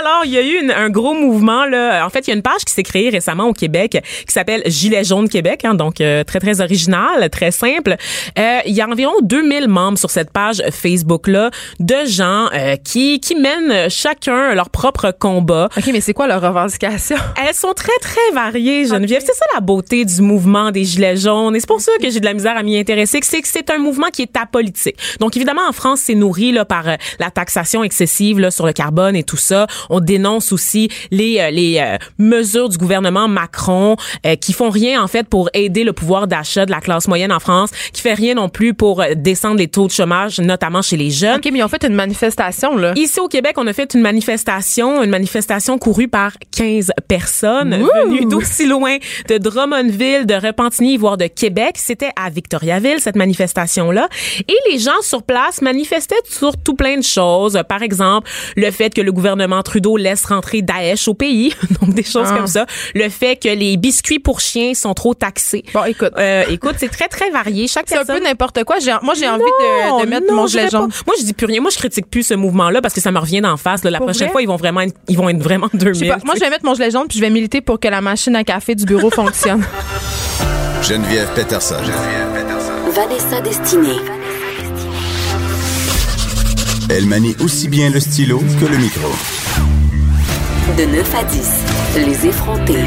Alors, 0.01 0.23
il 0.25 0.31
y 0.33 0.39
a 0.39 0.43
eu 0.43 0.61
une- 0.63 0.71
un 0.71 0.91
gros 0.91 1.15
mouvement, 1.15 1.65
là. 1.65 2.05
En 2.07 2.11
fait, 2.11 2.21
il 2.27 2.31
y 2.31 2.33
a 2.33 2.37
une 2.37 2.43
page 2.43 2.65
qui 2.67 2.73
s'est 2.73 2.83
créée 2.83 3.09
récemment 3.11 3.45
au 3.47 3.53
Québec 3.53 3.99
qui 4.27 4.33
s'appelle 4.33 4.63
Gilets 4.67 5.05
jaunes 5.05 5.29
Québec, 5.29 5.58
hein, 5.65 5.75
donc 5.75 6.01
euh, 6.01 6.25
très, 6.25 6.41
très 6.41 6.61
original, 6.61 7.29
très 7.31 7.51
simple. 7.51 7.97
Euh, 8.39 8.59
il 8.67 8.75
y 8.75 8.81
a 8.81 8.89
environ 8.89 9.13
2000 9.23 9.69
membres 9.69 9.99
sur 9.99 10.11
cette 10.11 10.31
page 10.31 10.63
Facebook-là 10.71 11.51
de 11.81 11.97
gens 12.07 12.49
euh, 12.55 12.77
qui, 12.77 13.21
qui 13.21 13.35
mènent 13.35 13.89
chacun 13.91 14.55
leur 14.55 14.71
propre 14.71 15.13
combat. 15.19 15.69
OK, 15.77 15.91
mais 15.93 16.01
c'est 16.01 16.15
quoi 16.15 16.27
leur 16.27 16.41
revendication? 16.41 17.17
Elles 17.37 17.55
sont 17.55 17.73
très, 17.75 17.97
très 18.01 18.35
variées, 18.35 18.87
Geneviève. 18.87 19.23
C'est 19.25 19.35
ça 19.35 19.45
la 19.55 19.61
beauté 19.61 20.05
du 20.05 20.23
mouvement 20.23 20.71
des 20.71 20.85
Gilets 20.85 21.17
jaunes. 21.17 21.55
Et 21.57 21.61
c'est 21.61 21.69
pour 21.69 21.81
ça 21.81 21.93
que 22.01 22.11
j'ai 22.11 22.21
de 22.21 22.25
la 22.25 22.35
misère 22.35 22.57
à 22.57 22.63
m'y 22.63 22.79
intéresser, 22.79 23.21
c'est 23.23 23.41
que 23.41 23.49
c'est 23.49 23.71
un 23.71 23.79
mouvement 23.79 24.09
qui 24.13 24.23
est 24.23 24.37
apolitique. 24.37 24.97
Donc, 25.21 25.37
évidemment, 25.37 25.67
en 25.69 25.73
France, 25.73 26.01
c'est 26.05 26.15
nourri 26.15 26.53
là, 26.53 26.65
par 26.65 26.89
euh, 26.89 26.95
la 27.19 27.31
taxation 27.31 27.85
excessive 27.85 28.39
là, 28.39 28.51
sur 28.51 28.67
le 28.67 28.73
carbone 28.73 29.17
et 29.17 29.25
tout 29.25 29.37
ça. 29.37 29.67
On 29.91 30.01
dénonce 30.01 30.53
aussi 30.53 30.89
les, 31.11 31.39
euh, 31.41 31.51
les 31.51 31.79
euh, 31.79 31.97
mesures 32.19 32.69
du 32.69 32.79
gouvernement 32.79 33.29
Macron 33.29 33.97
qui 34.41 34.53
font 34.53 34.71
rien, 34.71 35.03
en 35.03 35.07
fait, 35.07 35.27
pour 35.27 35.48
aider 35.55 35.85
le 35.85 35.93
pouvoir 35.93 36.27
d'achat 36.27 36.67
de 36.67 36.71
la 36.71 36.81
classe 36.81 37.09
moyenne 37.09 37.33
en 37.33 37.41
France, 37.41 37.71
qui 37.93 38.01
fait 38.03 38.15
rien 38.15 38.35
non 38.35 38.49
plus 38.49 38.75
pour 38.75 39.01
euh, 39.01 39.15
descendre 39.17 39.57
les 39.57 39.69
taux 39.69 39.87
de 39.87 39.93
chômage, 39.93 40.39
notamment 40.41 40.83
chez 40.83 40.97
les 40.97 41.11
jeunes. 41.11 41.37
OK, 41.37 41.49
mais 41.53 41.59
ils 41.59 41.63
ont 41.65 41.69
fait 41.69 41.85
une 41.85 41.95
manifestation, 41.95 42.77
là. 42.77 42.93
Ici 42.97 43.21
au 43.21 43.29
Québec, 43.29 43.55
on 43.57 43.67
a 43.67 43.73
fait 43.73 43.95
une 43.95 44.01
manifestation, 44.01 45.03
une 45.03 45.11
manifestation 45.11 45.79
courue 45.79 46.09
par 46.09 46.33
15 46.57 46.93
personnes 47.09 47.75
Wouh! 47.75 47.89
venues 48.11 48.27
d'aussi 48.27 48.67
loin 48.67 48.97
de 49.29 49.39
Drummondville, 49.39 50.27
de 50.27 50.35
Repentigny, 50.35 50.97
voire 50.97 51.17
de 51.17 51.27
Québec. 51.27 51.77
C'était 51.77 52.11
à 52.17 52.31
Victoriaville 52.31 53.01
cette 53.01 53.17
manifestation-là, 53.17 54.09
et 54.49 54.57
les 54.71 54.79
gens 54.79 55.01
sur 55.03 55.23
place 55.23 55.63
manifestaient 55.63 56.15
sur 56.29 56.57
tout 56.57 56.75
plein 56.75 56.97
de 56.97 57.03
choses. 57.03 57.61
Par 57.69 57.83
exemple, 57.83 58.29
le 58.57 58.71
fait 58.71 58.93
que 58.95 59.01
le 59.01 59.13
gouvernement 59.13 59.63
Trudeau 59.63 59.97
laisse 59.97 60.25
rentrer 60.25 60.63
Daesh 60.63 61.09
au 61.09 61.15
pays, 61.15 61.55
donc 61.81 61.95
des 61.95 62.03
choses 62.03 62.29
Ah. 62.31 62.37
comme 62.37 62.47
ça. 62.47 62.67
Le 62.95 63.09
fait 63.09 63.37
que 63.37 63.49
les 63.49 63.77
biscuits 63.77 64.19
pour 64.19 64.41
chiens 64.41 64.75
sont 64.75 64.95
trop 64.95 65.15
Bon, 65.75 65.85
écoute. 65.85 66.13
Euh, 66.19 66.45
écoute, 66.51 66.75
c'est 66.79 66.89
très 66.89 67.09
très 67.09 67.31
varié. 67.31 67.67
Chaque 67.69 67.85
C'est 67.89 67.99
un 67.99 68.05
peu 68.05 68.21
n'importe 68.21 68.65
quoi. 68.65 68.77
J'ai- 68.81 68.95
Moi, 69.03 69.15
j'ai 69.15 69.29
envie 69.29 69.43
de, 69.43 70.03
de 70.05 70.09
mettre 70.09 70.27
non, 70.29 70.35
mon 70.37 70.47
je 70.47 70.53
gilet 70.53 70.69
jaune. 70.71 70.89
Moi, 71.07 71.17
je 71.19 71.25
dis 71.25 71.33
plus 71.33 71.47
rien. 71.47 71.61
Moi, 71.61 71.71
je 71.71 71.79
critique 71.79 72.09
plus 72.11 72.23
ce 72.23 72.35
mouvement-là 72.35 72.81
parce 72.81 72.95
que 72.95 73.01
ça 73.01 73.11
me 73.13 73.19
revient 73.19 73.41
d'en 73.41 73.57
face. 73.57 73.85
là. 73.85 73.91
La 73.91 73.99
Pour 73.99 74.07
prochaine 74.07 74.27
vrai? 74.29 74.33
fois, 74.33 74.43
ils 74.43 74.49
vont 74.49 74.57
vraiment, 74.57 74.81
être- 74.83 74.97
ils 75.09 75.17
vont 75.17 75.29
être 75.29 75.43
vraiment 75.43 75.69
2000. 75.73 75.95
Je 75.95 75.99
sais 76.01 76.09
pas. 76.09 76.19
Moi, 76.25 76.35
je 76.37 76.41
vais 76.41 76.51
mettre 76.51 76.65
mon 76.65 76.75
gilet 76.75 76.91
jaune 76.91 77.07
puis 77.09 77.19
je 77.19 77.25
vais 77.25 77.31
militer 77.31 77.61
pour 77.61 77.79
que 77.81 77.89
la 77.89 78.01
machine 78.01 78.35
à 78.37 78.45
café 78.45 78.75
du 78.75 78.85
bureau 78.85 79.11
fonctionne. 79.11 79.65
Geneviève 80.83 81.29
Peterson. 81.35 81.77
Vanessa 82.95 83.41
Destinée. 83.41 83.97
Elle 86.91 87.05
manie 87.07 87.37
aussi 87.45 87.69
bien 87.69 87.91
le 87.91 88.01
stylo 88.01 88.39
que 88.61 88.65
le 88.65 88.79
micro. 88.79 89.09
De 90.77 90.85
9 90.85 91.15
à 91.15 91.25
10, 91.25 91.49
les 91.97 92.27
effrontés. 92.29 92.85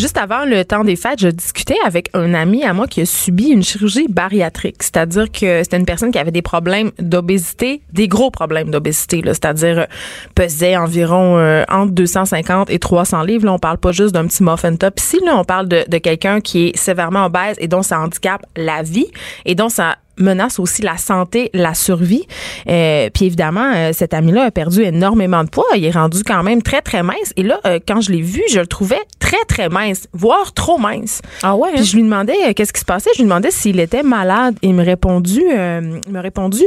Juste 0.00 0.16
avant 0.16 0.46
le 0.46 0.64
temps 0.64 0.82
des 0.82 0.96
fêtes, 0.96 1.20
je 1.20 1.28
discutais 1.28 1.76
avec 1.84 2.08
un 2.14 2.32
ami 2.32 2.64
à 2.64 2.72
moi 2.72 2.86
qui 2.86 3.02
a 3.02 3.04
subi 3.04 3.48
une 3.48 3.62
chirurgie 3.62 4.08
bariatrique, 4.08 4.82
c'est-à-dire 4.82 5.30
que 5.30 5.62
c'était 5.62 5.76
une 5.76 5.84
personne 5.84 6.10
qui 6.10 6.18
avait 6.18 6.30
des 6.30 6.40
problèmes 6.40 6.90
d'obésité, 6.98 7.82
des 7.92 8.08
gros 8.08 8.30
problèmes 8.30 8.70
d'obésité, 8.70 9.20
c'est-à-dire 9.26 9.80
euh, 9.80 9.86
pesait 10.34 10.74
environ 10.74 11.36
euh, 11.36 11.64
entre 11.68 11.92
250 11.92 12.70
et 12.70 12.78
300 12.78 13.24
livres. 13.24 13.44
Là, 13.44 13.52
on 13.52 13.58
parle 13.58 13.76
pas 13.76 13.92
juste 13.92 14.14
d'un 14.14 14.26
petit 14.26 14.42
muffin 14.42 14.74
top. 14.74 14.98
Là, 15.22 15.36
on 15.36 15.44
parle 15.44 15.68
de, 15.68 15.84
de 15.86 15.98
quelqu'un 15.98 16.40
qui 16.40 16.68
est 16.68 16.76
sévèrement 16.78 17.26
obèse 17.26 17.56
et 17.58 17.68
dont 17.68 17.82
ça 17.82 18.00
handicape 18.00 18.46
la 18.56 18.82
vie 18.82 19.08
et 19.44 19.54
dont 19.54 19.68
ça 19.68 19.96
menace 20.22 20.58
aussi 20.58 20.82
la 20.82 20.96
santé, 20.96 21.50
la 21.54 21.74
survie. 21.74 22.26
Euh, 22.68 23.10
puis 23.12 23.26
évidemment, 23.26 23.72
euh, 23.74 23.90
cet 23.92 24.14
ami-là 24.14 24.44
a 24.44 24.50
perdu 24.50 24.82
énormément 24.82 25.44
de 25.44 25.48
poids. 25.48 25.64
Il 25.76 25.84
est 25.84 25.90
rendu 25.90 26.22
quand 26.24 26.42
même 26.42 26.62
très, 26.62 26.82
très 26.82 27.02
mince. 27.02 27.32
Et 27.36 27.42
là, 27.42 27.60
euh, 27.66 27.78
quand 27.86 28.00
je 28.00 28.12
l'ai 28.12 28.22
vu, 28.22 28.42
je 28.50 28.60
le 28.60 28.66
trouvais 28.66 29.00
très, 29.18 29.44
très 29.48 29.68
mince, 29.68 30.08
voire 30.12 30.52
trop 30.52 30.78
mince. 30.78 31.22
Ah 31.42 31.56
ouais, 31.56 31.70
Puis 31.72 31.80
hein? 31.80 31.84
je 31.84 31.96
lui 31.96 32.02
demandais 32.02 32.36
euh, 32.48 32.52
qu'est-ce 32.54 32.72
qui 32.72 32.80
se 32.80 32.84
passait? 32.84 33.10
Je 33.14 33.18
lui 33.18 33.24
demandais 33.24 33.50
s'il 33.50 33.80
était 33.80 34.02
malade. 34.02 34.56
Il 34.62 34.74
me 34.74 34.84
répondu, 34.84 35.42
euh, 35.56 36.00
il 36.06 36.12
m'a 36.12 36.20
répondu, 36.20 36.62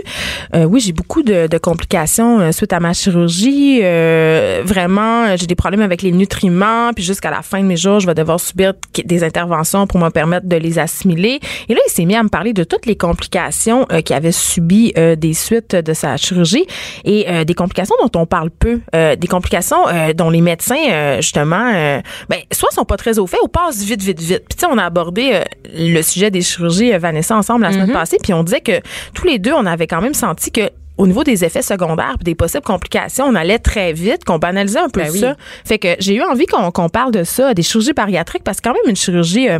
euh, 0.56 0.64
oui, 0.64 0.80
j'ai 0.80 0.94
beaucoup 0.94 1.24
de, 1.24 1.48
de 1.48 1.58
complications 1.58 2.52
suite 2.52 2.74
à 2.74 2.80
ma 2.80 2.94
chirurgie. 2.94 3.80
Euh, 3.84 4.62
vraiment, 4.66 5.36
j'ai 5.36 5.48
des 5.48 5.56
problèmes 5.56 5.82
avec 5.82 6.02
les 6.02 6.12
nutriments. 6.12 6.92
Puis 6.94 7.04
jusqu'à 7.04 7.32
la 7.32 7.42
fin 7.42 7.60
de 7.60 7.66
mes 7.66 7.78
jours, 7.78 8.00
je 8.00 8.08
vais 8.08 8.16
devoir 8.16 8.40
subir 8.40 8.74
des 9.04 9.24
interventions 9.24 9.88
pour 9.88 10.00
me 10.00 10.10
permettre 10.10 10.48
de 10.48 10.56
les 10.56 10.80
assimiler. 10.80 11.40
Et 11.70 11.74
là, 11.74 11.80
il 11.88 11.92
s'est 11.92 12.06
mis 12.06 12.16
à 12.16 12.24
me 12.24 12.30
parler 12.30 12.54
de 12.54 12.64
toutes 12.64 12.86
les 12.86 12.96
complications 12.96 13.43
euh, 13.92 14.02
qu'il 14.02 14.16
avait 14.16 14.32
subies 14.32 14.94
euh, 14.98 15.16
des 15.16 15.34
suites 15.34 15.76
de 15.76 15.94
sa 15.94 16.18
chirurgie 16.18 16.66
et 17.04 17.30
euh, 17.30 17.44
des 17.44 17.54
complications 17.54 17.96
dont 18.02 18.20
on 18.20 18.26
parle 18.26 18.50
peu, 18.50 18.82
des 18.94 19.28
complications 19.28 19.78
dont 20.16 20.30
les 20.30 20.42
médecins 20.42 21.18
justement, 21.20 22.00
ben 22.30 22.40
soit 22.52 22.72
sont 22.72 22.86
pas 22.86 22.98
très 22.98 23.20
au 23.20 23.28
fait 23.28 23.38
ou 23.44 23.48
passent 23.48 23.84
vite, 23.84 24.02
vite, 24.02 24.20
vite. 24.20 24.44
Puis 24.48 24.58
tu 24.58 24.60
sais, 24.60 24.68
on 24.72 24.78
a 24.78 24.84
abordé 24.86 25.42
le 25.74 26.02
sujet 26.02 26.32
des 26.32 26.42
chirurgies 26.42 26.92
Vanessa 26.98 27.36
ensemble 27.36 27.64
la 27.64 27.72
semaine 27.72 27.92
passée, 27.92 28.18
puis 28.22 28.34
on 28.34 28.44
disait 28.44 28.62
que 28.62 28.80
tous 29.14 29.26
les 29.26 29.40
deux, 29.40 29.54
on 29.54 29.66
avait 29.66 29.88
quand 29.88 30.02
même 30.02 30.14
senti 30.14 30.52
que 30.52 30.70
au 31.04 31.08
niveau 31.08 31.24
des 31.26 31.44
effets 31.44 31.62
secondaires 31.62 32.16
puis 32.18 32.24
des 32.24 32.36
possibles 32.36 32.64
complications, 32.64 33.26
on 33.26 33.36
allait 33.36 33.60
très 33.60 33.92
vite, 33.92 34.24
qu'on 34.24 34.40
banalisait 34.40 34.80
un 34.80 34.88
peu 34.88 35.02
Ben 35.02 35.10
oui. 35.12 35.20
ça. 35.20 35.36
Fait 35.66 35.78
que 35.78 35.90
j'ai 36.00 36.16
eu 36.16 36.22
envie 36.22 36.46
qu'on 36.46 36.72
qu'on 36.72 36.88
parle 36.88 37.12
de 37.12 37.26
ça, 37.26 37.54
des 37.54 37.62
chirurgies 37.62 37.92
bariatriques, 37.92 38.44
parce 38.46 38.62
que 38.62 38.70
quand 38.70 38.74
même 38.74 38.90
une 38.90 38.96
chirurgie, 38.96 39.50
euh, 39.50 39.60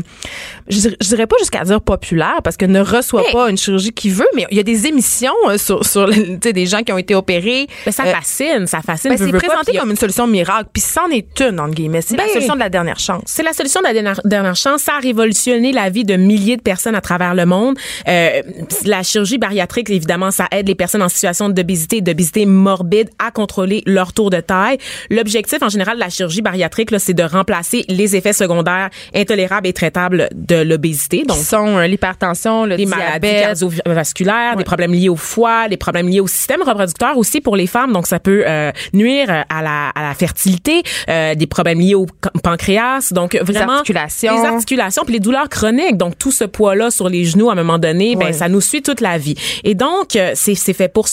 je, 0.70 0.80
dirais- 0.80 0.98
je 1.02 1.08
dirais 1.10 1.28
pas 1.28 1.36
jusqu'à 1.40 1.66
dire 1.66 1.82
populaire, 1.82 2.40
parce 2.46 2.56
que 2.56 2.66
ne 2.66 2.80
reçoit 2.80 3.24
Hey. 3.28 3.34
pas 3.34 3.50
une 3.50 3.58
chirurgie 3.58 3.92
qui 3.92 4.10
veut, 4.10 4.28
mais 4.36 4.46
il 4.52 4.58
y 4.58 4.60
a 4.62 4.64
des 4.64 4.88
émissions 4.88 5.34
euh, 5.50 5.58
sur, 5.58 5.86
sur 5.86 6.10
des 6.10 6.66
gens 6.66 6.82
qui 6.84 6.94
ont 6.94 6.98
été 6.98 7.14
opérés. 7.14 7.68
Ben, 7.86 7.92
ça 7.92 8.04
Euh, 8.06 8.14
fascine, 8.14 8.66
ça 8.68 8.82
fascine. 8.82 9.10
ben, 9.12 9.18
c'est 9.18 9.32
pas, 9.32 9.38
présenté 9.40 9.78
comme 9.78 9.92
une 9.92 9.98
solution 9.98 10.28
miracle, 10.28 10.70
puis 10.72 10.82
c'en 10.82 11.08
est 11.10 11.42
une, 11.42 11.60
entre 11.60 11.74
guillemets. 11.76 12.02
C'est 12.02 12.16
la 12.16 12.28
solution 12.30 12.54
de 12.56 12.60
la 12.60 12.70
dernière 12.70 13.00
chance. 13.00 13.24
C'est 13.26 13.44
la 13.44 13.52
solution 13.54 13.82
de 13.82 13.88
la 13.88 13.94
dernière, 13.94 14.22
dernière 14.24 14.56
chance. 14.56 14.82
Ça 14.84 14.94
a 14.96 15.00
révolutionné 15.00 15.72
la 15.74 15.90
vie 15.90 16.06
de 16.06 16.16
milliers 16.16 16.56
de 16.58 16.62
personnes 16.62 16.96
à 16.96 17.02
travers 17.02 17.36
le 17.36 17.46
monde. 17.46 17.78
Euh, 18.08 18.42
la 18.86 19.04
chirurgie 19.04 19.38
bariatrique, 19.38 19.90
évidemment, 19.90 20.32
ça 20.32 20.48
aide 20.52 20.68
les 20.68 20.76
personnes 20.76 21.02
en 21.02 21.10
situation 21.10 21.33
présentation 21.34 21.50
d'obésité 21.50 21.98
et 21.98 22.02
d'obésité 22.02 22.46
morbide 22.46 23.10
à 23.20 23.32
contrôler 23.32 23.82
leur 23.86 24.14
tour 24.14 24.30
de 24.30 24.40
taille. 24.40 24.78
L'objectif 25.10 25.62
en 25.62 25.70
général 25.70 25.96
de 25.96 26.00
la 26.00 26.10
chirurgie 26.10 26.42
bariatrique, 26.42 26.90
c'est 27.00 27.14
de 27.14 27.24
remplacer 27.24 27.86
les 27.90 28.16
effets 28.16 28.34
secondaires 28.34 28.90
intolérables 29.16 29.68
et 29.68 29.74
traitables 29.74 30.30
de 30.34 30.62
l'obésité. 30.62 31.24
Donc, 31.24 31.38
sont 31.38 31.78
euh, 31.78 31.88
l'hypertension, 31.88 32.66
le 32.66 32.76
les 32.76 32.86
maladies 32.86 33.28
cardiovasculaires, 33.28 34.56
des 34.56 34.64
problèmes 34.64 34.94
liés 34.94 35.10
au 35.10 35.16
foie, 35.16 35.68
des 35.68 35.78
problèmes 35.78 36.08
liés 36.08 36.20
au 36.20 36.28
système 36.28 36.62
reproducteur 36.62 37.18
aussi 37.18 37.42
pour 37.42 37.56
les 37.56 37.68
femmes. 37.68 37.92
Donc, 37.94 38.08
ça 38.08 38.20
peut 38.20 38.44
euh, 38.46 38.72
nuire 38.94 39.46
à 39.50 39.62
la, 39.62 39.90
à 39.90 40.04
la 40.04 40.14
fertilité, 40.14 40.84
euh, 41.10 41.36
des 41.36 41.48
problèmes 41.48 41.80
liés 41.80 41.96
au 41.96 42.06
pancréas. 42.44 43.12
Donc, 43.12 43.36
vraiment. 43.42 43.66
Les 43.66 43.78
articulations. 43.78 44.42
Les 44.42 44.48
articulations, 44.48 45.04
puis 45.04 45.14
les 45.14 45.20
douleurs 45.20 45.50
chroniques. 45.50 45.98
Donc, 45.98 46.18
tout 46.18 46.32
ce 46.32 46.44
poids-là 46.44 46.92
sur 46.92 47.10
les 47.10 47.26
genoux, 47.26 47.50
à 47.50 47.54
un 47.54 47.56
moment 47.56 47.80
donné, 47.80 48.16
ben, 48.16 48.34
ça 48.34 48.50
nous 48.50 48.62
suit 48.62 48.82
toute 48.82 49.02
la 49.02 49.18
vie. 49.18 49.36
Et 49.64 49.76
donc, 49.76 50.16
euh, 50.16 50.32
c'est 50.36 50.74
fait 50.74 50.88
pour 50.88 51.08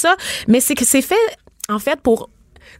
Mais 0.48 0.60
c'est 0.60 0.74
que 0.74 0.84
c'est 0.84 1.02
fait, 1.02 1.14
en 1.68 1.78
fait, 1.78 2.00
pour 2.00 2.30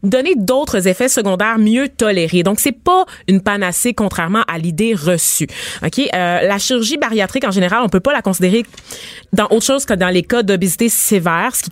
donner 0.03 0.35
d'autres 0.37 0.89
effets 0.89 1.09
secondaires 1.09 1.59
mieux 1.59 1.89
tolérés. 1.89 2.43
Donc 2.43 2.61
c'est 2.61 2.73
pas 2.73 3.05
une 3.29 3.41
panacée 3.41 3.95
contrairement 3.95 4.43
à 4.49 4.59
l'idée 4.59 4.95
reçue. 4.95 5.47
OK, 5.85 5.99
euh, 5.99 6.09
la 6.13 6.59
chirurgie 6.59 6.97
bariatrique 6.97 7.45
en 7.45 7.51
général, 7.51 7.81
on 7.83 7.89
peut 7.89 8.01
pas 8.01 8.13
la 8.13 8.23
considérer 8.23 8.65
dans 9.33 9.47
autre 9.51 9.65
chose 9.65 9.85
que 9.85 9.95
dans 9.95 10.09
les 10.09 10.23
cas 10.23 10.43
d'obésité 10.43 10.89
sévère, 10.89 11.55
ce 11.55 11.63
qui 11.63 11.71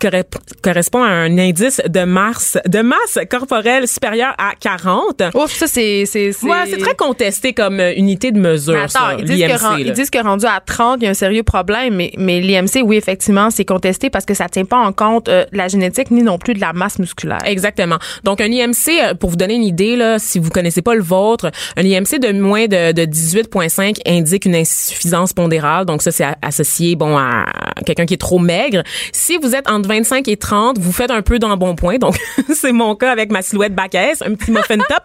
correspond 0.61 1.03
à 1.03 1.09
un 1.09 1.37
indice 1.37 1.81
de 1.87 2.03
masse 2.03 2.57
de 2.65 2.79
masse 2.81 3.19
corporelle 3.29 3.87
supérieure 3.87 4.33
à 4.37 4.53
40. 4.59 5.23
Ouf, 5.33 5.53
ça 5.53 5.67
c'est 5.67 6.05
c'est 6.05 6.29
Ouais, 6.43 6.65
c'est 6.67 6.77
très 6.77 6.95
contesté 6.95 7.53
comme 7.53 7.79
euh, 7.79 7.93
unité 7.95 8.31
de 8.31 8.39
mesure 8.39 8.73
mais 8.73 8.81
attends, 8.81 9.17
ils, 9.17 9.25
disent 9.25 9.45
que, 9.45 9.79
ils 9.79 9.91
disent 9.91 10.09
que 10.09 10.23
rendu 10.23 10.45
à 10.45 10.59
30, 10.65 10.97
il 11.01 11.05
y 11.05 11.07
a 11.07 11.11
un 11.11 11.13
sérieux 11.13 11.43
problème 11.43 11.95
mais 11.95 12.11
mais 12.17 12.39
l'IMC 12.39 12.81
oui 12.83 12.97
effectivement, 12.97 13.49
c'est 13.49 13.65
contesté 13.65 14.09
parce 14.09 14.25
que 14.25 14.33
ça 14.33 14.47
tient 14.47 14.65
pas 14.65 14.77
en 14.77 14.93
compte 14.93 15.27
euh, 15.29 15.45
la 15.51 15.67
génétique 15.67 16.11
ni 16.11 16.23
non 16.23 16.37
plus 16.37 16.53
de 16.53 16.61
la 16.61 16.73
masse 16.73 16.99
musculaire. 16.99 17.39
Exactement. 17.45 17.97
Donc 18.23 18.41
un 18.41 18.51
IMC 18.51 18.73
euh, 18.89 19.13
pour 19.13 19.29
vous 19.29 19.35
donner 19.35 19.55
une 19.55 19.63
idée 19.63 19.95
là, 19.95 20.19
si 20.19 20.39
vous 20.39 20.49
connaissez 20.49 20.81
pas 20.81 20.95
le 20.95 21.03
vôtre, 21.03 21.51
un 21.77 21.83
IMC 21.83 22.19
de 22.19 22.31
moins 22.39 22.65
de, 22.67 22.91
de 22.91 23.03
18.5 23.03 23.97
indique 24.05 24.45
une 24.45 24.55
insuffisance 24.55 25.33
pondérale. 25.33 25.85
Donc 25.85 26.01
ça 26.01 26.11
c'est 26.11 26.25
associé 26.41 26.95
bon 26.95 27.17
à 27.17 27.45
quelqu'un 27.85 28.05
qui 28.05 28.15
est 28.15 28.17
trop 28.17 28.39
maigre. 28.39 28.83
Si 29.11 29.37
vous 29.37 29.55
êtes 29.55 29.69
entre 29.69 29.87
25 29.87 30.27
et 30.27 30.37
30, 30.37 30.79
vous 30.79 30.91
faites 30.91 31.11
un 31.11 31.21
peu 31.21 31.39
dans 31.39 31.49
bon 31.57 31.75
point. 31.75 31.97
Donc, 31.97 32.17
c'est 32.55 32.71
mon 32.71 32.95
cas 32.95 33.11
avec 33.11 33.31
ma 33.31 33.41
silhouette 33.41 33.75
back 33.75 33.95
un 33.95 34.35
petit 34.35 34.51
muffin 34.51 34.77
top. 34.77 35.03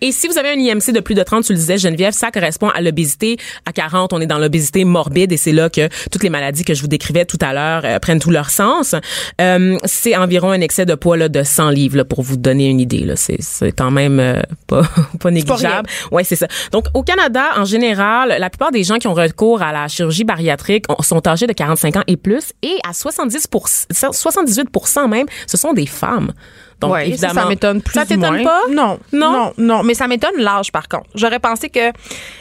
Et 0.00 0.12
si 0.12 0.28
vous 0.28 0.38
avez 0.38 0.50
un 0.50 0.58
IMC 0.58 0.92
de 0.92 1.00
plus 1.00 1.14
de 1.14 1.22
30, 1.22 1.44
tu 1.44 1.52
le 1.52 1.58
disais, 1.58 1.78
Geneviève, 1.78 2.12
ça 2.12 2.30
correspond 2.30 2.68
à 2.68 2.80
l'obésité. 2.80 3.36
À 3.66 3.72
40, 3.72 4.12
on 4.12 4.20
est 4.20 4.26
dans 4.26 4.38
l'obésité 4.38 4.84
morbide 4.84 5.32
et 5.32 5.36
c'est 5.36 5.52
là 5.52 5.68
que 5.68 5.88
toutes 6.10 6.22
les 6.22 6.30
maladies 6.30 6.64
que 6.64 6.74
je 6.74 6.80
vous 6.80 6.88
décrivais 6.88 7.24
tout 7.24 7.38
à 7.40 7.52
l'heure 7.52 7.82
euh, 7.84 7.98
prennent 7.98 8.20
tout 8.20 8.30
leur 8.30 8.50
sens. 8.50 8.94
Euh, 9.40 9.76
c'est 9.84 10.16
environ 10.16 10.50
un 10.50 10.60
excès 10.60 10.86
de 10.86 10.94
poids 10.94 11.16
là, 11.16 11.28
de 11.28 11.42
100 11.42 11.70
livres 11.70 11.96
là, 11.96 12.04
pour 12.04 12.22
vous 12.22 12.36
donner 12.36 12.47
une 12.52 12.80
idée. 12.80 13.04
Là. 13.04 13.16
C'est, 13.16 13.40
c'est 13.40 13.72
quand 13.72 13.90
même 13.90 14.20
euh, 14.20 14.40
pas, 14.66 14.82
pas 15.20 15.30
négligeable. 15.30 15.88
Ouais, 16.10 16.24
c'est 16.24 16.36
ça. 16.36 16.46
Donc, 16.72 16.86
au 16.94 17.02
Canada, 17.02 17.44
en 17.56 17.64
général, 17.64 18.36
la 18.38 18.50
plupart 18.50 18.70
des 18.70 18.84
gens 18.84 18.98
qui 18.98 19.08
ont 19.08 19.14
recours 19.14 19.62
à 19.62 19.72
la 19.72 19.88
chirurgie 19.88 20.24
bariatrique 20.24 20.86
sont 21.00 21.26
âgés 21.26 21.46
de 21.46 21.52
45 21.52 21.96
ans 21.96 22.04
et 22.06 22.16
plus, 22.16 22.52
et 22.62 22.78
à 22.88 22.92
70 22.92 23.48
78% 23.92 25.08
même, 25.08 25.26
ce 25.46 25.56
sont 25.56 25.72
des 25.72 25.86
femmes. 25.86 26.32
Donc, 26.80 26.96
évidemment, 27.00 27.42
ça, 27.42 27.48
m'étonne 27.48 27.82
plus. 27.82 27.94
Ça 27.94 28.06
t'étonne 28.06 28.44
pas? 28.44 28.60
Non, 28.70 28.98
non, 29.12 29.32
non, 29.32 29.52
non. 29.58 29.82
Mais 29.82 29.94
ça 29.94 30.06
m'étonne 30.06 30.36
l'âge, 30.36 30.70
par 30.70 30.88
contre. 30.88 31.06
J'aurais 31.14 31.40
pensé 31.40 31.68
que 31.68 31.88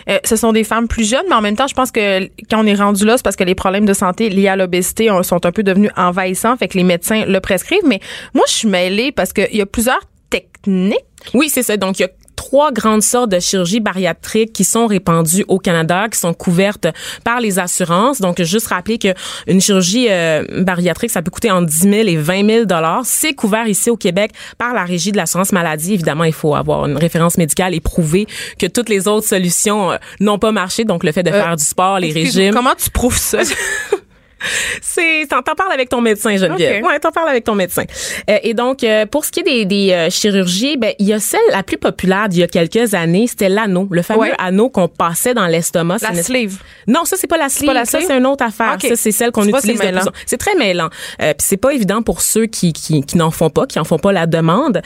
euh, 0.09 0.19
ce 0.23 0.35
sont 0.35 0.53
des 0.53 0.63
femmes 0.63 0.87
plus 0.87 1.09
jeunes, 1.09 1.25
mais 1.27 1.35
en 1.35 1.41
même 1.41 1.55
temps, 1.55 1.67
je 1.67 1.73
pense 1.73 1.91
que 1.91 2.25
quand 2.49 2.63
on 2.63 2.65
est 2.65 2.75
rendu 2.75 3.05
là, 3.05 3.17
c'est 3.17 3.23
parce 3.23 3.35
que 3.35 3.43
les 3.43 3.55
problèmes 3.55 3.85
de 3.85 3.93
santé 3.93 4.29
liés 4.29 4.47
à 4.47 4.55
l'obésité 4.55 5.09
sont 5.23 5.45
un 5.45 5.51
peu 5.51 5.63
devenus 5.63 5.91
envahissants, 5.97 6.55
fait 6.57 6.67
que 6.67 6.77
les 6.77 6.83
médecins 6.83 7.25
le 7.25 7.39
prescrivent. 7.39 7.85
Mais 7.85 7.99
moi, 8.33 8.45
je 8.47 8.53
suis 8.53 8.67
mêlée 8.67 9.11
parce 9.11 9.33
qu'il 9.33 9.55
y 9.55 9.61
a 9.61 9.65
plusieurs 9.65 10.01
techniques. 10.29 10.99
Oui, 11.33 11.49
c'est 11.49 11.63
ça. 11.63 11.77
Donc, 11.77 11.99
il 11.99 12.03
y 12.03 12.05
a 12.05 12.09
trois 12.47 12.71
grandes 12.71 13.03
sortes 13.03 13.29
de 13.29 13.41
chirurgie 13.41 13.81
bariatrique 13.81 14.53
qui 14.53 14.63
sont 14.63 14.87
répandues 14.87 15.43
au 15.49 15.59
Canada, 15.59 16.07
qui 16.09 16.17
sont 16.17 16.33
couvertes 16.33 16.87
par 17.25 17.41
les 17.41 17.59
assurances. 17.59 18.21
Donc, 18.21 18.41
juste 18.41 18.67
rappeler 18.67 18.97
que 18.97 19.09
une 19.47 19.59
chirurgie 19.59 20.07
euh, 20.09 20.45
bariatrique, 20.61 21.11
ça 21.11 21.21
peut 21.21 21.29
coûter 21.29 21.51
entre 21.51 21.67
10 21.67 21.77
000 21.77 21.93
et 22.07 22.15
20 22.15 22.47
000 22.47 22.65
dollars. 22.65 23.01
C'est 23.03 23.33
couvert 23.33 23.67
ici 23.67 23.89
au 23.89 23.97
Québec 23.97 24.31
par 24.57 24.73
la 24.73 24.85
Régie 24.85 25.11
de 25.11 25.17
l'assurance 25.17 25.51
maladie. 25.51 25.93
Évidemment, 25.93 26.23
il 26.23 26.31
faut 26.31 26.55
avoir 26.55 26.85
une 26.85 26.95
référence 26.95 27.37
médicale 27.37 27.75
et 27.75 27.81
prouver 27.81 28.27
que 28.57 28.65
toutes 28.65 28.87
les 28.87 29.09
autres 29.09 29.27
solutions 29.27 29.91
euh, 29.91 29.97
n'ont 30.21 30.39
pas 30.39 30.53
marché. 30.53 30.85
Donc, 30.85 31.03
le 31.03 31.11
fait 31.11 31.23
de 31.23 31.31
euh, 31.31 31.43
faire 31.43 31.57
du 31.57 31.65
sport, 31.65 31.99
les 31.99 32.13
régimes. 32.13 32.53
Comment 32.53 32.75
tu 32.81 32.89
prouves 32.89 33.17
ça? 33.17 33.39
c'est 34.81 35.27
t'en 35.29 35.41
parles 35.41 35.71
avec 35.71 35.89
ton 35.89 36.01
médecin 36.01 36.35
Geneviève. 36.35 36.77
Okay. 36.77 36.87
Ouais, 36.87 36.99
t'en 36.99 37.11
parles 37.11 37.29
avec 37.29 37.43
ton 37.43 37.55
médecin. 37.55 37.83
Euh, 38.29 38.37
et 38.43 38.53
donc 38.53 38.83
euh, 38.83 39.05
pour 39.05 39.25
ce 39.25 39.31
qui 39.31 39.41
est 39.41 39.43
des, 39.43 39.65
des 39.65 39.91
euh, 39.91 40.09
chirurgies, 40.09 40.77
ben 40.77 40.93
il 40.99 41.07
y 41.07 41.13
a 41.13 41.19
celle 41.19 41.39
la 41.51 41.63
plus 41.63 41.77
populaire 41.77 42.29
d'il 42.29 42.39
y 42.39 42.43
a 42.43 42.47
quelques 42.47 42.93
années, 42.93 43.27
c'était 43.27 43.49
l'anneau, 43.49 43.87
le 43.91 44.01
fameux 44.01 44.31
anneau 44.39 44.69
qu'on 44.69 44.87
passait 44.87 45.33
dans 45.33 45.47
l'estomac. 45.47 45.97
La 46.01 46.13
sleeve. 46.21 46.59
Non, 46.87 47.05
ça 47.05 47.15
c'est 47.17 47.27
pas 47.27 47.37
la 47.37 47.49
sleeve. 47.49 47.67
Pas 47.67 47.73
la 47.73 47.85
ça 47.85 47.99
c'est 48.01 48.17
une 48.17 48.25
autre 48.25 48.43
affaire. 48.43 48.77
Ça 48.81 48.95
c'est 48.95 49.11
celle 49.11 49.31
qu'on 49.31 49.47
utilise 49.47 49.81
C'est 50.25 50.37
très 50.37 50.55
mêlant. 50.55 50.89
Puis 51.19 51.33
c'est 51.39 51.57
pas 51.57 51.71
évident 51.71 52.01
pour 52.01 52.21
ceux 52.21 52.45
qui 52.45 52.73
qui, 52.73 53.03
qui 53.03 53.17
n'en 53.17 53.31
font 53.31 53.49
pas, 53.49 53.65
qui 53.65 53.79
en 53.79 53.83
font 53.83 53.99
pas 53.99 54.11
la 54.11 54.25
demande. 54.25 54.81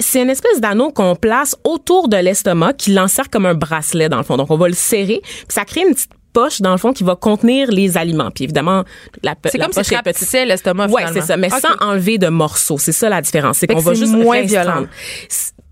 c'est 0.00 0.22
une 0.22 0.30
espèce 0.30 0.60
d'anneau 0.60 0.90
qu'on 0.90 1.14
place 1.16 1.56
autour 1.64 2.08
de 2.08 2.16
l'estomac 2.16 2.74
qui 2.74 2.92
l'enserre 2.92 3.30
comme 3.30 3.46
un 3.46 3.54
bracelet 3.54 4.08
dans 4.08 4.18
le 4.18 4.24
fond. 4.24 4.36
Donc 4.36 4.50
on 4.50 4.56
va 4.56 4.68
le 4.68 4.74
serrer, 4.74 5.20
puis 5.22 5.46
ça 5.48 5.64
crée 5.64 5.82
une 5.82 5.94
petite 5.94 6.10
poche 6.36 6.60
dans 6.60 6.72
le 6.72 6.76
fond 6.76 6.92
qui 6.92 7.02
va 7.02 7.16
contenir 7.16 7.70
les 7.70 7.96
aliments. 7.96 8.30
Puis 8.30 8.44
évidemment, 8.44 8.84
la, 9.22 9.34
c'est 9.46 9.58
comme 9.58 9.72
si 9.72 9.82
tu 9.82 10.36
l'estomac. 10.44 10.88
Ouais, 10.88 11.04
c'est 11.14 11.22
ça, 11.22 11.38
mais 11.38 11.48
sans 11.48 11.74
enlever 11.80 12.18
de 12.18 12.28
morceaux. 12.28 12.76
C'est 12.78 12.92
ça 12.92 13.08
la 13.08 13.22
différence. 13.22 13.56
C'est 13.58 13.66
qu'on 13.66 13.78
va 13.80 13.94
juste 13.94 14.12
moins 14.12 14.42
violent 14.42 14.84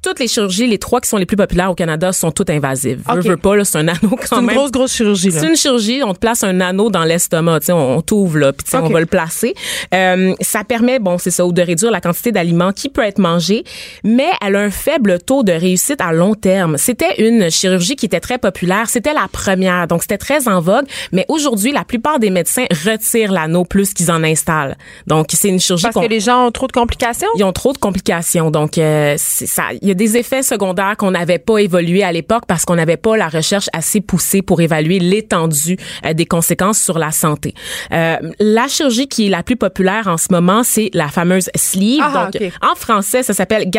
toutes 0.04 0.20
les 0.20 0.28
chirurgies, 0.28 0.66
les 0.66 0.78
trois 0.78 1.00
qui 1.00 1.08
sont 1.08 1.16
les 1.16 1.24
plus 1.24 1.36
populaires 1.36 1.70
au 1.70 1.74
Canada, 1.74 2.12
sont 2.12 2.30
toutes 2.30 2.50
invasives. 2.50 3.00
Okay. 3.08 3.26
Veux, 3.26 3.36
pas, 3.38 3.64
c'est 3.64 3.78
un 3.78 3.88
anneau 3.88 4.10
quand 4.10 4.26
C'est 4.26 4.36
une 4.36 4.46
grosse, 4.46 4.70
grosse 4.70 4.92
chirurgie. 4.92 5.32
C'est 5.32 5.48
une 5.48 5.56
chirurgie, 5.56 6.02
on 6.04 6.12
te 6.12 6.18
place 6.18 6.44
un 6.44 6.60
anneau 6.60 6.90
dans 6.90 7.04
l'estomac, 7.04 7.60
tu 7.60 7.66
sais, 7.66 7.72
on, 7.72 8.02
t'ouvre 8.02 8.38
là, 8.38 8.52
puis 8.52 8.66
on 8.74 8.88
va 8.90 9.00
le 9.00 9.06
placer. 9.06 9.54
Euh, 9.94 10.34
ça 10.40 10.62
permet, 10.62 10.98
bon, 10.98 11.16
c'est 11.16 11.30
ça, 11.30 11.44
de 11.44 11.62
réduire 11.62 11.90
la 11.90 12.02
quantité 12.02 12.32
d'aliments 12.32 12.72
qui 12.72 12.90
peut 12.90 13.02
être 13.02 13.18
mangé, 13.18 13.64
mais 14.02 14.28
elle 14.44 14.56
a 14.56 14.60
un 14.60 14.70
faible 14.70 15.18
taux 15.20 15.42
de 15.42 15.52
réussite 15.52 16.00
à 16.00 16.12
long 16.12 16.34
terme. 16.34 16.76
C'était 16.76 17.26
une 17.26 17.50
chirurgie 17.50 17.96
qui 17.96 18.04
était 18.04 18.20
très 18.20 18.36
populaire, 18.36 18.90
c'était 18.90 19.14
la 19.14 19.26
première, 19.32 19.86
donc 19.86 20.02
c'était 20.02 20.18
très 20.18 20.48
en 20.48 20.60
vogue, 20.60 20.84
mais 21.12 21.24
aujourd'hui, 21.28 21.72
la 21.72 21.84
plupart 21.84 22.18
des 22.18 22.30
médecins 22.30 22.66
retirent 22.84 23.32
l'anneau 23.32 23.64
plus 23.64 23.94
qu'ils 23.94 24.10
en 24.10 24.22
installent. 24.22 24.76
Donc, 25.06 25.28
c'est 25.32 25.48
une 25.48 25.60
chirurgie 25.60 25.84
Parce 25.84 26.04
que 26.04 26.10
les 26.10 26.20
gens 26.20 26.46
ont 26.46 26.50
trop 26.50 26.66
de 26.66 26.72
complications? 26.72 27.28
Ils 27.36 27.44
ont 27.44 27.52
trop 27.52 27.72
de 27.72 27.78
complications, 27.78 28.50
donc 28.50 28.76
euh, 28.76 29.14
ça, 29.16 29.64
il 29.80 29.88
y 29.88 29.90
a 29.90 29.93
des 29.94 30.16
effets 30.16 30.42
secondaires 30.42 30.96
qu'on 30.96 31.11
n'avait 31.11 31.38
pas 31.38 31.59
évolué 31.59 32.02
à 32.02 32.12
l'époque 32.12 32.44
parce 32.46 32.64
qu'on 32.64 32.76
n'avait 32.76 32.96
pas 32.96 33.16
la 33.16 33.28
recherche 33.28 33.68
assez 33.72 34.00
poussée 34.00 34.42
pour 34.42 34.61
évaluer 34.61 34.98
l'étendue 34.98 35.76
euh, 36.04 36.12
des 36.12 36.26
conséquences 36.26 36.80
sur 36.80 36.98
la 36.98 37.11
santé. 37.11 37.54
Euh, 37.92 38.16
la 38.40 38.68
chirurgie 38.68 39.09
qui 39.09 39.26
est 39.26 39.30
la 39.30 39.42
plus 39.42 39.57
populaire 39.57 40.09
en 40.09 40.16
ce 40.16 40.28
moment, 40.30 40.62
c'est 40.62 40.90
la 40.94 41.09
fameuse 41.09 41.50
sleeve. 41.54 42.00
Ah, 42.02 42.28
Donc, 42.33 42.42
en 42.62 42.74
français, 42.74 43.22
ça 43.22 43.35
s'appelle 43.35 43.70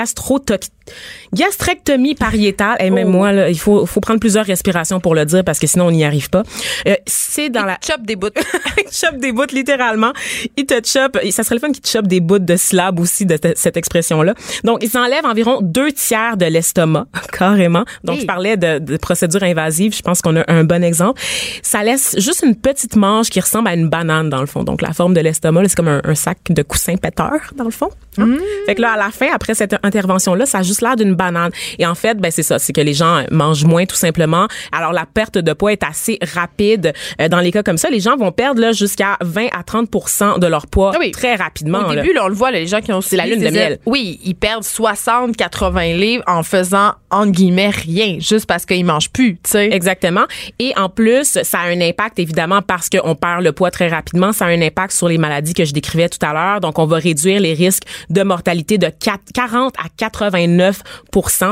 gastrectomie 1.33 2.15
pariétale. 2.15 2.77
Et 2.79 2.89
même 2.89 3.07
oh. 3.07 3.11
moi, 3.11 3.31
là, 3.31 3.49
il 3.49 3.59
faut, 3.59 3.85
faut 3.85 3.99
prendre 3.99 4.19
plusieurs 4.19 4.45
respirations 4.45 4.99
pour 4.99 5.15
le 5.15 5.25
dire 5.25 5.43
parce 5.43 5.59
que 5.59 5.67
sinon 5.67 5.87
on 5.87 5.91
n'y 5.91 6.05
arrive 6.05 6.29
pas. 6.29 6.43
Euh, 6.87 6.95
c'est 7.05 7.49
dans 7.49 7.65
la 7.65 7.77
chop 7.85 8.01
des 8.01 8.15
bouts, 8.15 8.29
chop 8.91 9.17
des 9.17 9.31
bouts 9.31 9.43
littéralement. 9.51 10.13
Il 10.57 10.65
te 10.65 10.75
chop. 10.85 11.17
Ça 11.31 11.43
serait 11.43 11.55
le 11.55 11.61
fun 11.61 11.71
qu'il 11.71 11.81
te 11.81 11.89
chope 11.89 12.07
des 12.07 12.19
bouts 12.19 12.39
de 12.39 12.55
slab 12.55 12.99
aussi 12.99 13.25
de 13.25 13.37
cette 13.55 13.77
expression 13.77 14.21
là. 14.21 14.33
Donc, 14.63 14.79
il 14.83 14.89
s'enlève 14.89 15.25
environ 15.25 15.59
deux 15.61 15.91
tiers 16.05 16.37
de 16.37 16.45
l'estomac, 16.45 17.07
carrément. 17.31 17.85
Donc, 18.03 18.19
je 18.19 18.25
parlais 18.25 18.57
de, 18.57 18.79
de 18.79 18.97
procédure 18.97 19.43
invasive. 19.43 19.95
Je 19.95 20.01
pense 20.01 20.21
qu'on 20.21 20.35
a 20.37 20.43
un 20.47 20.63
bon 20.63 20.83
exemple. 20.83 21.21
Ça 21.61 21.83
laisse 21.83 22.15
juste 22.19 22.43
une 22.45 22.55
petite 22.55 22.95
manche 22.95 23.29
qui 23.29 23.39
ressemble 23.39 23.67
à 23.67 23.73
une 23.73 23.89
banane, 23.89 24.29
dans 24.29 24.41
le 24.41 24.47
fond. 24.47 24.63
Donc, 24.63 24.81
la 24.81 24.93
forme 24.93 25.13
de 25.13 25.21
l'estomac, 25.21 25.63
c'est 25.67 25.75
comme 25.75 25.87
un, 25.87 26.15
sac 26.15 26.37
de 26.49 26.61
coussins 26.61 26.95
péteurs, 26.97 27.53
dans 27.55 27.63
le 27.63 27.71
fond. 27.71 27.89
Hein? 28.17 28.25
Mmh. 28.25 28.39
Fait 28.65 28.75
que 28.75 28.81
là, 28.81 28.93
à 28.93 28.97
la 28.97 29.11
fin, 29.11 29.27
après 29.33 29.53
cette 29.53 29.75
intervention-là, 29.83 30.45
ça 30.45 30.59
a 30.59 30.63
juste 30.63 30.81
l'air 30.81 30.95
d'une 30.95 31.13
banane. 31.13 31.51
Et 31.79 31.85
en 31.85 31.95
fait, 31.95 32.17
ben, 32.17 32.31
c'est 32.31 32.43
ça. 32.43 32.59
C'est 32.59 32.73
que 32.73 32.81
les 32.81 32.93
gens 32.93 33.23
mangent 33.31 33.65
moins, 33.65 33.85
tout 33.85 33.95
simplement. 33.95 34.47
Alors, 34.71 34.93
la 34.93 35.05
perte 35.05 35.37
de 35.37 35.53
poids 35.53 35.71
est 35.71 35.83
assez 35.83 36.17
rapide. 36.33 36.93
Euh, 37.21 37.27
dans 37.27 37.39
les 37.39 37.51
cas 37.51 37.63
comme 37.63 37.77
ça, 37.77 37.89
les 37.89 37.99
gens 37.99 38.15
vont 38.17 38.31
perdre 38.31 38.61
là 38.61 38.71
jusqu'à 38.71 39.17
20 39.21 39.47
à 39.51 39.61
30% 39.61 40.39
de 40.39 40.47
leur 40.47 40.67
poids 40.67 40.91
ah 40.95 41.09
très 41.11 41.35
rapidement. 41.35 41.79
Au 41.87 41.95
début, 41.95 42.13
là. 42.13 42.25
on 42.25 42.27
le 42.27 42.33
voit, 42.33 42.51
les 42.51 42.67
gens 42.67 42.81
qui 42.81 42.91
ont 42.91 43.01
c'est 43.01 43.15
la 43.15 43.25
lune 43.25 43.41
de 43.41 43.49
miel. 43.49 43.79
Oui, 43.85 44.19
ils 44.23 44.35
perdent 44.35 44.63
60, 44.63 45.35
80 45.35 45.93
livres 45.93 46.23
en 46.27 46.43
faisant 46.43 46.93
entre 47.11 47.31
guillemets 47.31 47.69
rien, 47.69 48.17
juste 48.19 48.45
parce 48.45 48.65
qu'ils 48.65 48.85
mangent 48.85 49.11
plus, 49.11 49.35
tu 49.35 49.51
sais. 49.51 49.69
Exactement. 49.71 50.25
Et 50.59 50.73
en 50.77 50.89
plus, 50.89 51.39
ça 51.43 51.59
a 51.59 51.67
un 51.67 51.81
impact 51.81 52.19
évidemment 52.19 52.61
parce 52.61 52.89
qu'on 52.89 53.15
perd 53.15 53.43
le 53.43 53.51
poids 53.51 53.71
très 53.71 53.87
rapidement. 53.87 54.33
Ça 54.33 54.45
a 54.45 54.49
un 54.49 54.61
impact 54.61 54.93
sur 54.93 55.07
les 55.07 55.17
maladies 55.17 55.53
que 55.53 55.65
je 55.65 55.73
décrivais 55.73 56.09
tout 56.09 56.23
à 56.25 56.33
l'heure. 56.33 56.59
Donc, 56.59 56.79
on 56.79 56.85
va 56.85 56.97
réduire 56.97 57.39
les 57.39 57.53
risques 57.53 57.83
de 58.09 58.23
mortalité 58.23 58.77
de 58.77 58.89
40 59.33 59.73
à 59.77 59.89
89 59.97 60.81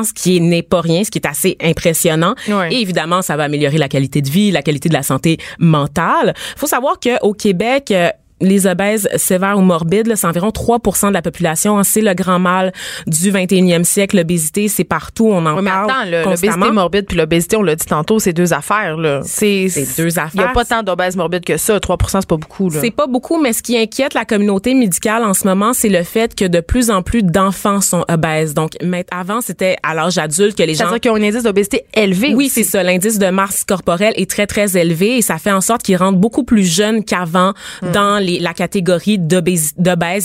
ce 0.03 0.13
qui 0.13 0.41
n'est 0.41 0.61
pas 0.61 0.81
rien, 0.81 1.03
ce 1.03 1.11
qui 1.11 1.19
est 1.19 1.27
assez 1.27 1.57
impressionnant. 1.61 2.35
Et 2.69 2.81
évidemment, 2.81 3.21
ça 3.21 3.37
va 3.37 3.43
améliorer 3.43 3.77
la 3.77 3.87
qualité 3.87 4.21
de 4.21 4.29
vie, 4.29 4.51
la 4.51 4.61
qualité 4.61 4.89
de 4.89 4.93
la 4.93 5.03
santé 5.03 5.37
mentale. 5.59 6.33
Faut 6.57 6.67
savoir 6.67 6.99
qu'au 6.99 7.33
Québec, 7.33 7.91
euh, 7.91 8.09
les 8.43 8.67
obèses 8.67 9.08
sévères 9.15 9.58
ou 9.58 9.62
morbides, 9.62 10.13
c'est 10.15 10.27
environ 10.27 10.51
3 10.51 10.79
de 11.10 11.13
la 11.13 11.21
population. 11.21 11.77
Hein. 11.79 11.84
C'est 11.84 12.01
le 12.01 12.13
grand 12.13 12.39
mal 12.39 12.71
du 13.08 13.32
21e 13.32 13.84
siècle. 13.84 14.17
L'obésité, 14.17 14.67
c'est 14.67 14.84
partout. 14.84 15.27
On 15.32 15.45
en 15.45 15.56
Oui, 15.56 15.62
mais 15.63 15.71
parle 15.71 15.89
attends, 15.91 16.29
l'obésité 16.29 16.71
morbide 16.71 17.06
puis 17.08 17.17
l'obésité, 17.17 17.56
on 17.56 17.62
l'a 17.63 17.75
dit 17.75 17.86
tantôt, 17.86 18.19
c'est 18.19 18.34
deux 18.34 18.53
affaires. 18.53 18.97
là. 18.97 19.21
C'est 19.23 19.67
deux 19.97 20.08
Il 20.08 20.13
n'y 20.13 20.19
a 20.19 20.23
affaires. 20.25 20.53
pas 20.53 20.65
tant 20.65 20.84
d'obèses 20.84 21.15
morbides 21.15 21.45
que 21.45 21.58
ça. 21.58 21.79
3 21.79 21.97
c'est 22.08 22.27
pas 22.27 22.38
beaucoup. 22.38 22.69
C'est 22.69 22.91
pas 22.91 23.08
beaucoup, 23.08 23.41
mais 23.41 23.53
ce 23.53 23.63
qui 23.63 23.77
inquiète 23.77 24.13
la 24.13 24.25
communauté 24.25 24.73
médicale 24.73 25.23
en 25.23 25.34
ce 25.34 25.47
moment, 25.47 25.73
c'est 25.73 25.89
le 25.89 26.03
fait 26.03 26.36
que 26.36 26.45
de 26.45 26.60
plus 26.60 26.89
en 26.91 27.01
plus 27.01 27.23
d'enfants 27.23 27.82
sont 27.82 28.03
obèses. 28.10 28.53
Donc, 28.53 28.71
mais 28.84 29.06
avant, 29.12 29.41
c'était 29.41 29.77
à 29.84 29.93
l'âge 29.93 30.17
adulte 30.17 30.58
que 30.58 30.63
les 30.63 30.73
gens 30.73 30.86
C'est-à-dire 30.86 30.99
qu'ils 31.01 31.12
ont 31.12 31.15
un 31.15 31.23
indice 31.23 31.43
d'obésité 31.43 31.86
élevé. 31.95 32.34
Oui, 32.36 32.49
c'est 32.49 32.63
ça. 32.63 32.84
L'indice 32.84 33.19
de 33.19 33.27
masse 33.27 33.63
corporelle 33.63 34.13
est 34.17 34.29
très, 34.29 34.47
très 34.47 34.77
élevé 34.77 35.17
et 35.17 35.21
ça 35.21 35.38
fait 35.38 35.51
en 35.51 35.62
sorte 35.62 35.84
qu'ils 35.84 35.97
rentrent 35.97 36.19
beaucoup 36.19 36.43
plus 36.43 36.63
jeunes 36.63 37.03
qu'avant 37.03 37.53
Hmm. 37.82 37.91
dans 37.91 38.19
les, 38.19 38.33
la 38.39 38.54
catégorie 38.54 39.17
d'obèse 39.19 39.74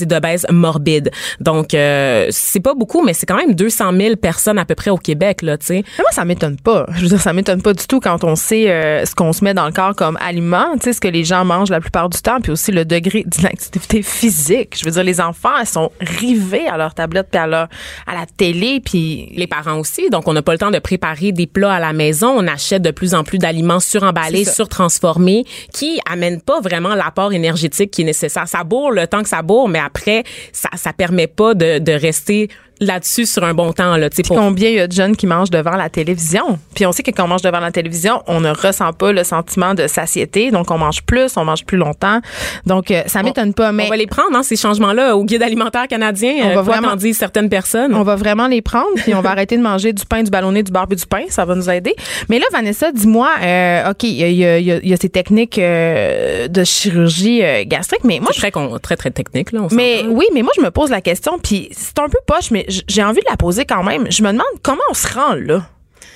et 0.03 0.07
d'obèse 0.07 0.47
morbide. 0.51 1.11
Donc, 1.41 1.75
euh, 1.75 2.27
c'est 2.31 2.61
pas 2.61 2.75
beaucoup, 2.75 3.03
mais 3.03 3.15
c'est 3.15 3.27
quand 3.27 3.37
même 3.37 3.55
200 3.55 3.93
000 3.97 4.17
personnes 4.17 4.59
à 4.59 4.65
peu 4.65 4.75
près 4.75 4.91
au 4.91 4.97
Québec, 4.97 5.43
là, 5.43 5.59
tu 5.59 5.67
sais. 5.67 5.85
Moi, 5.99 6.11
ça 6.11 6.25
m'étonne 6.25 6.57
pas. 6.57 6.87
Je 6.95 7.03
veux 7.03 7.09
dire, 7.09 7.21
ça 7.21 7.33
m'étonne 7.33 7.63
pas 7.63 7.73
du 7.73 7.87
tout 7.87 8.01
quand 8.01 8.25
on 8.25 8.37
sait 8.37 8.71
euh, 8.71 9.05
ce 9.05 9.15
qu'on 9.15 9.33
se 9.33 9.45
met 9.45 9.55
dans 9.55 9.67
le 9.67 9.73
corps 9.73 9.95
comme 9.95 10.19
aliment, 10.21 10.75
tu 10.75 10.85
sais, 10.85 10.93
ce 10.93 11.01
que 11.01 11.09
les 11.09 11.25
gens 11.25 11.45
mangent 11.45 11.71
la 11.71 11.81
plupart 11.81 12.09
du 12.09 12.21
temps, 12.21 12.41
puis 12.41 12.53
aussi 12.53 12.73
le 12.73 12.85
degré 12.85 13.25
d'inactivité 13.27 14.03
physique. 14.03 14.77
Je 14.79 14.85
veux 14.85 14.91
dire, 14.91 15.05
les 15.05 15.21
enfants, 15.21 15.59
ils 15.61 15.67
sont 15.67 15.91
rivés 16.01 16.67
à 16.69 16.77
leur 16.77 16.95
tablette 16.95 17.29
puis 17.31 17.41
à, 17.41 17.47
leur, 17.47 17.69
à 18.07 18.15
la 18.15 18.27
télé, 18.37 18.81
puis 18.85 19.33
Les 19.37 19.47
parents 19.47 19.79
aussi. 19.79 20.11
Donc, 20.11 20.29
on 20.29 20.33
n'a 20.33 20.43
pas 20.43 20.53
le 20.53 20.59
temps 20.59 20.71
de 20.71 20.79
préparer 20.79 21.33
des 21.33 21.47
plats 21.47 21.75
à 21.75 21.81
la 21.81 21.93
maison. 21.93 22.29
On 22.29 22.47
achète 22.47 22.83
de 22.83 22.91
plus 22.91 23.15
en 23.15 23.25
plus 23.25 23.39
d'aliments 23.39 23.81
suremballés, 23.81 24.45
surtransformés, 24.45 25.45
qui 25.73 26.01
amènent 26.11 26.41
pas 26.41 26.61
vraiment 26.61 26.95
l'apport 26.95 27.33
énergétique 27.33 27.91
qui 27.99 28.05
nécessaire. 28.05 28.47
Ça 28.47 28.63
bourre 28.63 28.93
le 28.93 29.09
temps 29.09 29.25
que 29.25 29.29
ça 29.29 29.43
bourre, 29.43 29.69
mais 29.69 29.81
après, 29.81 30.23
ça, 30.53 30.69
ça 30.77 30.93
permet 30.93 31.27
pas 31.27 31.55
de, 31.55 31.81
de 31.81 31.93
rester 31.93 32.49
là-dessus 32.81 33.27
sur 33.27 33.45
un 33.45 33.55
bon 33.55 33.73
temps, 33.73 33.97
là, 33.97 34.09
tu 34.11 34.17
sais, 34.17 34.23
pour 34.23 34.37
combien 34.37 34.69
il 34.69 34.75
y 34.77 34.81
a 34.81 34.87
de 34.87 34.93
jeunes 34.93 35.17
qui 35.17 35.27
mangent 35.27 35.51
devant 35.51 35.77
la 35.77 35.89
télévision? 35.89 36.59
Puis 36.75 36.87
on 36.87 36.93
sait 36.93 37.03
que 37.03 37.11
quand 37.11 37.25
on 37.25 37.29
mange 37.29 37.43
devant 37.43 37.61
la 37.61 37.71
télévision, 37.73 38.23
on 38.27 38.41
ne 38.41 38.51
ressent 38.51 38.93
pas 38.93 39.13
le 39.13 39.25
sentiment 39.25 39.75
de 39.75 39.87
satiété, 39.87 40.51
donc 40.51 40.71
on 40.71 40.79
mange 40.79 41.03
plus, 41.03 41.37
on 41.37 41.45
mange 41.45 41.65
plus 41.65 41.77
longtemps. 41.79 42.21
Donc 42.67 42.91
euh, 42.91 43.03
ça 43.07 43.23
m'étonne 43.23 43.55
pas, 43.55 43.73
mais 43.73 43.87
On 43.87 43.89
va 43.91 43.97
les 43.97 44.07
prendre, 44.07 44.37
hein, 44.37 44.43
ces 44.43 44.57
changements-là, 44.57 45.17
au 45.17 45.25
guide 45.25 45.43
alimentaire 45.43 45.89
canadien. 45.89 46.35
On 46.43 46.51
euh, 46.51 46.55
va 46.55 46.63
vraiment- 46.63 46.97
disent 46.97 47.19
certaines 47.19 47.49
personnes. 47.49 47.95
On 47.95 48.03
va 48.03 48.17
vraiment 48.17 48.47
les 48.49 48.63
prendre, 48.63 48.87
puis 48.97 49.15
on 49.15 49.21
va 49.21 49.31
arrêter 49.33 49.57
de 49.57 49.63
manger 49.63 49.93
du 49.93 50.05
pain, 50.05 50.23
du 50.23 50.31
ballonné, 50.31 50.63
du 50.63 50.73
barbe 50.73 50.93
et 50.93 50.97
du 50.97 51.07
pain. 51.07 51.23
Ça 51.29 51.45
va 51.45 51.55
nous 51.55 51.69
aider. 51.71 51.95
Mais 52.29 52.39
là, 52.39 52.47
Vanessa, 52.53 52.93
dis-moi, 52.93 53.29
euh, 53.43 53.91
OK, 53.91 54.05
il 54.05 54.11
y 54.17 54.25
a, 54.25 54.29
il 54.29 54.37
y 54.37 54.45
a- 54.73 54.79
il 54.79 54.89
y 54.89 54.93
a- 54.93 54.97
ces 54.97 55.09
techniques 55.09 55.59
euh, 55.59 56.49
de 56.49 56.65
chirurgie 56.65 57.43
euh, 57.43 57.65
gastrique, 57.67 58.05
mais 58.05 58.21
moi, 58.21 58.31
C'est 58.33 58.51
très, 58.51 58.79
très, 58.81 58.97
très 58.97 59.11
technique, 59.11 59.53
là. 59.53 59.61
on 59.63 59.75
mais 59.75 60.05
oui, 60.09 60.27
mais 60.35 60.43
moi, 60.43 60.53
je 60.57 60.63
me 60.63 60.71
pose 60.71 60.91
la 60.91 61.01
question, 61.01 61.39
puis 61.39 61.69
c'est 61.73 61.99
un 61.99 62.09
peu 62.09 62.19
poche, 62.27 62.51
mais 62.51 62.65
j'ai 62.69 63.03
envie 63.03 63.21
de 63.21 63.31
la 63.31 63.37
poser 63.37 63.65
quand 63.65 63.83
même. 63.83 64.11
Je 64.11 64.23
me 64.23 64.29
demande 64.33 64.47
comment 64.63 64.83
on 64.91 64.95
se 64.95 65.09
rend 65.13 65.35
là. 65.35 65.63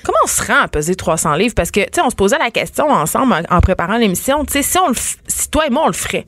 Comment 0.05 0.19
on 0.25 0.27
se 0.29 0.43
rend 0.43 0.61
à 0.63 0.69
peser 0.69 0.95
300 0.97 1.35
livres? 1.35 1.55
Parce 1.55 1.71
que, 1.71 1.81
tu 1.81 1.87
sais, 1.95 2.01
on 2.01 2.11
se 2.11 2.17
posait 2.17 2.39
la 2.39 2.51
question 2.51 2.89
ensemble 2.91 3.35
en, 3.49 3.57
en 3.57 3.61
préparant 3.61 3.97
l'émission. 3.97 4.45
Tu 4.45 4.55
sais, 4.55 4.63
si, 4.63 4.79
on 4.79 4.89
le 4.89 4.95
si 5.29 5.49
toi 5.51 5.67
et 5.67 5.71
moi, 5.71 5.83
on 5.85 5.89
le 5.89 5.93
ferait. 5.93 6.27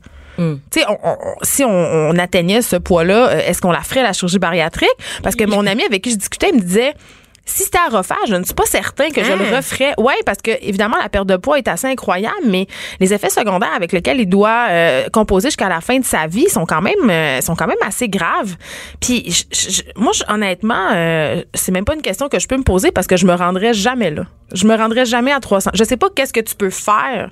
Tu 0.71 0.81
sais, 0.81 0.87
on- 0.89 0.99
on- 1.03 1.17
si 1.43 1.65
on, 1.65 1.69
on 1.71 2.19
atteignait 2.19 2.63
ce 2.63 2.77
poids-là, 2.77 3.29
euh, 3.29 3.39
est-ce 3.47 3.61
qu'on 3.61 3.71
la 3.73 3.83
ferait, 3.83 4.03
la 4.03 4.13
chirurgie 4.13 4.39
bariatrique? 4.39 4.89
Parce 5.23 5.35
que 5.37 5.45
mon 5.45 5.67
ami 5.67 5.85
avec 5.85 6.03
qui 6.03 6.11
je 6.11 6.17
discutais, 6.17 6.51
il 6.51 6.57
me 6.57 6.61
disait, 6.61 6.95
si 7.47 7.65
c'était 7.65 7.79
à 7.79 7.95
refaire, 7.97 8.17
je 8.27 8.35
ne 8.35 8.45
suis 8.45 8.55
pas 8.55 8.65
certain 8.67 9.11
que 9.11 9.23
je 9.23 9.31
Hein? 9.31 9.37
le 9.37 9.57
referais. 9.57 9.93
Ouais, 9.99 10.15
parce 10.25 10.39
que 10.43 10.51
évidemment 10.63 10.97
la 11.01 11.09
perte 11.09 11.27
de 11.27 11.37
poids 11.37 11.59
est 11.59 11.69
assez 11.69 11.87
incroyable, 11.87 12.35
mais 12.47 12.67
les 13.01 13.13
effets 13.13 13.29
secondaires 13.31 13.73
avec 13.77 13.93
lesquels 13.93 14.19
il 14.21 14.27
doit 14.29 14.67
euh, 14.71 15.09
composer 15.13 15.49
jusqu'à 15.49 15.69
la 15.69 15.81
fin 15.81 15.99
de 15.99 16.05
sa 16.05 16.27
vie 16.27 16.49
sont 16.49 16.65
quand 16.65 16.81
même 16.81 17.11
euh, 17.11 17.41
sont 17.43 17.55
quand 17.55 17.67
même 17.67 17.77
assez 17.87 18.09
graves. 18.09 18.57
Puis 19.01 19.31
je- 19.31 19.71
je- 19.71 19.83
moi, 19.97 20.13
je- 20.15 20.25
honnêtement, 20.33 20.91
euh, 20.95 21.43
c'est 21.55 21.73
même 21.73 21.85
pas 21.85 21.95
une 21.95 22.03
question 22.03 22.29
que 22.29 22.39
je 22.39 22.49
peux 22.49 22.57
me 22.57 22.63
poser 22.65 22.93
parce 22.93 23.07
que 23.07 23.17
je 23.17 23.27
me 23.27 23.35
rendrais 23.35 23.75
jamais 23.75 24.11
là. 24.11 24.23
Je 24.53 24.67
me 24.67 24.75
rendrais 24.77 25.05
jamais 25.05 25.33
à 25.33 25.41
300. 25.41 25.71
Je 25.75 25.85
sais 25.85 25.97
pas 25.97 26.09
qu'est-ce 26.15 26.33
que 26.33 26.41
tu 26.41 26.55
peux 26.55 26.71
faire. 26.71 27.31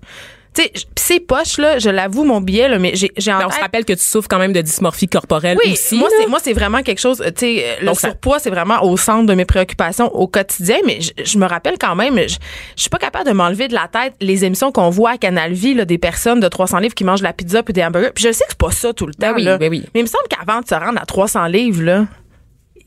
Tu 0.54 0.62
sais, 0.62 0.70
j- 0.74 0.84
pis 0.94 1.02
c'est 1.02 1.20
poche 1.20 1.56
là, 1.58 1.78
je 1.78 1.88
l'avoue 1.88 2.24
mon 2.24 2.40
billet 2.40 2.68
là, 2.68 2.78
mais 2.78 2.92
j'ai 2.94 3.10
j'ai 3.16 3.32
en 3.32 3.38
Mais 3.38 3.44
on 3.46 3.50
se 3.50 3.58
rappelle 3.60 3.84
que 3.86 3.92
tu 3.94 4.02
souffres 4.04 4.28
quand 4.28 4.38
même 4.38 4.52
de 4.52 4.60
dysmorphie 4.60 5.08
corporelle 5.08 5.56
oui, 5.64 5.72
aussi. 5.72 5.96
moi 5.98 6.08
c'est 6.18 6.26
moi 6.26 6.38
c'est 6.42 6.52
vraiment 6.52 6.82
quelque 6.82 6.98
chose, 7.00 7.20
euh, 7.22 7.30
tu 7.30 7.40
sais, 7.40 7.64
euh, 7.64 7.74
le 7.80 7.86
Donc, 7.86 7.98
surpoids 8.00 8.38
c'est 8.38 8.50
vraiment 8.50 8.82
au 8.84 8.96
centre 8.98 9.24
de 9.26 9.34
mes 9.34 9.44
préoccupations 9.46 10.14
au 10.14 10.26
quotidien, 10.28 10.76
mais 10.84 11.00
je, 11.00 11.10
je 11.24 11.38
me 11.38 11.46
rappelle 11.46 11.76
quand 11.80 11.94
même, 11.96 12.16
je, 12.18 12.36
je 12.76 12.80
suis 12.80 12.90
pas 12.90 12.98
capable 12.98 13.26
de 13.26 13.32
m'enlever 13.32 13.68
de 13.68 13.74
la 13.74 13.88
tête 13.88 14.14
les 14.20 14.44
émissions 14.44 14.72
qu'on 14.72 14.90
voit 14.90 15.12
à 15.12 15.16
Canal 15.18 15.52
Vie 15.54 15.72
là, 15.74 15.84
des 15.86 15.98
personnes 15.98 16.40
de 16.40 16.48
300 16.48 16.78
livres 16.80 16.94
qui 16.94 17.04
mangent 17.04 17.20
de 17.20 17.24
la 17.24 17.32
pizza 17.32 17.62
puis 17.62 17.72
des 17.72 17.82
hamburgers. 17.82 18.10
Puis 18.14 18.24
je 18.24 18.32
sais 18.32 18.44
que 18.44 18.50
c'est 18.50 18.58
pas 18.58 18.70
ça 18.70 18.92
tout 18.92 19.06
le 19.06 19.14
temps 19.14 19.28
Ben 19.30 19.34
oui, 19.36 19.44
là. 19.44 19.56
ben 19.58 19.70
oui. 19.70 19.84
Mais 19.94 20.00
il 20.00 20.04
me 20.04 20.08
semble 20.08 20.24
qu'avant 20.28 20.60
de 20.60 20.68
se 20.68 20.74
rendre 20.74 21.00
à 21.00 21.06
300 21.06 21.46
livres 21.46 21.82
là, 21.82 22.06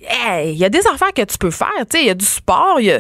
hey, 0.01 0.51
il 0.53 0.57
y 0.57 0.65
a 0.65 0.69
des 0.69 0.85
affaires 0.93 1.13
que 1.13 1.23
tu 1.23 1.37
peux 1.37 1.51
faire, 1.51 1.69
tu 1.89 1.97
sais, 1.97 2.03
il 2.03 2.07
y 2.07 2.11
a 2.11 2.13
du 2.13 2.25
sport, 2.25 2.79
y 2.79 2.91
a 2.91 2.99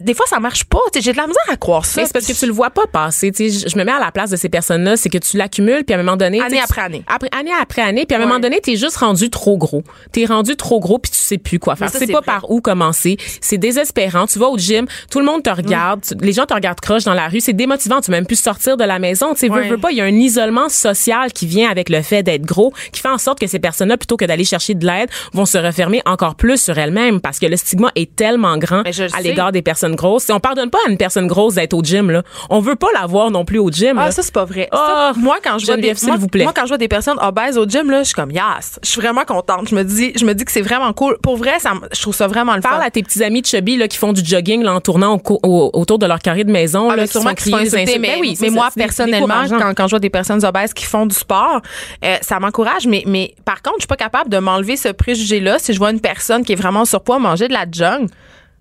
des 0.00 0.14
fois, 0.14 0.26
ça 0.28 0.38
marche 0.40 0.64
pas. 0.64 0.78
J'ai 0.98 1.12
de 1.12 1.16
la 1.16 1.26
misère 1.26 1.42
à 1.50 1.56
croire 1.56 1.84
ça. 1.84 2.00
Mais 2.00 2.06
c'est 2.06 2.12
parce 2.12 2.26
que 2.26 2.32
tu 2.32 2.46
le 2.46 2.52
vois 2.52 2.70
pas 2.70 2.86
passer. 2.90 3.30
Je 3.36 3.78
me 3.78 3.84
mets 3.84 3.92
à 3.92 4.00
la 4.00 4.10
place 4.12 4.30
de 4.30 4.36
ces 4.36 4.48
personnes-là, 4.48 4.96
c'est 4.96 5.08
que 5.08 5.18
tu 5.18 5.36
l'accumules, 5.36 5.84
puis 5.84 5.94
à 5.94 5.98
un 5.98 6.02
moment 6.02 6.16
donné, 6.16 6.40
Année 6.40 6.60
après 6.60 6.80
année. 6.82 7.04
après 7.06 7.28
année 7.38 7.50
après 7.60 7.82
année, 7.82 8.06
puis 8.06 8.16
à 8.16 8.20
un 8.20 8.26
moment 8.26 8.38
donné, 8.40 8.60
t'es 8.60 8.76
juste 8.76 8.96
rendu 8.96 9.30
trop 9.30 9.56
gros. 9.58 9.82
T'es 10.12 10.24
rendu 10.24 10.56
trop 10.56 10.80
gros, 10.80 10.98
puis 10.98 11.10
tu 11.10 11.18
sais 11.18 11.38
plus 11.38 11.58
quoi 11.58 11.76
faire. 11.76 11.90
Tu 11.90 11.98
sais 11.98 12.06
c'est 12.06 12.12
pas 12.12 12.18
vrai. 12.20 12.26
par 12.26 12.50
où 12.50 12.60
commencer. 12.60 13.16
C'est 13.40 13.58
désespérant. 13.58 14.26
Tu 14.26 14.38
vas 14.38 14.48
au 14.48 14.58
gym, 14.58 14.86
tout 15.10 15.20
le 15.20 15.24
monde 15.26 15.42
te 15.42 15.50
regarde, 15.50 16.00
tu- 16.02 16.14
les 16.24 16.32
gens 16.32 16.46
te 16.46 16.54
regardent 16.54 16.80
croche 16.80 17.04
dans 17.04 17.14
la 17.14 17.28
rue. 17.28 17.40
C'est 17.40 17.52
démotivant. 17.52 18.00
Tu 18.00 18.10
veux 18.10 18.16
même 18.16 18.26
plus 18.26 18.40
sortir 18.40 18.76
de 18.76 18.84
la 18.84 18.98
maison. 18.98 19.34
Tu 19.34 19.40
sais, 19.40 19.48
veux, 19.48 19.54
Ouais. 19.54 19.68
veux 19.68 19.78
pas. 19.78 19.90
Il 19.90 19.98
y 19.98 20.00
a 20.00 20.04
un 20.04 20.08
isolement 20.14 20.68
social 20.68 21.32
qui 21.32 21.46
vient 21.46 21.70
avec 21.70 21.88
le 21.88 22.02
fait 22.02 22.22
d'être 22.22 22.42
gros, 22.42 22.72
qui 22.92 23.00
fait 23.00 23.08
en 23.08 23.18
sorte 23.18 23.38
que 23.40 23.46
ces 23.46 23.58
personnes-là, 23.58 23.96
plutôt 23.96 24.16
que 24.16 24.24
d'aller 24.24 24.44
chercher 24.44 24.74
de 24.74 24.86
l'aide, 24.86 25.10
vont 25.32 25.46
se 25.46 25.58
refermer 25.58 26.00
encore 26.06 26.34
plus 26.34 26.60
sur 26.62 26.78
elles-mêmes 26.78 27.20
parce 27.20 27.38
que 27.38 27.46
le 27.46 27.56
stigma 27.56 27.90
est 27.96 28.14
tellement 28.16 28.56
grand 28.58 28.82
à 29.12 29.20
l'égard 29.22 29.52
des 29.52 29.62
personnes 29.62 29.89
grosses. 29.94 30.24
Si 30.24 30.32
on 30.32 30.40
pardonne 30.40 30.70
pas 30.70 30.78
à 30.86 30.90
une 30.90 30.96
personne 30.96 31.26
grosse 31.26 31.54
d'être 31.54 31.74
au 31.74 31.82
gym, 31.82 32.10
là, 32.10 32.22
on 32.48 32.60
veut 32.60 32.76
pas 32.76 32.88
la 32.94 33.06
voir 33.06 33.30
non 33.30 33.44
plus 33.44 33.58
au 33.58 33.70
gym. 33.70 33.98
Ah, 33.98 34.06
là. 34.06 34.10
ça, 34.10 34.22
c'est 34.22 34.34
pas 34.34 34.44
vrai. 34.44 34.68
Ah, 34.72 35.12
moi, 35.16 35.38
quand 35.42 35.58
je 35.58 35.66
vois 35.66 35.76
des, 35.76 35.82
Geneviève, 35.82 35.98
s'il 35.98 36.08
moi, 36.08 36.16
vous 36.16 36.28
plaît. 36.28 36.44
moi, 36.44 36.52
quand 36.54 36.62
je 36.62 36.68
vois 36.68 36.78
des 36.78 36.88
personnes 36.88 37.18
obèses 37.20 37.58
au 37.58 37.66
gym, 37.66 37.90
là, 37.90 38.00
je 38.00 38.06
suis 38.06 38.14
comme, 38.14 38.30
yes. 38.30 38.78
Je 38.82 38.88
suis 38.88 39.00
vraiment 39.00 39.24
contente. 39.24 39.68
Je 39.68 39.74
me 39.74 39.82
dis, 39.84 40.12
je 40.16 40.24
me 40.24 40.34
dis 40.34 40.44
que 40.44 40.52
c'est 40.52 40.60
vraiment 40.62 40.92
cool. 40.92 41.18
Pour 41.22 41.36
vrai, 41.36 41.58
ça, 41.58 41.72
je 41.92 42.00
trouve 42.00 42.14
ça 42.14 42.26
vraiment 42.26 42.54
le 42.54 42.62
fun. 42.62 42.70
Parle 42.70 42.82
à 42.82 42.90
tes 42.90 43.02
petits 43.02 43.22
amis 43.22 43.42
chubby 43.44 43.76
là, 43.76 43.88
qui 43.88 43.96
font 43.96 44.12
du 44.12 44.24
jogging 44.24 44.62
là, 44.62 44.74
en 44.74 44.80
tournant 44.80 45.20
au 45.24 45.70
autour 45.72 45.98
de 45.98 46.06
leur 46.06 46.18
carré 46.20 46.44
de 46.44 46.50
maison. 46.50 46.90
Ah, 46.90 46.96
là, 46.96 47.06
qui 47.06 47.12
sont 47.12 47.24
criés 47.34 47.56
des 47.56 47.74
insulter, 47.74 47.82
insultes. 47.82 48.00
mais, 48.00 48.08
Ben 48.14 48.20
oui, 48.20 48.38
mais 48.40 48.50
moi, 48.50 48.68
personnellement, 48.74 49.44
quand, 49.48 49.74
quand 49.74 49.86
je 49.86 49.90
vois 49.90 50.00
des 50.00 50.10
personnes 50.10 50.44
obèses 50.44 50.74
qui 50.74 50.84
font 50.84 51.06
du 51.06 51.14
sport, 51.14 51.60
euh, 52.04 52.16
ça 52.20 52.38
m'encourage. 52.40 52.86
Mais, 52.86 53.04
mais 53.06 53.34
par 53.44 53.62
contre, 53.62 53.76
je 53.78 53.82
suis 53.82 53.88
pas 53.88 53.96
capable 53.96 54.30
de 54.30 54.38
m'enlever 54.38 54.76
ce 54.76 54.88
préjugé-là. 54.88 55.58
Si 55.58 55.72
je 55.72 55.78
vois 55.78 55.90
une 55.90 56.00
personne 56.00 56.44
qui 56.44 56.52
est 56.52 56.56
vraiment 56.56 56.80
en 56.80 56.84
surpoids 56.84 57.18
manger 57.18 57.48
de 57.48 57.52
la 57.52 57.66
junk, 57.70 58.06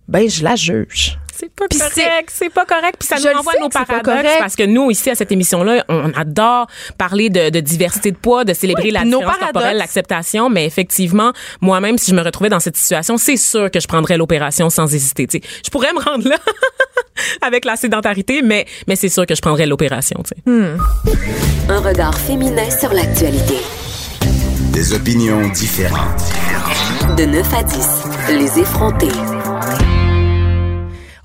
ben, 0.10 0.28
je 0.30 0.44
la 0.44 0.56
juge. 0.56 1.20
C'est 1.38 1.54
pas 1.54 1.68
Puis 1.70 1.80
correct, 1.80 2.32
c'est 2.34 2.50
pas 2.50 2.66
correct. 2.66 2.96
Puis 3.00 3.08
ça 3.08 3.16
nous 3.18 3.38
renvoie 3.38 3.54
à 3.58 3.62
nos 3.62 3.70
que 3.70 3.74
c'est 3.74 3.80
pas 3.80 3.86
paradoxes 3.86 4.24
correct. 4.24 4.40
parce 4.40 4.56
que 4.58 4.64
nous, 4.64 4.92
ici, 4.92 5.10
à 5.10 5.16
cette 5.16 5.32
émission-là, 5.32 5.86
on 5.88 6.12
adore 6.14 6.68
parler 6.98 7.30
de, 7.30 7.50
de 7.50 7.60
diversité 7.62 8.12
de 8.12 8.18
poids, 8.18 8.44
de 8.44 8.54
célébrer 8.54 8.86
Oui, 8.86 8.92
la 8.92 9.06
différence 9.06 9.38
corporelle, 9.38 9.78
l'acceptation. 9.78 10.50
Mais 10.50 10.66
effectivement, 10.66 11.32
moi-même, 11.62 11.98
si 11.98 12.12
je 12.12 12.16
me 12.16 12.22
retrouvais 12.22 12.50
dans 12.50 12.60
cette 12.60 12.76
situation, 12.76 13.18
c'est 13.18 13.38
sûr 13.38 13.72
que 13.72 13.80
je 13.80 13.88
prendrais 13.88 14.18
l'opération 14.18 14.70
sans 14.70 14.94
hésiter. 14.94 15.28
Tu 15.28 15.40
sais, 15.40 15.48
je 15.64 15.70
pourrais 15.70 15.94
me 15.94 16.00
rendre 16.04 16.28
là 16.28 16.36
avec 17.42 17.64
la 17.64 17.78
sédentarité, 17.78 18.42
mais, 18.42 18.66
mais 18.88 18.98
c'est 18.98 19.10
sûr 19.10 19.26
que 19.26 19.36
je 19.36 19.42
prendrais 19.42 19.66
l'opération. 19.66 20.22
tu 20.26 20.34
sais. 20.36 20.72
Un 21.70 21.80
regard 21.80 22.18
féminin 22.18 22.70
sur 22.70 22.92
l'actualité. 22.92 23.58
Des 24.74 24.92
opinions 24.94 25.48
différentes. 25.50 26.22
De 27.16 27.24
9 27.26 27.54
à 27.54 27.64
10, 27.64 27.88
les 28.32 28.60
effrontés. 28.60 29.08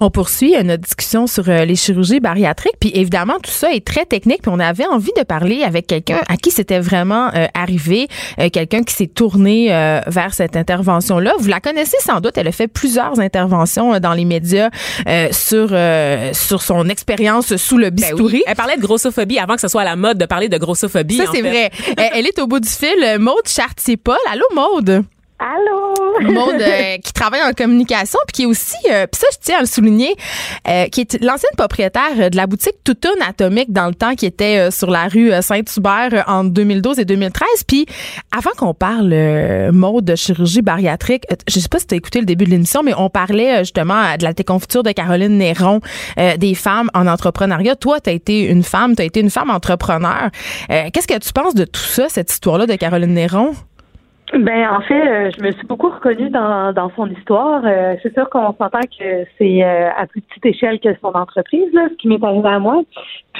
On 0.07 0.11
poursuit 0.11 0.55
euh, 0.55 0.63
notre 0.63 0.83
discussion 0.83 1.27
sur 1.27 1.49
euh, 1.49 1.65
les 1.65 1.77
chirurgies 1.77 2.21
bariatriques. 2.21 2.77
Puis 2.79 2.91
évidemment, 2.95 3.37
tout 3.43 3.51
ça 3.51 3.73
est 3.73 3.83
très 3.83 4.05
technique. 4.05 4.43
Puis 4.43 4.51
on 4.55 4.61
avait 4.61 4.85
envie 4.87 5.13
de 5.17 5.23
parler 5.23 5.63
avec 5.63 5.87
quelqu'un 5.87 6.21
à 6.29 6.37
qui 6.37 6.51
c'était 6.51 6.79
vraiment 6.79 7.31
euh, 7.35 7.47
arrivé, 7.55 8.09
euh, 8.39 8.51
quelqu'un 8.51 8.83
qui 8.83 8.93
s'est 8.93 9.07
tourné 9.07 9.75
euh, 9.75 10.01
vers 10.07 10.35
cette 10.35 10.57
intervention-là. 10.57 11.33
Vous 11.39 11.49
la 11.49 11.59
connaissez 11.61 11.97
sans 12.01 12.21
doute. 12.21 12.37
Elle 12.37 12.49
a 12.49 12.53
fait 12.53 12.69
plusieurs 12.69 13.19
interventions 13.19 13.95
euh, 13.95 13.99
dans 13.99 14.13
les 14.13 14.27
médias 14.27 14.69
euh, 15.09 15.29
sur 15.33 15.69
euh, 15.73 16.35
sur 16.35 16.61
son 16.61 16.87
expérience 16.91 17.57
sous 17.57 17.79
le 17.79 17.89
Ben 17.89 18.03
oui. 18.03 18.11
bistouri. 18.11 18.43
Elle 18.47 18.57
parlait 18.57 18.77
de 18.77 18.83
grossophobie 18.83 19.39
avant 19.39 19.55
que 19.55 19.63
ce 19.63 19.69
soit 19.69 19.81
à 19.81 19.85
la 19.85 19.97
mode 19.97 20.19
de 20.19 20.27
parler 20.27 20.51
de 20.51 20.59
grossophobie. 20.59 21.17
Ça, 21.17 21.25
c'est 21.33 21.41
vrai. 21.41 21.71
Elle- 21.97 22.11
Elle 22.17 22.27
est 22.27 22.39
au 22.41 22.47
bout 22.47 22.61
du 22.61 22.69
fil. 22.69 23.17
Maude 23.19 23.49
Chartier-Paul. 23.49 24.19
Allô, 24.31 24.45
Maude? 24.55 25.03
Allô? 25.39 25.84
Euh, 26.65 26.99
qui 26.99 27.13
travaille 27.13 27.43
en 27.43 27.53
communication, 27.53 28.19
puis 28.27 28.33
qui 28.33 28.43
est 28.43 28.47
aussi, 28.47 28.77
euh, 28.91 29.07
puis 29.11 29.21
ça, 29.21 29.27
je 29.33 29.39
tiens 29.41 29.59
à 29.59 29.61
le 29.61 29.67
souligner, 29.67 30.15
euh, 30.69 30.87
qui 30.87 31.03
est 31.03 31.23
l'ancienne 31.23 31.51
propriétaire 31.57 32.31
de 32.31 32.37
la 32.37 32.47
boutique 32.47 32.77
Toutoun 32.85 33.15
Atomique 33.27 33.73
dans 33.73 33.87
le 33.87 33.95
temps, 33.95 34.15
qui 34.15 34.27
était 34.27 34.71
sur 34.71 34.91
la 34.91 35.09
rue 35.09 35.33
Saint-Hubert 35.43 36.25
en 36.27 36.45
2012 36.45 36.99
et 36.99 37.05
2013. 37.05 37.47
Puis 37.67 37.87
avant 38.37 38.51
qu'on 38.57 38.75
parle, 38.75 39.15
Maude, 39.73 40.05
de 40.05 40.17
chirurgie 40.17 40.63
bariatrique, 40.63 41.25
je 41.49 41.59
sais 41.59 41.69
pas 41.69 41.79
si 41.79 41.87
tu 41.87 41.95
as 41.95 41.97
écouté 41.97 42.21
le 42.21 42.27
début 42.27 42.45
de 42.45 42.51
l'émission, 42.51 42.83
mais 42.83 42.95
on 42.97 43.11
parlait 43.11 43.61
justement 43.61 44.17
de 44.17 44.25
la 44.25 44.33
déconfiture 44.33 44.83
de 44.83 44.93
Caroline 44.93 45.39
Néron, 45.39 45.81
des 46.39 46.55
femmes 46.55 46.91
en 46.95 47.07
entrepreneuriat. 47.07 47.77
Toi, 47.77 48.01
tu 48.01 48.11
as 48.11 48.13
été 48.13 48.43
une 48.43 48.63
femme, 48.63 48.97
tu 48.97 49.03
as 49.03 49.07
été 49.07 49.21
une 49.21 49.31
femme 49.31 49.51
entrepreneur. 49.51 50.31
Qu'est-ce 50.69 51.09
que 51.09 51.19
tu 51.19 51.33
penses 51.33 51.55
de 51.55 51.65
tout 51.65 51.81
ça, 51.81 52.09
cette 52.09 52.31
histoire-là 52.31 52.67
de 52.67 52.75
Caroline 52.75 53.15
Néron? 53.15 53.55
Ben 54.39 54.69
en 54.69 54.81
fait, 54.81 54.95
euh, 54.95 55.31
je 55.37 55.43
me 55.43 55.53
suis 55.53 55.67
beaucoup 55.67 55.91
reconnue 55.91 56.29
dans, 56.29 56.73
dans 56.73 56.91
son 56.97 57.09
histoire. 57.09 57.63
Euh, 57.65 57.95
c'est 58.03 58.13
sûr 58.15 58.29
qu'on 58.31 58.53
s'entend 58.55 58.81
que 58.81 59.25
c'est 59.39 59.63
euh, 59.63 59.91
à 59.97 60.07
plus 60.07 60.23
petite 60.23 60.47
échelle 60.47 60.81
que 60.81 60.89
son 61.01 61.13
entreprise, 61.13 61.73
là, 61.73 61.89
ce 61.89 61.95
qui 61.95 62.09
m'est 62.09 62.23
arrivé 62.23 62.49
à 62.49 62.59
moi. 62.59 62.83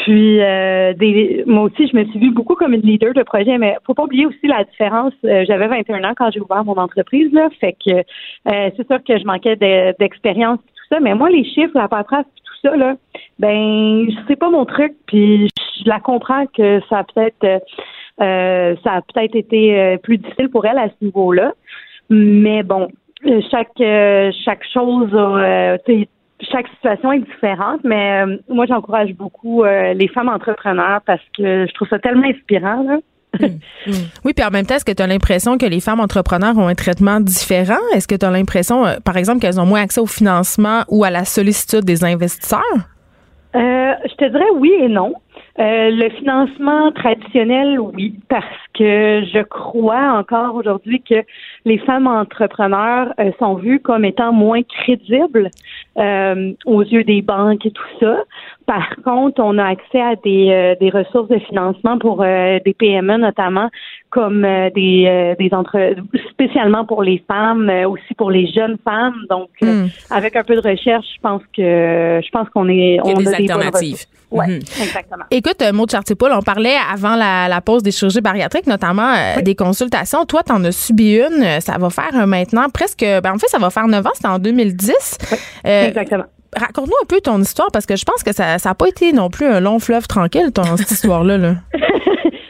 Puis 0.05 0.39
des, 0.39 1.43
moi 1.47 1.65
aussi, 1.65 1.89
je 1.89 1.97
me 1.97 2.05
suis 2.05 2.19
vue 2.19 2.31
beaucoup 2.31 2.55
comme 2.55 2.75
une 2.75 2.83
leader 2.83 3.13
de 3.13 3.23
projet, 3.23 3.59
mais 3.59 3.77
faut 3.87 3.95
pas 3.95 4.05
oublier 4.05 4.27
aussi 4.27 4.47
la 4.47 4.65
différence. 4.65 5.13
J'avais 5.23 5.67
21 5.69 6.05
ans 6.05 6.15
quand 6.17 6.31
j'ai 6.31 6.41
ouvert 6.41 6.65
mon 6.65 6.77
entreprise, 6.77 7.33
là, 7.33 7.49
fait 7.61 7.73
que 7.73 8.03
c'est 8.45 8.87
sûr 8.87 9.03
que 9.05 9.19
je 9.19 9.25
manquais 9.25 9.57
d'expérience 9.99 10.59
et 10.59 10.73
tout 10.77 10.87
ça. 10.91 11.01
Mais 11.01 11.15
moi, 11.15 11.31
les 11.31 11.45
chiffres, 11.45 11.73
la 11.75 11.89
paperasse, 11.89 12.27
tout 12.45 12.69
ça, 12.69 12.77
là, 12.77 12.97
ben 13.39 14.09
c'est 14.27 14.37
pas 14.37 14.51
mon 14.51 14.65
truc. 14.65 14.95
Puis 15.07 15.49
je 15.79 15.89
la 15.89 16.01
comprends 16.01 16.47
que 16.47 16.81
ça 16.91 17.05
peut-être 17.05 17.63
euh, 18.21 18.77
ça 18.85 18.93
a 18.93 19.03
peut-être 19.03 19.35
été 19.35 19.79
euh, 19.79 19.97
plus 19.99 20.19
difficile 20.19 20.49
pour 20.49 20.65
elle 20.67 20.79
à 20.79 20.89
ce 20.89 21.05
niveau-là. 21.05 21.53
Mais 22.11 22.63
bon, 22.63 22.89
chaque 23.51 23.81
euh, 23.81 24.31
chaque 24.45 24.63
chose, 24.73 25.11
chaque 26.41 26.69
situation 26.69 27.13
est 27.13 27.21
différente. 27.21 27.81
Mais 27.83 28.25
moi, 28.49 28.67
j'encourage 28.67 29.13
beaucoup 29.15 29.65
les 29.65 30.09
femmes 30.09 30.29
entrepreneurs 30.29 31.01
parce 31.07 31.23
que 31.37 31.67
je 31.67 31.75
trouve 31.75 31.89
ça 31.89 31.99
tellement 31.99 32.27
inspirant. 32.27 32.83
Là. 32.83 32.99
Oui, 34.25 34.33
puis 34.33 34.45
en 34.45 34.51
même 34.51 34.65
temps, 34.65 34.77
est-ce 34.77 34.85
que 34.85 34.93
tu 34.93 35.03
as 35.03 35.09
l'impression 35.09 35.59
que 35.59 35.67
les 35.67 35.81
femmes 35.81 35.99
entrepreneurs 35.99 36.57
ont 36.57 36.69
un 36.69 36.75
traitement 36.75 37.21
différent? 37.21 37.81
Est-ce 37.93 38.07
que 38.07 38.15
tu 38.15 38.25
as 38.25 38.31
l'impression, 38.31 38.85
par 39.05 39.17
exemple, 39.17 39.41
qu'elles 39.41 39.61
ont 39.61 39.67
moins 39.67 39.83
accès 39.83 40.01
au 40.01 40.07
financement 40.07 40.85
ou 40.89 41.03
à 41.03 41.11
la 41.11 41.25
sollicitude 41.25 41.85
des 41.85 42.05
investisseurs? 42.05 42.63
je 43.55 44.15
te 44.17 44.31
dirais 44.31 44.51
oui 44.59 44.73
et 44.81 44.89
non. 44.89 45.15
Euh, 45.61 45.91
le 45.91 46.11
financement 46.11 46.91
traditionnel, 46.91 47.79
oui, 47.79 48.19
parce 48.29 48.45
que 48.77 49.23
je 49.33 49.41
crois 49.43 50.19
encore 50.19 50.57
aujourd'hui 50.57 51.01
que 51.01 51.23
les 51.65 51.79
femmes 51.79 52.09
entrepreneurs 52.09 53.15
euh, 53.21 53.31
sont 53.39 53.55
vues 53.55 53.79
comme 53.79 54.05
étant 54.05 54.33
moins 54.33 54.63
crédibles 54.63 55.51
euh, 55.97 56.53
aux 56.67 56.83
yeux 56.83 57.05
des 57.05 57.23
banques 57.23 57.65
et 57.67 57.71
tout 57.71 57.85
ça. 58.01 58.25
Par 58.67 58.89
contre, 59.05 59.43
on 59.43 59.59
a 59.59 59.65
accès 59.65 60.01
à 60.01 60.17
des, 60.17 60.77
des 60.81 60.91
ressources 60.91 61.29
de 61.29 61.39
financement 61.39 61.99
pour 61.99 62.23
des 62.23 62.75
PME 62.79 63.19
notamment, 63.19 63.69
comme 64.11 64.43
des, 64.75 65.35
des 65.39 65.49
entre 65.53 65.95
spécialement 66.31 66.85
pour 66.85 67.03
les 67.03 67.23
femmes, 67.29 67.71
aussi 67.87 68.15
pour 68.17 68.31
les 68.31 68.47
jeunes 68.53 68.79
femmes. 68.85 69.17
Donc, 69.29 69.51
hmm. 69.61 69.87
avec 70.11 70.37
un 70.37 70.45
peu 70.45 70.57
de 70.57 70.67
recherche, 70.67 71.07
je 71.15 71.21
pense 71.21 71.43
que 71.55 72.21
je 72.25 72.31
pense 72.31 72.49
qu'on 72.51 72.69
est 72.69 72.99
on 73.05 73.15
a 73.15 73.23
des, 73.23 73.35
alternatives. 73.35 74.07
Oui, 74.35 74.47
mhm. 74.49 74.57
exactement. 74.83 75.25
Écoute, 75.31 75.63
euh, 75.63 75.73
Maud 75.73 75.91
Chartier-Paul, 75.91 76.33
on 76.33 76.43
parlait 76.43 76.77
avant 76.93 77.15
la, 77.15 77.61
pause 77.61 77.83
des 77.83 77.93
chirurgies 77.93 78.21
bariatriques, 78.21 78.67
notamment 78.67 79.15
euh, 79.15 79.41
des 79.41 79.55
consultations. 79.55 80.27
Toi, 80.27 80.43
tu 80.45 80.53
en 80.53 80.63
as 80.65 80.73
subi 80.73 81.17
une. 81.17 81.43
Euh, 81.43 81.61
ça 81.61 81.79
va 81.79 81.89
faire 81.89 82.27
maintenant 82.27 82.69
presque. 82.69 83.01
Ben, 83.01 83.33
en 83.33 83.39
fait, 83.39 83.47
ça 83.47 83.59
va 83.59 83.71
faire 83.71 83.87
9 83.87 84.05
ans. 84.05 84.11
C'était 84.15 84.29
en 84.29 84.41
2010. 84.41 85.19
exactement. 85.65 86.25
Raconte-nous 86.57 86.97
un 87.03 87.07
peu 87.07 87.21
ton 87.21 87.39
histoire 87.41 87.69
parce 87.73 87.87
que 87.87 87.97
je 87.97 88.05
pense 88.05 88.23
que 88.23 88.33
ça 88.33 88.57
n'a 88.63 88.75
pas 88.75 88.89
été 88.89 89.13
non 89.13 89.31
plus 89.31 89.47
un 89.47 89.61
long 89.61 89.79
fleuve 89.79 90.07
tranquille, 90.07 90.53
ton, 90.53 90.77
cette 90.77 90.91
histoire-là. 90.91 91.39
Là. 91.39 91.55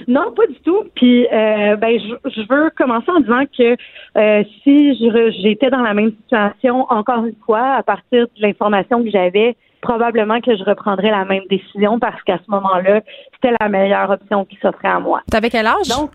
Non, 0.07 0.33
pas 0.37 0.47
du 0.47 0.57
tout. 0.57 0.85
Puis, 0.95 1.27
ben, 1.31 1.99
je, 1.99 2.41
veux 2.47 2.71
commencer 2.77 3.11
en 3.11 3.21
disant 3.21 3.45
que 3.57 3.75
si 4.63 4.95
j'étais 5.43 5.71
dans 5.71 5.81
la 5.81 5.95
même 5.95 6.13
situation, 6.23 6.87
encore 6.91 7.25
une 7.25 7.35
fois, 7.47 7.77
à 7.77 7.83
partir 7.83 8.27
de 8.27 8.43
l'information 8.43 9.03
que 9.03 9.11
j'avais, 9.11 9.57
probablement 9.85 10.41
que 10.41 10.57
je 10.57 10.65
reprendrais 10.65 11.11
la 11.11 11.25
même 11.25 11.45
décision 11.49 11.99
parce 12.01 12.21
qu'à 12.23 12.39
ce 12.45 12.51
moment-là, 12.51 13.03
c'était 13.35 13.55
la 13.61 13.69
meilleure 13.69 14.11
option 14.11 14.45
qui 14.47 14.59
s'offrait 14.61 14.89
à 14.89 14.99
moi. 14.99 15.21
T'avais 15.31 15.51
quel 15.51 15.67
âge? 15.67 15.89
Donc, 15.89 16.11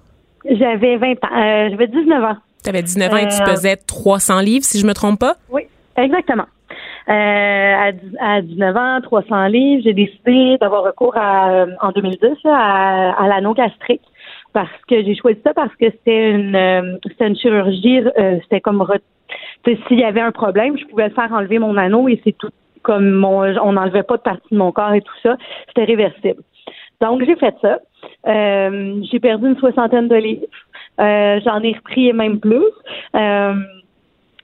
j'avais 0.45 0.97
20 0.97 1.11
ans. 1.11 1.37
Euh, 1.37 1.69
j'avais 1.69 1.87
19 1.87 2.23
ans. 2.23 2.37
T'avais 2.63 2.81
19 2.81 3.13
ans 3.13 3.17
et 3.17 3.27
tu 3.27 3.41
euh, 3.41 3.45
pesais 3.45 3.77
300 3.77 4.41
livres, 4.41 4.65
si 4.65 4.79
je 4.79 4.85
me 4.85 4.93
trompe 4.93 5.19
pas? 5.19 5.35
Oui, 5.49 5.61
exactement. 5.95 6.45
Euh, 7.09 7.91
à, 8.19 8.41
19 8.41 8.77
ans, 8.77 9.01
300 9.01 9.47
livres, 9.47 9.81
j'ai 9.83 9.93
décidé 9.93 10.57
d'avoir 10.59 10.83
recours 10.83 11.17
à, 11.17 11.65
en 11.81 11.91
2010 11.91 12.37
à, 12.45 13.11
à 13.11 13.27
l'anneau 13.27 13.53
gastrique 13.53 14.01
parce 14.53 14.69
que 14.87 15.03
j'ai 15.03 15.15
choisi 15.15 15.39
ça 15.43 15.53
parce 15.53 15.73
que 15.75 15.85
c'était 15.89 16.31
une 16.31 16.99
c'était 17.03 17.27
une 17.27 17.35
chirurgie 17.35 18.01
c'était 18.43 18.61
comme 18.61 18.83
s'il 19.65 19.99
y 19.99 20.03
avait 20.03 20.21
un 20.21 20.31
problème 20.31 20.77
je 20.77 20.85
pouvais 20.85 21.09
faire 21.11 21.31
enlever 21.31 21.59
mon 21.59 21.77
anneau 21.77 22.07
et 22.07 22.19
c'est 22.23 22.35
tout 22.37 22.49
comme 22.83 23.11
mon, 23.11 23.41
on 23.59 23.73
n'enlevait 23.73 24.03
pas 24.03 24.17
de 24.17 24.21
partie 24.21 24.47
de 24.51 24.57
mon 24.57 24.71
corps 24.71 24.93
et 24.93 25.01
tout 25.01 25.13
ça, 25.23 25.37
c'était 25.67 25.85
réversible. 25.85 26.41
Donc 27.01 27.23
j'ai 27.23 27.35
fait 27.35 27.55
ça. 27.61 27.79
Euh, 28.27 29.01
j'ai 29.09 29.19
perdu 29.19 29.47
une 29.47 29.57
soixantaine 29.57 30.07
de 30.07 30.15
livres. 30.15 30.45
Euh, 30.99 31.39
j'en 31.45 31.61
ai 31.61 31.73
repris 31.73 32.11
même 32.13 32.39
plus. 32.39 32.65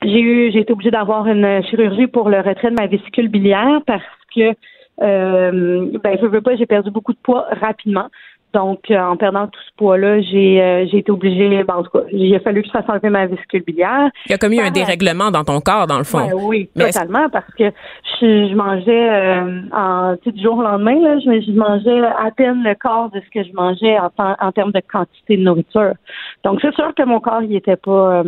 Euh, 0.06 0.10
j'ai 0.12 0.22
eu, 0.22 0.52
j'ai 0.52 0.60
été 0.60 0.74
obligée 0.74 0.92
d'avoir 0.92 1.28
une 1.28 1.64
chirurgie 1.66 2.08
pour 2.08 2.30
le 2.30 2.38
retrait 2.38 2.70
de 2.70 2.76
ma 2.76 2.88
vésicule 2.88 3.28
biliaire 3.28 3.82
parce 3.86 4.04
que 4.36 4.54
euh, 5.02 5.92
ben 6.04 6.18
je 6.22 6.26
veux 6.26 6.42
pas, 6.42 6.56
j'ai 6.56 6.66
perdu 6.66 6.90
beaucoup 6.90 7.14
de 7.14 7.18
poids 7.22 7.48
rapidement. 7.62 8.08
Donc, 8.54 8.90
euh, 8.90 8.98
en 8.98 9.18
perdant 9.18 9.48
tout 9.48 9.60
ce 9.68 9.76
poids-là, 9.76 10.22
j'ai 10.22 10.62
euh, 10.62 10.88
j'ai 10.90 11.00
été 11.00 11.12
obligée, 11.12 11.62
ben, 11.66 11.76
en 11.76 11.84
tout 11.84 11.90
cas, 11.90 12.06
il 12.14 12.34
a 12.34 12.40
fallu 12.40 12.62
que 12.62 12.68
je 12.68 12.72
fasse 12.72 12.86
enlever 12.88 13.10
ma 13.10 13.26
vésicule 13.26 13.64
biliaire. 13.64 14.10
Il 14.28 14.32
y 14.32 14.34
a 14.34 14.38
comme 14.38 14.54
eu 14.54 14.60
un 14.60 14.72
dérèglement 14.72 15.30
dans 15.30 15.44
ton 15.44 15.60
corps, 15.60 15.88
dans 15.88 15.98
le 15.98 16.06
fond. 16.06 16.30
oui, 16.34 16.70
totalement, 16.74 17.28
parce 17.30 17.54
que 17.60 17.66
je, 18.22 18.56
mangeais 18.56 19.10
euh, 19.10 19.62
en 19.74 20.16
du 20.26 20.42
jour 20.42 20.60
au 20.60 20.62
lendemain, 20.62 20.98
là, 21.02 21.20
je, 21.20 21.52
mangeais 21.52 22.00
à 22.00 22.32
peine 22.32 22.64
le 22.64 22.76
corps 22.76 23.12
de 23.12 23.20
ce 23.20 23.30
que 23.30 23.46
je 23.46 23.54
mangeais 23.54 24.00
en, 24.00 24.10
en 24.18 24.52
termes 24.54 24.72
de 24.72 24.82
quantité 24.90 25.36
de 25.36 25.42
nourriture. 25.42 25.92
Donc, 26.46 26.60
c'est 26.62 26.74
sûr 26.76 26.96
que 26.96 27.04
mon 27.04 27.20
corps, 27.20 27.44
il 27.44 27.54
était 27.58 27.76
pas. 27.76 28.24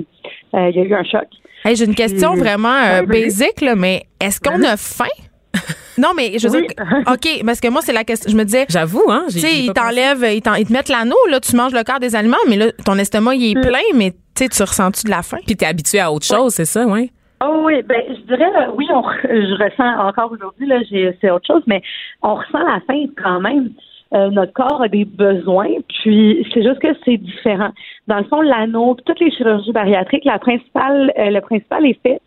il 0.54 0.76
y 0.76 0.80
a 0.80 0.84
eu 0.84 0.94
un 0.94 1.06
choc. 1.06 1.28
J'ai 1.66 1.86
une 1.86 1.96
question 1.96 2.36
vraiment 2.36 3.04
basique, 3.04 3.62
là, 3.62 3.76
mais 3.76 4.06
est-ce 4.20 4.40
qu'on 4.40 4.64
a 4.64 4.78
faim? 4.78 5.06
Non, 6.00 6.10
mais 6.16 6.38
je 6.38 6.48
veux 6.48 6.62
dire, 6.62 6.70
OK, 7.12 7.44
parce 7.44 7.60
que 7.60 7.70
moi, 7.70 7.82
c'est 7.82 7.92
la 7.92 8.04
question. 8.04 8.32
Je 8.32 8.38
me 8.38 8.44
disais. 8.44 8.68
J'avoue, 8.70 9.10
hein. 9.10 9.26
Tu 9.32 9.40
sais, 9.40 9.52
ils 9.62 9.74
t'enlèvent, 9.74 10.24
ils, 10.32 10.44
te 10.44 10.72
mettent 10.72 10.90
l'anneau, 10.90 11.18
là, 11.32 11.40
tu 11.40 11.56
manges 11.56 11.74
le 11.74 11.84
corps 11.84 12.00
des 12.00 12.16
aliments, 12.16 12.38
mais 12.48 12.56
là, 12.56 12.72
ton 12.86 13.00
estomac, 13.00 13.34
il 13.34 13.52
est 13.52 13.60
mm. 13.60 13.62
plein, 13.62 13.96
mais 13.96 14.12
tu 14.12 14.44
sais, 14.44 14.48
tu 14.50 14.62
ressens-tu 14.62 15.06
de 15.06 15.10
la 15.10 15.24
faim? 15.24 15.40
Puis 15.46 15.56
t'es 15.56 15.66
habitué 15.66 16.00
à 16.00 16.12
autre 16.12 16.28
chose, 16.28 16.54
c'est 16.54 16.66
ça, 16.66 16.86
oui? 16.86 17.12
Oh 17.40 17.62
oui, 17.66 17.84
ben 17.84 18.02
je 18.10 18.22
dirais 18.26 18.50
oui, 18.76 18.88
on, 18.92 19.04
je 19.24 19.64
ressens 19.64 20.08
encore 20.08 20.32
aujourd'hui 20.32 20.66
là, 20.66 20.78
c'est 21.22 21.30
autre 21.30 21.46
chose, 21.46 21.62
mais 21.68 21.84
on 22.24 22.34
ressent 22.36 22.64
la 22.64 22.80
faim 22.88 23.06
quand 23.22 23.40
même. 23.40 23.70
Euh, 24.14 24.30
notre 24.30 24.54
corps 24.54 24.82
a 24.82 24.88
des 24.88 25.06
besoins, 25.06 25.68
puis 25.90 26.48
c'est 26.54 26.64
juste 26.64 26.80
que 26.80 26.88
c'est 27.04 27.18
différent. 27.18 27.72
Dans 28.08 28.18
le 28.18 28.24
fond, 28.26 28.42
l'anneau, 28.42 28.96
toutes 29.06 29.20
les 29.20 29.32
chirurgies 29.32 29.74
bariatriques, 29.74 30.26
la 30.26 30.40
principale, 30.40 31.12
euh, 31.18 31.30
le 31.30 31.42
principal 31.42 31.86
effet, 31.86 32.20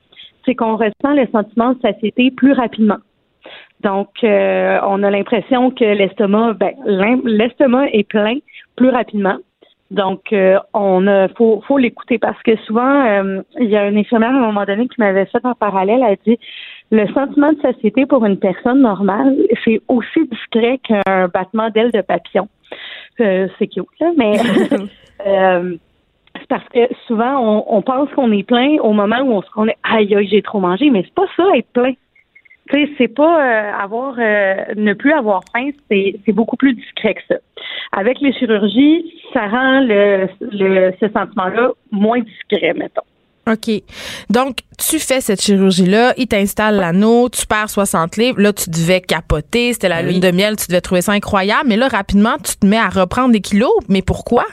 c'est 0.45 0.55
qu'on 0.55 0.77
ressent 0.77 1.15
le 1.15 1.27
sentiment 1.33 1.73
de 1.73 1.81
satiété 1.81 2.31
plus 2.31 2.53
rapidement. 2.53 2.99
Donc, 3.81 4.09
euh, 4.25 4.79
on 4.87 5.03
a 5.03 5.11
l'impression 5.11 5.71
que 5.71 5.85
l'estomac, 5.85 6.55
ben, 6.55 6.73
l'estomac 7.25 7.89
est 7.93 8.05
plein 8.05 8.37
plus 8.77 8.91
rapidement. 8.91 9.39
Donc, 9.91 10.33
euh, 10.33 10.59
on 10.73 11.07
a, 11.09 11.29
faut, 11.29 11.63
faut 11.67 11.79
l'écouter 11.79 12.19
parce 12.19 12.41
que 12.43 12.57
souvent, 12.59 13.07
euh, 13.07 13.43
il 13.59 13.69
y 13.69 13.77
a 13.77 13.89
une 13.89 13.99
infirmière 13.99 14.31
à 14.31 14.39
un 14.39 14.47
moment 14.47 14.65
donné 14.65 14.87
qui 14.87 15.01
m'avait 15.01 15.27
fait 15.27 15.45
en 15.45 15.55
parallèle, 15.55 16.03
elle 16.05 16.13
a 16.13 16.17
dit 16.25 16.39
le 16.91 17.07
sentiment 17.13 17.53
de 17.53 17.61
satiété 17.61 18.07
pour 18.07 18.25
une 18.25 18.39
personne 18.39 18.81
normale, 18.81 19.37
c'est 19.65 19.81
aussi 19.89 20.27
discret 20.31 20.79
qu'un 20.79 21.29
battement 21.29 21.71
d'aile 21.71 21.93
de 21.93 22.01
papillon. 22.01 22.49
c'est 23.19 23.67
cute, 23.69 23.87
là, 24.01 24.13
mais 24.17 24.39
c'est 25.25 26.49
parce 26.49 26.69
que 26.69 26.81
souvent, 27.07 27.39
on, 27.39 27.65
on 27.77 27.83
pense 27.83 28.09
qu'on 28.11 28.33
est 28.33 28.43
plein 28.43 28.79
au 28.83 28.93
moment 28.93 29.21
où 29.21 29.33
on 29.33 29.43
se 29.43 29.51
connaît 29.51 29.77
aïe 29.85 30.15
aïe, 30.15 30.29
j'ai 30.29 30.43
trop 30.43 30.59
mangé, 30.61 30.91
mais 30.91 31.03
c'est 31.05 31.15
pas 31.15 31.27
ça 31.37 31.45
être 31.57 31.71
plein 31.73 31.95
c'est 32.99 33.09
pas 33.09 33.41
euh, 33.43 33.73
avoir 33.73 34.15
euh, 34.19 34.75
ne 34.77 34.93
plus 34.93 35.13
avoir 35.13 35.43
faim, 35.53 35.71
c'est 35.91 36.33
beaucoup 36.33 36.57
plus 36.57 36.75
discret 36.75 37.15
que 37.15 37.21
ça. 37.29 37.37
Avec 37.93 38.21
les 38.21 38.33
chirurgies, 38.33 39.13
ça 39.33 39.47
rend 39.49 39.81
le, 39.81 40.29
le 40.41 40.93
ce 41.01 41.09
sentiment-là 41.09 41.73
moins 41.91 42.21
discret, 42.21 42.75
mettons. 42.75 43.03
OK. 43.53 43.83
Donc, 44.31 44.59
tu 44.79 44.99
fais 44.99 45.21
cette 45.21 45.43
chirurgie-là, 45.43 46.15
il 46.17 46.27
t'installe 46.27 46.77
l'anneau, 46.77 47.29
tu 47.29 47.47
perds 47.47 47.71
60 47.71 48.17
livres. 48.17 48.41
Là, 48.41 48.53
tu 48.53 48.71
devais 48.71 49.01
capoter, 49.01 49.73
c'était 49.73 49.89
la 49.89 50.03
lune 50.03 50.21
de 50.21 50.31
miel, 50.31 50.57
tu 50.57 50.69
devais 50.69 50.81
trouver 50.81 51.03
ça 51.03 51.13
incroyable. 51.13 51.69
Mais 51.69 51.77
là, 51.77 51.89
rapidement, 51.89 52.37
tu 52.43 52.57
te 52.57 52.67
mets 52.67 52.79
à 52.79 52.89
reprendre 52.89 53.33
des 53.33 53.41
kilos. 53.41 53.73
Mais 53.89 54.03
pourquoi? 54.03 54.45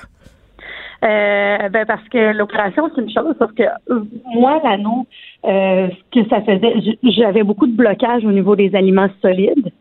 Euh, 1.03 1.69
ben 1.69 1.86
parce 1.86 2.07
que 2.10 2.33
l'opération, 2.33 2.89
c'est 2.95 3.01
une 3.01 3.12
chose, 3.12 3.36
sauf 3.38 3.51
que 3.53 3.63
euh, 3.63 4.03
moi, 4.33 4.60
l'anneau, 4.63 5.05
euh, 5.45 5.89
ce 5.89 6.19
que 6.19 6.27
ça 6.27 6.41
faisait, 6.41 6.97
j'avais 7.03 7.43
beaucoup 7.43 7.67
de 7.67 7.75
blocage 7.75 8.25
au 8.25 8.31
niveau 8.31 8.55
des 8.55 8.75
aliments 8.75 9.10
solides. 9.21 9.71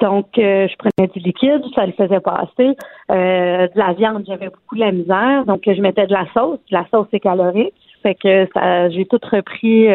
Donc, 0.00 0.26
je 0.34 0.74
prenais 0.76 1.08
du 1.12 1.20
liquide, 1.20 1.62
ça 1.76 1.86
le 1.86 1.92
faisait 1.92 2.18
passer. 2.18 2.76
de 3.08 3.78
la 3.78 3.92
viande, 3.92 4.24
j'avais 4.26 4.48
beaucoup 4.48 4.74
de 4.74 4.80
la 4.80 4.90
misère. 4.90 5.44
Donc, 5.44 5.62
je 5.64 5.80
mettais 5.80 6.08
de 6.08 6.12
la 6.12 6.26
sauce. 6.34 6.58
La 6.70 6.84
sauce, 6.90 7.06
c'est 7.12 7.20
calorique. 7.20 7.74
Fait 8.02 8.14
que 8.14 8.48
ça, 8.54 8.90
j'ai 8.90 9.06
tout 9.06 9.20
repris 9.22 9.88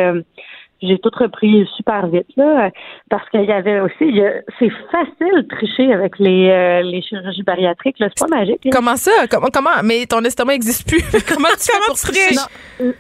j'ai 0.82 1.00
tout 1.00 1.12
repris 1.14 1.68
super 1.76 2.08
vite 2.08 2.28
là 2.36 2.70
parce 3.10 3.28
qu'il 3.30 3.46
y 3.46 3.52
avait 3.52 3.80
aussi 3.80 4.22
c'est 4.60 4.70
facile 4.92 5.44
de 5.44 5.48
tricher 5.48 5.92
avec 5.94 6.20
les 6.20 6.50
euh, 6.50 6.82
les 6.84 7.02
chirurgies 7.02 7.44
bariatriques 7.44 8.00
là 8.00 8.10
c'est 8.16 8.28
pas 8.28 8.36
magique 8.36 8.68
comment 8.72 8.96
ça? 8.96 9.12
Comment 9.30 9.48
comment 9.52 9.82
mais 9.84 10.06
ton 10.06 10.22
estomac 10.22 10.54
n'existe 10.54 10.88
plus. 10.88 11.02
Comment 11.28 11.50
tu 11.54 11.72
fais 11.72 11.80
pour 11.86 11.96
tricher? 11.96 12.36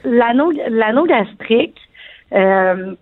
l'anneau 0.03 0.51
l'anneau 0.69 1.05
gastrique 1.05 1.77
euh, 2.33 2.95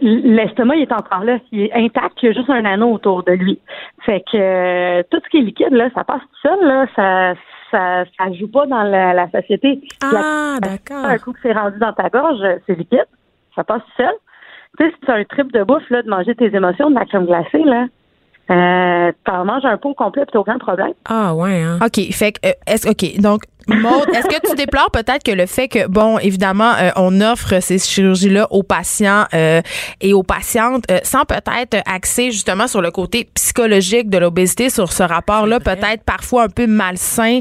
l'estomac 0.00 0.76
est 0.76 0.92
encore 0.92 1.24
là. 1.24 1.38
Il 1.52 1.62
est 1.62 1.72
intact 1.74 2.18
il 2.22 2.26
y 2.26 2.28
a 2.30 2.32
juste 2.32 2.50
un 2.50 2.64
anneau 2.64 2.92
autour 2.92 3.22
de 3.24 3.32
lui. 3.32 3.58
Fait 4.06 4.20
que 4.20 4.36
euh, 4.36 5.02
tout 5.10 5.20
ce 5.22 5.28
qui 5.28 5.38
est 5.38 5.42
liquide 5.42 5.72
là 5.72 5.90
ça 5.94 6.04
passe 6.04 6.22
tout 6.22 6.48
seul 6.48 6.66
là 6.66 6.86
ça 6.96 7.34
ça, 7.72 8.04
ça 8.16 8.32
joue 8.32 8.48
pas 8.48 8.66
dans 8.66 8.84
la, 8.84 9.12
la 9.12 9.28
société. 9.30 9.80
Ah, 10.02 10.58
d'accord. 10.60 11.04
Un 11.04 11.18
coup 11.18 11.32
que 11.32 11.40
c'est 11.42 11.52
rendu 11.52 11.78
dans 11.78 11.92
ta 11.92 12.08
gorge, 12.08 12.38
c'est 12.66 12.78
liquide 12.78 13.06
ça 13.54 13.64
passe 13.64 13.82
seul. 13.96 14.12
Tu 14.78 14.84
sais, 14.84 14.90
si 14.92 15.00
tu 15.04 15.10
as 15.10 15.14
un 15.16 15.24
trip 15.24 15.52
de 15.52 15.62
bouffe, 15.64 15.88
là, 15.90 16.02
de 16.02 16.08
manger 16.08 16.34
tes 16.34 16.54
émotions, 16.54 16.90
de 16.90 16.94
la 16.94 17.04
crème 17.04 17.26
glacée, 17.26 17.62
là, 17.62 17.86
euh, 18.50 19.12
t'en 19.24 19.44
manges 19.44 19.64
un 19.64 19.76
pot 19.76 19.94
complet, 19.94 20.24
puis 20.26 20.38
aucun 20.38 20.58
problème. 20.58 20.92
Ah 21.08 21.34
ouais. 21.34 21.62
Hein? 21.62 21.78
OK. 21.84 22.12
Fait 22.12 22.32
que, 22.32 22.48
euh, 22.48 22.52
est-ce, 22.66 22.88
OK. 22.88 23.20
Donc, 23.20 23.42
Maud, 23.68 24.08
est-ce 24.14 24.26
que 24.26 24.48
tu 24.48 24.56
déplores 24.56 24.90
peut-être 24.90 25.22
que 25.22 25.32
le 25.32 25.46
fait 25.46 25.68
que, 25.68 25.86
bon, 25.88 26.18
évidemment, 26.18 26.72
euh, 26.80 26.90
on 26.96 27.20
offre 27.20 27.60
ces 27.60 27.78
chirurgies-là 27.78 28.46
aux 28.50 28.62
patients 28.62 29.24
euh, 29.34 29.60
et 30.00 30.12
aux 30.12 30.22
patientes 30.22 30.84
sans 31.02 31.24
peut-être 31.24 31.76
axer 31.86 32.30
justement 32.30 32.66
sur 32.66 32.80
le 32.80 32.90
côté 32.90 33.28
psychologique 33.34 34.10
de 34.10 34.18
l'obésité, 34.18 34.70
sur 34.70 34.92
ce 34.92 35.02
rapport-là 35.02 35.60
peut-être 35.60 36.02
parfois 36.04 36.44
un 36.44 36.48
peu 36.48 36.66
malsain 36.66 37.40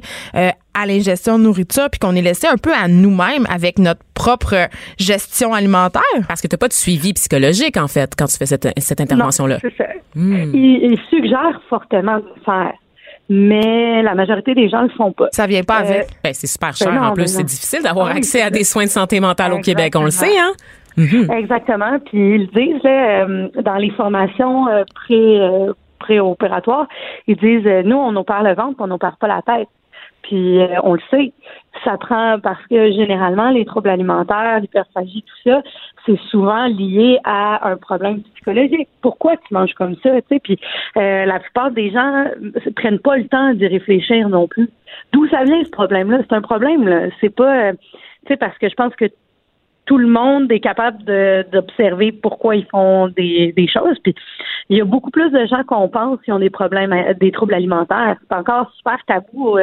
à 0.73 0.85
l'ingestion 0.85 1.37
de 1.37 1.43
nourriture, 1.43 1.89
puis 1.89 1.99
qu'on 1.99 2.15
est 2.15 2.21
laissé 2.21 2.47
un 2.47 2.57
peu 2.57 2.73
à 2.73 2.87
nous-mêmes 2.87 3.45
avec 3.49 3.79
notre 3.79 4.01
propre 4.13 4.69
gestion 4.97 5.53
alimentaire? 5.53 6.01
Parce 6.27 6.41
que 6.41 6.47
tu 6.47 6.53
n'as 6.53 6.57
pas 6.57 6.67
de 6.67 6.73
suivi 6.73 7.13
psychologique, 7.13 7.77
en 7.77 7.87
fait, 7.87 8.13
quand 8.17 8.27
tu 8.27 8.37
fais 8.37 8.45
cette, 8.45 8.67
cette 8.77 9.01
intervention-là. 9.01 9.57
c'est 9.61 9.75
ça. 9.77 9.85
Hmm. 10.15 10.53
Il, 10.53 10.97
suggère 11.09 11.61
fortement 11.69 12.17
de 12.17 12.25
le 12.35 12.41
faire 12.43 12.73
mais 13.33 14.03
la 14.03 14.13
majorité 14.13 14.53
des 14.53 14.67
gens 14.67 14.81
le 14.81 14.89
font 14.89 15.13
pas. 15.13 15.29
Ça 15.31 15.47
vient 15.47 15.63
pas 15.63 15.75
avec. 15.75 16.01
Euh, 16.01 16.15
ben, 16.21 16.33
c'est 16.33 16.47
super 16.47 16.75
cher. 16.75 16.91
en 17.01 17.13
plus, 17.13 17.27
c'est 17.27 17.45
difficile 17.45 17.81
d'avoir 17.81 18.07
ah 18.07 18.17
accès 18.17 18.41
à 18.41 18.49
des 18.49 18.65
soins 18.65 18.83
de 18.83 18.89
santé 18.89 19.21
mentale 19.21 19.53
au 19.53 19.59
Québec, 19.59 19.93
on 19.95 20.03
le 20.03 20.11
sait, 20.11 20.37
hein? 20.37 20.51
Mhm. 20.97 21.31
Exactement. 21.31 21.97
Puis 22.03 22.35
ils 22.35 22.47
disent 22.47 22.81
euh, 22.83 23.47
dans 23.63 23.77
les 23.77 23.91
formations 23.91 24.67
euh, 24.67 24.83
pré 24.93 25.39
préopératoires, 25.99 26.87
ils 27.27 27.37
disent 27.37 27.85
nous 27.85 27.95
on 27.95 28.13
opère 28.17 28.43
le 28.43 28.53
ventre, 28.53 28.75
on 28.79 28.87
n'opère 28.87 29.15
pas 29.17 29.27
la 29.27 29.41
tête. 29.43 29.69
Puis 30.23 30.59
euh, 30.59 30.67
on 30.83 30.93
le 30.93 31.01
sait, 31.09 31.33
ça 31.83 31.97
prend 31.97 32.39
parce 32.39 32.65
que 32.67 32.91
généralement 32.91 33.49
les 33.49 33.65
troubles 33.65 33.89
alimentaires, 33.89 34.59
l'hyperphagie, 34.59 35.23
tout 35.23 35.49
ça, 35.49 35.61
c'est 36.05 36.19
souvent 36.29 36.67
lié 36.67 37.19
à 37.23 37.69
un 37.69 37.77
problème 37.77 38.21
psychologique. 38.35 38.87
Pourquoi 39.01 39.37
tu 39.37 39.53
manges 39.53 39.73
comme 39.73 39.95
ça, 39.97 40.21
tu 40.21 40.27
sais? 40.29 40.39
Puis 40.39 40.59
euh, 40.97 41.25
la 41.25 41.39
plupart 41.39 41.71
des 41.71 41.91
gens 41.91 42.25
prennent 42.75 42.99
pas 42.99 43.17
le 43.17 43.27
temps 43.27 43.53
d'y 43.53 43.67
réfléchir 43.67 44.29
non 44.29 44.47
plus. 44.47 44.69
D'où 45.13 45.27
ça 45.29 45.43
vient 45.43 45.63
ce 45.63 45.71
problème-là? 45.71 46.19
C'est 46.21 46.35
un 46.35 46.41
problème 46.41 46.87
là. 46.87 47.07
C'est 47.19 47.35
pas, 47.35 47.69
euh, 47.69 47.73
tu 48.25 48.29
sais, 48.29 48.37
parce 48.37 48.57
que 48.57 48.69
je 48.69 48.75
pense 48.75 48.95
que 48.95 49.05
tout 49.85 49.97
le 49.97 50.07
monde 50.07 50.51
est 50.51 50.59
capable 50.59 51.03
d'observer 51.51 52.11
pourquoi 52.11 52.55
ils 52.55 52.65
font 52.65 53.07
des, 53.09 53.51
des 53.57 53.67
choses. 53.67 53.97
Puis 54.03 54.15
il 54.69 54.77
y 54.77 54.81
a 54.81 54.85
beaucoup 54.85 55.09
plus 55.09 55.29
de 55.31 55.45
gens 55.47 55.63
qu'on 55.65 55.89
pense 55.89 56.21
qui 56.21 56.31
ont 56.31 56.39
des 56.39 56.51
problèmes, 56.51 56.95
des 57.19 57.31
troubles 57.31 57.55
alimentaires. 57.55 58.15
C'est 58.21 58.35
encore 58.35 58.71
super 58.77 58.97
tabou 59.05 59.57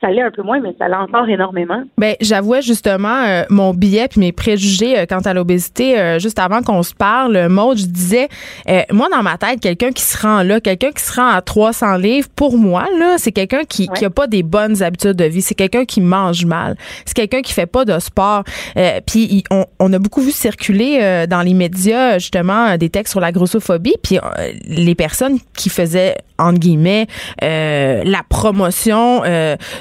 ça 0.00 0.10
l'est 0.10 0.22
un 0.22 0.30
peu 0.30 0.42
moins, 0.42 0.60
mais 0.60 0.74
ça 0.78 0.86
encore 1.00 1.28
énormément. 1.28 1.82
Ben, 1.96 2.14
j'avouais 2.20 2.62
justement 2.62 3.24
euh, 3.26 3.42
mon 3.50 3.74
billet 3.74 4.06
puis 4.08 4.20
mes 4.20 4.32
préjugés 4.32 4.98
euh, 4.98 5.06
quant 5.06 5.20
à 5.20 5.34
l'obésité 5.34 5.98
euh, 5.98 6.18
juste 6.18 6.38
avant 6.38 6.62
qu'on 6.62 6.82
se 6.82 6.94
parle. 6.94 7.48
Maud, 7.48 7.76
je 7.76 7.86
disais, 7.86 8.28
moi 8.92 9.08
dans 9.10 9.22
ma 9.22 9.36
tête, 9.38 9.60
quelqu'un 9.60 9.90
qui 9.90 10.02
se 10.02 10.18
rend 10.18 10.42
là, 10.42 10.60
quelqu'un 10.60 10.90
qui 10.92 11.02
se 11.02 11.14
rend 11.14 11.28
à 11.28 11.40
300 11.42 11.96
livres, 11.96 12.28
pour 12.34 12.58
moi 12.58 12.86
là, 12.98 13.16
c'est 13.18 13.32
quelqu'un 13.32 13.64
qui 13.64 13.88
qui 13.88 14.04
a 14.04 14.10
pas 14.10 14.26
des 14.26 14.42
bonnes 14.42 14.82
habitudes 14.82 15.16
de 15.16 15.24
vie. 15.24 15.42
C'est 15.42 15.54
quelqu'un 15.54 15.84
qui 15.84 16.00
mange 16.00 16.44
mal. 16.44 16.76
C'est 17.04 17.14
quelqu'un 17.14 17.42
qui 17.42 17.52
fait 17.52 17.66
pas 17.66 17.84
de 17.84 17.98
sport. 17.98 18.44
puis 19.06 19.44
on, 19.50 19.64
on, 19.80 19.92
a 19.92 19.98
beaucoup 19.98 20.20
vu 20.20 20.30
circuler 20.30 21.26
dans 21.28 21.42
les 21.42 21.54
médias 21.54 22.18
justement 22.18 22.76
des 22.76 22.90
textes 22.90 23.12
sur 23.12 23.20
la 23.20 23.32
grossophobie. 23.32 23.96
Puis 24.02 24.18
les 24.64 24.94
personnes 24.94 25.38
qui 25.56 25.70
faisaient 25.70 26.16
entre 26.38 26.58
guillemets 26.58 27.06
la 27.40 28.22
promotion 28.28 29.22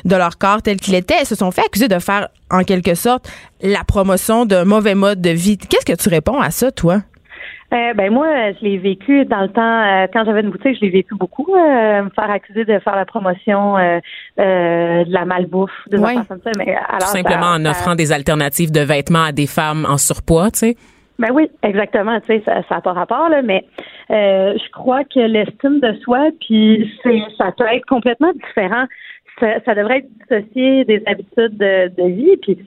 de 0.08 0.16
leur 0.16 0.38
corps 0.38 0.62
tel 0.62 0.78
qu'il 0.78 0.96
était, 0.96 1.16
elles 1.20 1.28
se 1.28 1.36
sont 1.36 1.52
fait 1.52 1.62
accuser 1.62 1.88
de 1.88 2.00
faire, 2.00 2.30
en 2.50 2.64
quelque 2.64 2.96
sorte, 2.96 3.30
la 3.62 3.84
promotion 3.84 4.46
d'un 4.46 4.66
mauvais 4.66 4.96
mode 4.96 5.22
de 5.22 5.30
vie. 5.30 5.58
Qu'est-ce 5.58 5.86
que 5.86 6.02
tu 6.02 6.10
réponds 6.10 6.40
à 6.40 6.52
ça, 6.52 6.72
toi? 6.72 7.02
Euh, 7.74 7.94
ben 7.96 8.14
moi, 8.14 8.28
je 8.54 8.66
l'ai 8.66 8.78
vécu 8.78 9.26
dans 9.26 9.42
le 9.42 9.50
temps 9.50 9.62
euh, 9.62 10.08
quand 10.14 10.24
j'avais 10.24 10.40
une 10.40 10.52
boutique, 10.52 10.78
je 10.78 10.86
l'ai 10.86 10.90
vécu 10.90 11.16
beaucoup. 11.16 11.54
Euh, 11.54 12.04
me 12.04 12.10
faire 12.12 12.32
accuser 12.32 12.64
de 12.64 12.80
faire 12.80 12.96
la 12.96 13.04
promotion 13.06 13.76
de 13.76 15.12
la 15.12 15.26
malbouffe, 15.26 15.72
de 15.92 15.98
ouais. 15.98 16.16
comme 16.16 16.40
ça. 16.42 16.52
Mais 16.58 16.74
alors, 16.74 17.00
Tout 17.00 17.08
simplement 17.08 17.48
en 17.48 17.66
offrant 17.66 17.96
des 17.96 18.14
alternatives 18.14 18.72
de 18.72 18.80
vêtements 18.80 19.26
à 19.26 19.32
des 19.34 19.48
femmes 19.48 19.86
en 19.90 19.98
surpoids, 19.98 20.52
tu 20.52 20.60
sais. 20.60 20.78
Ben 21.20 21.30
oui, 21.34 21.50
exactement. 21.64 22.20
Tu 22.22 22.28
sais, 22.28 22.44
ça 22.46 22.64
n'a 22.72 22.82
pas 22.82 22.94
rapport 22.94 23.28
là, 23.28 23.42
mais 23.42 23.66
je 24.10 24.72
crois 24.72 25.04
que 25.04 25.20
l'estime 25.20 25.82
de 25.82 25.94
soi, 26.04 26.30
puis 26.40 26.90
c'est, 27.04 27.20
ça 27.38 27.52
peut 27.58 27.66
être 27.66 27.86
complètement 27.86 28.32
différent 28.32 28.86
ça, 29.40 29.76
devrait 29.76 30.00
être 30.00 30.10
dissocié 30.20 30.86
des 30.86 31.02
habitudes 31.06 31.58
de, 31.58 32.08
vie. 32.08 32.38
Puis, 32.38 32.58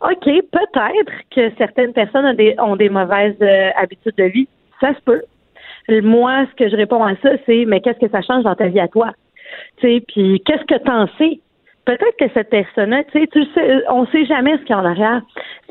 OK, 0.00 0.24
peut-être 0.24 1.12
que 1.30 1.50
certaines 1.56 1.92
personnes 1.92 2.26
ont 2.26 2.34
des, 2.34 2.54
ont 2.58 2.76
des 2.76 2.88
mauvaises 2.88 3.36
euh, 3.42 3.70
habitudes 3.76 4.14
de 4.16 4.24
vie. 4.24 4.48
Ça 4.80 4.94
se 4.94 5.00
peut. 5.00 5.22
Moi, 5.88 6.46
ce 6.50 6.56
que 6.56 6.70
je 6.70 6.76
réponds 6.76 7.04
à 7.04 7.14
ça, 7.16 7.30
c'est 7.46 7.64
mais 7.66 7.80
qu'est-ce 7.80 7.98
que 7.98 8.10
ça 8.10 8.22
change 8.22 8.44
dans 8.44 8.54
ta 8.54 8.68
vie 8.68 8.80
à 8.80 8.88
toi? 8.88 9.12
Tu 9.78 9.86
sais, 9.86 10.04
puis 10.06 10.42
qu'est-ce 10.44 10.64
que 10.64 10.82
t'en 10.82 11.06
sais? 11.18 11.40
Peut-être 11.84 12.16
que 12.18 12.32
cette 12.34 12.50
personne-là, 12.50 13.04
tu 13.04 13.20
sais, 13.20 13.26
tu 13.26 13.44
sais, 13.52 13.82
on 13.90 14.06
sait 14.06 14.24
jamais 14.26 14.56
ce 14.56 14.62
qu'il 14.62 14.70
y 14.70 14.72
a 14.72 14.78
en 14.78 14.84
arrière. 14.84 15.22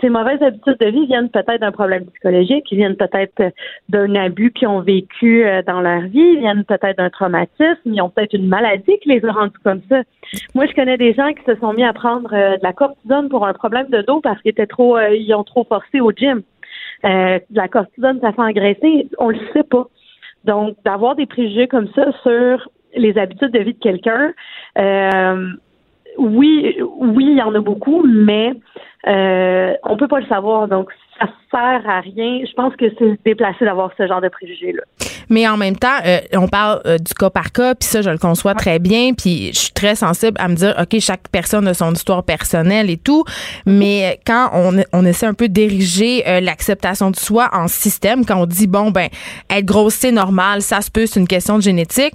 Ces 0.01 0.09
mauvaises 0.09 0.41
habitudes 0.41 0.77
de 0.79 0.87
vie 0.87 1.05
viennent 1.05 1.29
peut-être 1.29 1.59
d'un 1.59 1.71
problème 1.71 2.05
psychologique, 2.05 2.65
ils 2.71 2.77
viennent 2.77 2.95
peut-être 2.95 3.53
d'un 3.89 4.15
abus 4.15 4.51
qu'ils 4.51 4.67
ont 4.67 4.81
vécu 4.81 5.45
euh, 5.45 5.61
dans 5.63 5.81
leur 5.81 6.01
vie, 6.01 6.19
ils 6.19 6.39
viennent 6.39 6.65
peut-être 6.65 6.97
d'un 6.97 7.09
traumatisme, 7.09 7.77
ils 7.85 8.01
ont 8.01 8.09
peut-être 8.09 8.33
une 8.33 8.47
maladie 8.47 8.97
qui 9.01 9.09
les 9.09 9.25
a 9.25 9.31
rendus 9.31 9.59
comme 9.63 9.81
ça. 9.89 10.01
Moi, 10.55 10.65
je 10.67 10.73
connais 10.73 10.97
des 10.97 11.13
gens 11.13 11.31
qui 11.33 11.43
se 11.45 11.55
sont 11.55 11.73
mis 11.73 11.83
à 11.83 11.93
prendre 11.93 12.33
euh, 12.33 12.57
de 12.57 12.63
la 12.63 12.73
cortisone 12.73 13.29
pour 13.29 13.45
un 13.45 13.53
problème 13.53 13.87
de 13.89 14.01
dos 14.01 14.21
parce 14.21 14.41
qu'ils 14.41 14.51
étaient 14.51 14.67
trop, 14.67 14.97
euh, 14.97 15.15
ils 15.15 15.33
ont 15.33 15.43
trop 15.43 15.63
forcé 15.63 16.01
au 16.01 16.11
gym. 16.11 16.41
de 17.03 17.39
la 17.51 17.67
cortisone, 17.67 18.19
ça 18.21 18.31
fait 18.31 18.41
engraisser, 18.41 19.07
on 19.17 19.29
le 19.29 19.39
sait 19.53 19.63
pas. 19.63 19.87
Donc, 20.45 20.75
d'avoir 20.83 21.15
des 21.15 21.25
préjugés 21.25 21.67
comme 21.67 21.87
ça 21.95 22.11
sur 22.23 22.69
les 22.95 23.17
habitudes 23.17 23.51
de 23.51 23.59
vie 23.59 23.73
de 23.73 23.79
quelqu'un, 23.79 24.33
euh, 24.77 25.47
oui, 26.17 26.77
oui, 26.99 27.25
il 27.31 27.37
y 27.37 27.41
en 27.41 27.55
a 27.55 27.59
beaucoup, 27.59 28.03
mais 28.05 28.53
euh, 29.07 29.73
on 29.83 29.97
peut 29.97 30.07
pas 30.07 30.19
le 30.19 30.27
savoir. 30.27 30.67
Donc, 30.67 30.89
ça 31.19 31.27
sert 31.51 31.89
à 31.89 32.01
rien. 32.01 32.43
Je 32.45 32.53
pense 32.53 32.75
que 32.75 32.85
c'est 32.97 33.19
déplacé 33.23 33.65
d'avoir 33.65 33.91
ce 33.97 34.07
genre 34.07 34.21
de 34.21 34.29
préjugés-là. 34.29 34.83
Mais 35.29 35.47
en 35.47 35.57
même 35.57 35.77
temps, 35.77 35.87
euh, 36.05 36.19
on 36.33 36.47
parle 36.47 36.81
euh, 36.85 36.97
du 36.97 37.13
cas 37.13 37.29
par 37.29 37.51
cas, 37.51 37.75
puis 37.75 37.87
ça, 37.87 38.01
je 38.01 38.09
le 38.09 38.17
conçois 38.17 38.53
très 38.55 38.79
bien, 38.79 39.13
puis 39.13 39.51
je 39.53 39.59
suis 39.59 39.71
très 39.71 39.95
sensible 39.95 40.37
à 40.39 40.47
me 40.47 40.55
dire, 40.55 40.75
OK, 40.79 40.99
chaque 40.99 41.27
personne 41.31 41.67
a 41.67 41.73
son 41.73 41.93
histoire 41.93 42.23
personnelle 42.23 42.89
et 42.89 42.97
tout, 42.97 43.23
mais 43.65 44.19
quand 44.25 44.51
on, 44.53 45.05
essaie 45.05 45.25
un 45.25 45.33
peu 45.33 45.49
d'ériger 45.49 46.23
euh, 46.27 46.39
l'acceptation 46.39 47.11
de 47.11 47.15
soi 47.15 47.49
en 47.53 47.67
système, 47.67 48.25
quand 48.25 48.37
on 48.37 48.45
dit, 48.45 48.67
bon, 48.67 48.91
ben, 48.91 49.09
être 49.49 49.65
grosse, 49.65 49.95
c'est 49.95 50.11
normal, 50.11 50.61
ça 50.61 50.81
se 50.81 50.89
peut, 50.91 51.05
c'est 51.05 51.19
une 51.19 51.27
question 51.27 51.57
de 51.57 51.63
génétique, 51.63 52.13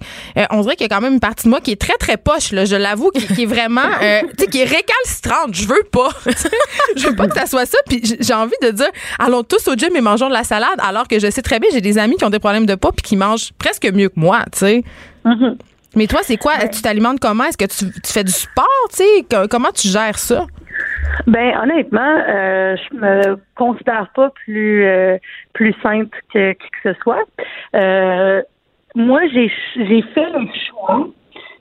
on 0.50 0.62
dirait 0.62 0.76
qu'il 0.76 0.86
y 0.86 0.92
a 0.92 0.94
quand 0.94 1.02
même 1.02 1.14
une 1.14 1.20
partie 1.20 1.44
de 1.44 1.50
moi 1.50 1.60
qui 1.60 1.72
est 1.72 1.80
très, 1.80 1.96
très 1.98 2.16
poche, 2.16 2.52
là, 2.52 2.64
je 2.64 2.76
l'avoue, 2.76 3.10
qui, 3.10 3.26
qui, 3.34 3.42
est 3.42 3.46
vraiment, 3.46 3.82
tu 4.00 4.06
sais, 4.38 4.46
qui 4.46 4.60
est 4.60 4.64
récalcitrante. 4.64 5.54
Je 5.54 5.66
veux 5.66 5.84
pas. 5.90 6.08
je 6.96 7.08
veux 7.08 7.16
pas 7.16 7.26
que 7.26 7.34
ça 7.34 7.46
soit 7.46 7.66
ça, 7.66 7.78
puis 7.86 8.00
j'ai 8.20 8.34
envie 8.34 8.54
de 8.62 8.70
dire, 8.70 8.87
allons 9.18 9.42
tous 9.42 9.68
au 9.68 9.74
gym 9.74 9.94
et 9.96 10.00
mangeons 10.00 10.28
de 10.28 10.34
la 10.34 10.44
salade, 10.44 10.78
alors 10.78 11.08
que 11.08 11.18
je 11.18 11.30
sais 11.30 11.42
très 11.42 11.58
bien, 11.58 11.70
j'ai 11.72 11.80
des 11.80 11.98
amis 11.98 12.16
qui 12.16 12.24
ont 12.24 12.30
des 12.30 12.38
problèmes 12.38 12.66
de 12.66 12.74
poids 12.74 12.92
puis 12.92 13.02
qui 13.02 13.16
mangent 13.16 13.52
presque 13.58 13.86
mieux 13.92 14.08
que 14.08 14.18
moi, 14.20 14.40
tu 14.52 14.58
sais. 14.58 14.82
Mm-hmm. 15.24 15.56
Mais 15.96 16.06
toi, 16.06 16.20
c'est 16.22 16.36
quoi? 16.36 16.52
Tu 16.70 16.82
t'alimentes 16.82 17.18
comment? 17.20 17.44
Est-ce 17.44 17.56
que 17.56 17.64
tu, 17.64 17.90
fais 18.04 18.22
du 18.24 18.32
sport? 18.32 18.66
Tu 18.90 18.96
sais? 18.96 19.26
Comment 19.50 19.70
tu 19.74 19.88
gères 19.88 20.18
ça? 20.18 20.46
Ben 21.26 21.56
honnêtement, 21.62 22.16
euh, 22.28 22.76
je 22.76 22.96
me 22.96 23.36
considère 23.56 24.08
pas 24.14 24.30
plus 24.44 24.84
euh, 24.84 25.16
plus 25.54 25.74
simple 25.82 26.16
que 26.32 26.52
qui 26.52 26.66
que 26.82 26.92
ce 26.92 27.00
soit. 27.02 27.24
Euh, 27.74 28.42
moi, 28.94 29.20
j'ai 29.32 29.50
j'ai 29.76 30.02
fait 30.14 30.26
le 30.30 30.46
choix 30.68 31.08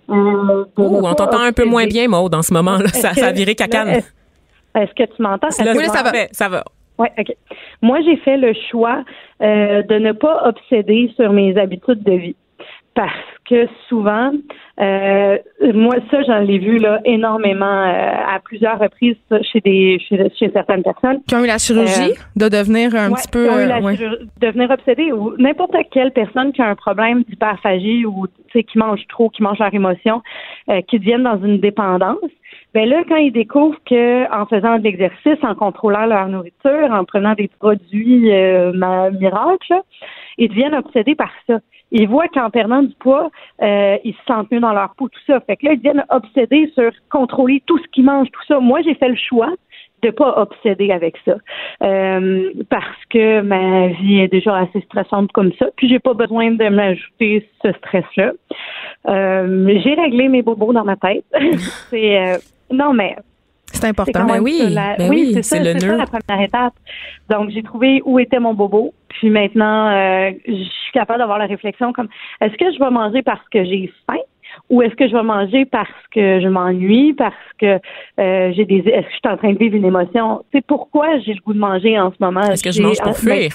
Euh, 0.09 0.65
Ouh, 0.77 1.05
on 1.05 1.13
t'entend 1.15 1.41
un 1.41 1.51
peu 1.51 1.65
moins 1.65 1.85
bien, 1.85 2.07
Maude, 2.07 2.35
en 2.35 2.41
ce 2.41 2.53
moment. 2.53 2.77
Là. 2.77 2.87
Ça, 2.89 3.11
Est-ce 3.11 3.19
ça 3.21 3.27
a 3.27 3.31
que- 3.31 3.37
viré 3.37 3.55
cacane. 3.55 3.89
Est-ce 3.89 4.07
est-ce 4.75 4.91
que 4.93 5.15
tu 5.15 5.21
m'entends? 5.21 5.47
Que 5.47 5.77
Oui, 5.77 5.85
ça 5.85 6.03
va. 6.03 6.11
Ça 6.31 6.49
va. 6.49 6.63
Oui, 6.99 7.07
OK. 7.17 7.35
Moi, 7.81 7.99
j'ai 8.05 8.17
fait 8.17 8.37
le 8.37 8.53
choix 8.71 9.03
euh, 9.41 9.83
de 9.83 9.95
ne 9.95 10.11
pas 10.13 10.47
obséder 10.47 11.11
sur 11.15 11.31
mes 11.31 11.57
habitudes 11.57 12.03
de 12.03 12.13
vie. 12.13 12.35
Parce 12.95 13.13
que 13.47 13.67
souvent, 13.87 14.31
euh, 14.81 15.37
moi, 15.75 15.95
ça, 16.09 16.23
j'en 16.23 16.41
ai 16.47 16.57
vu 16.57 16.79
là 16.79 16.99
énormément 17.05 17.65
euh, 17.65 18.35
à 18.35 18.39
plusieurs 18.43 18.79
reprises 18.79 19.15
ça, 19.29 19.39
chez 19.43 19.59
des 19.61 19.99
chez, 19.99 20.17
chez 20.35 20.49
certaines 20.51 20.81
personnes. 20.81 21.19
Qui 21.27 21.35
ont 21.35 21.43
eu 21.43 21.47
la 21.47 21.59
chirurgie 21.59 22.13
de 22.35 22.49
devenir 22.49 22.95
un 22.95 23.09
Ouais, 23.11 23.15
petit 23.17 23.27
peu. 23.29 23.43
qui 23.45 23.49
ont 23.51 23.59
eu 23.59 23.61
euh, 23.61 23.67
la 23.67 23.79
ouais. 23.81 23.95
devenir 24.41 24.71
obsédé 24.71 25.11
ou 25.11 25.35
n'importe 25.37 25.75
quelle 25.91 26.11
personne 26.11 26.51
qui 26.51 26.61
a 26.63 26.69
un 26.69 26.75
problème 26.75 27.21
d'hyperphagie 27.21 28.03
ou 28.07 28.25
tu 28.25 28.33
sais 28.51 28.63
qui 28.63 28.79
mange 28.79 29.05
trop, 29.09 29.29
qui 29.29 29.43
mange 29.43 29.59
leur 29.59 29.71
émotion, 29.75 30.23
euh, 30.71 30.81
qui 30.81 30.97
deviennent 30.97 31.23
dans 31.23 31.39
une 31.43 31.59
dépendance. 31.59 32.17
Ben 32.77 32.87
là, 32.87 33.03
quand 33.09 33.15
ils 33.15 33.31
découvrent 33.31 33.79
que 33.89 34.31
en 34.31 34.45
faisant 34.45 34.77
de 34.77 34.83
l'exercice, 34.83 35.39
en 35.41 35.55
contrôlant 35.55 36.05
leur 36.05 36.27
nourriture, 36.27 36.91
en 36.91 37.05
prenant 37.05 37.33
des 37.33 37.49
produits 37.59 38.31
euh, 38.31 38.71
miracles, 39.19 39.81
ils 40.37 40.47
deviennent 40.47 40.75
obsédés 40.75 41.15
par 41.15 41.31
ça. 41.47 41.57
Ils 41.89 42.07
voient 42.07 42.27
qu'en 42.27 42.51
perdant 42.51 42.83
du 42.83 42.93
poids, 42.99 43.31
euh, 43.63 43.97
ils 44.03 44.13
se 44.13 44.19
sentent 44.27 44.51
mieux 44.51 44.59
dans 44.59 44.73
leur 44.73 44.93
peau, 44.93 45.09
tout 45.09 45.19
ça. 45.25 45.39
Fait 45.39 45.57
que 45.57 45.65
là, 45.65 45.73
ils 45.73 45.77
deviennent 45.77 46.05
obsédés 46.09 46.71
sur 46.75 46.91
contrôler 47.09 47.63
tout 47.65 47.79
ce 47.79 47.87
qu'ils 47.87 48.05
mangent, 48.05 48.29
tout 48.29 48.45
ça. 48.47 48.59
Moi, 48.59 48.83
j'ai 48.83 48.93
fait 48.93 49.09
le 49.09 49.15
choix 49.15 49.49
de 50.03 50.11
pas 50.11 50.39
obséder 50.39 50.91
avec 50.91 51.15
ça 51.25 51.37
Euh, 51.81 52.51
parce 52.69 53.05
que 53.09 53.41
ma 53.41 53.87
vie 53.87 54.19
est 54.19 54.27
déjà 54.27 54.55
assez 54.55 54.81
stressante 54.81 55.31
comme 55.31 55.51
ça 55.57 55.65
puis 55.75 55.89
j'ai 55.89 55.97
pas 55.97 56.13
besoin 56.13 56.51
de 56.51 56.69
m'ajouter 56.69 57.49
ce 57.63 57.71
stress 57.73 58.05
là 58.15 58.31
j'ai 59.05 59.93
réglé 59.95 60.27
mes 60.27 60.43
bobos 60.43 60.73
dans 60.73 60.83
ma 60.83 60.97
tête 60.97 61.25
c'est 61.89 62.17
euh, 62.17 62.37
non 62.71 62.93
mais 62.93 63.15
C'est 63.73 63.85
important. 63.87 64.25
Ben 64.25 64.39
oui, 64.41 64.61
la- 64.69 64.95
ben 64.97 65.09
oui, 65.09 65.25
oui, 65.27 65.31
c'est 65.33 65.43
ça, 65.43 65.57
c'est 65.57 65.73
le 65.73 65.79
ça 65.79 65.87
nœud. 65.87 65.97
la 65.97 66.05
première 66.05 66.43
étape. 66.45 66.73
Donc 67.29 67.49
j'ai 67.49 67.63
trouvé 67.63 68.01
où 68.05 68.19
était 68.19 68.39
mon 68.39 68.53
bobo, 68.53 68.93
puis 69.09 69.29
maintenant 69.29 69.89
euh, 69.89 70.31
je 70.47 70.53
suis 70.53 70.91
capable 70.93 71.19
d'avoir 71.19 71.37
la 71.37 71.45
réflexion 71.47 71.91
comme 71.93 72.07
est-ce 72.41 72.55
que 72.55 72.71
je 72.73 72.79
vais 72.79 72.89
manger 72.91 73.21
parce 73.23 73.47
que 73.49 73.63
j'ai 73.65 73.91
faim 74.09 74.19
ou 74.69 74.81
est-ce 74.81 74.95
que 74.95 75.07
je 75.07 75.13
vais 75.15 75.23
manger 75.23 75.65
parce 75.65 75.89
que 76.11 76.39
je 76.41 76.47
m'ennuie, 76.47 77.13
parce 77.13 77.35
que 77.59 77.79
euh, 78.19 78.51
j'ai 78.55 78.65
des 78.65 78.77
est-ce 78.77 79.05
que 79.07 79.11
je 79.11 79.17
suis 79.17 79.33
en 79.33 79.37
train 79.37 79.53
de 79.53 79.57
vivre 79.59 79.75
une 79.75 79.85
émotion? 79.85 80.43
C'est 80.53 80.65
pourquoi 80.65 81.19
j'ai 81.19 81.33
le 81.33 81.41
goût 81.41 81.53
de 81.53 81.59
manger 81.59 81.99
en 81.99 82.11
ce 82.11 82.15
moment? 82.19 82.41
Est-ce 82.41 82.63
que 82.63 82.71
je 82.71 82.81
mange 82.81 82.97
pour 82.97 83.13
ben, 83.23 83.49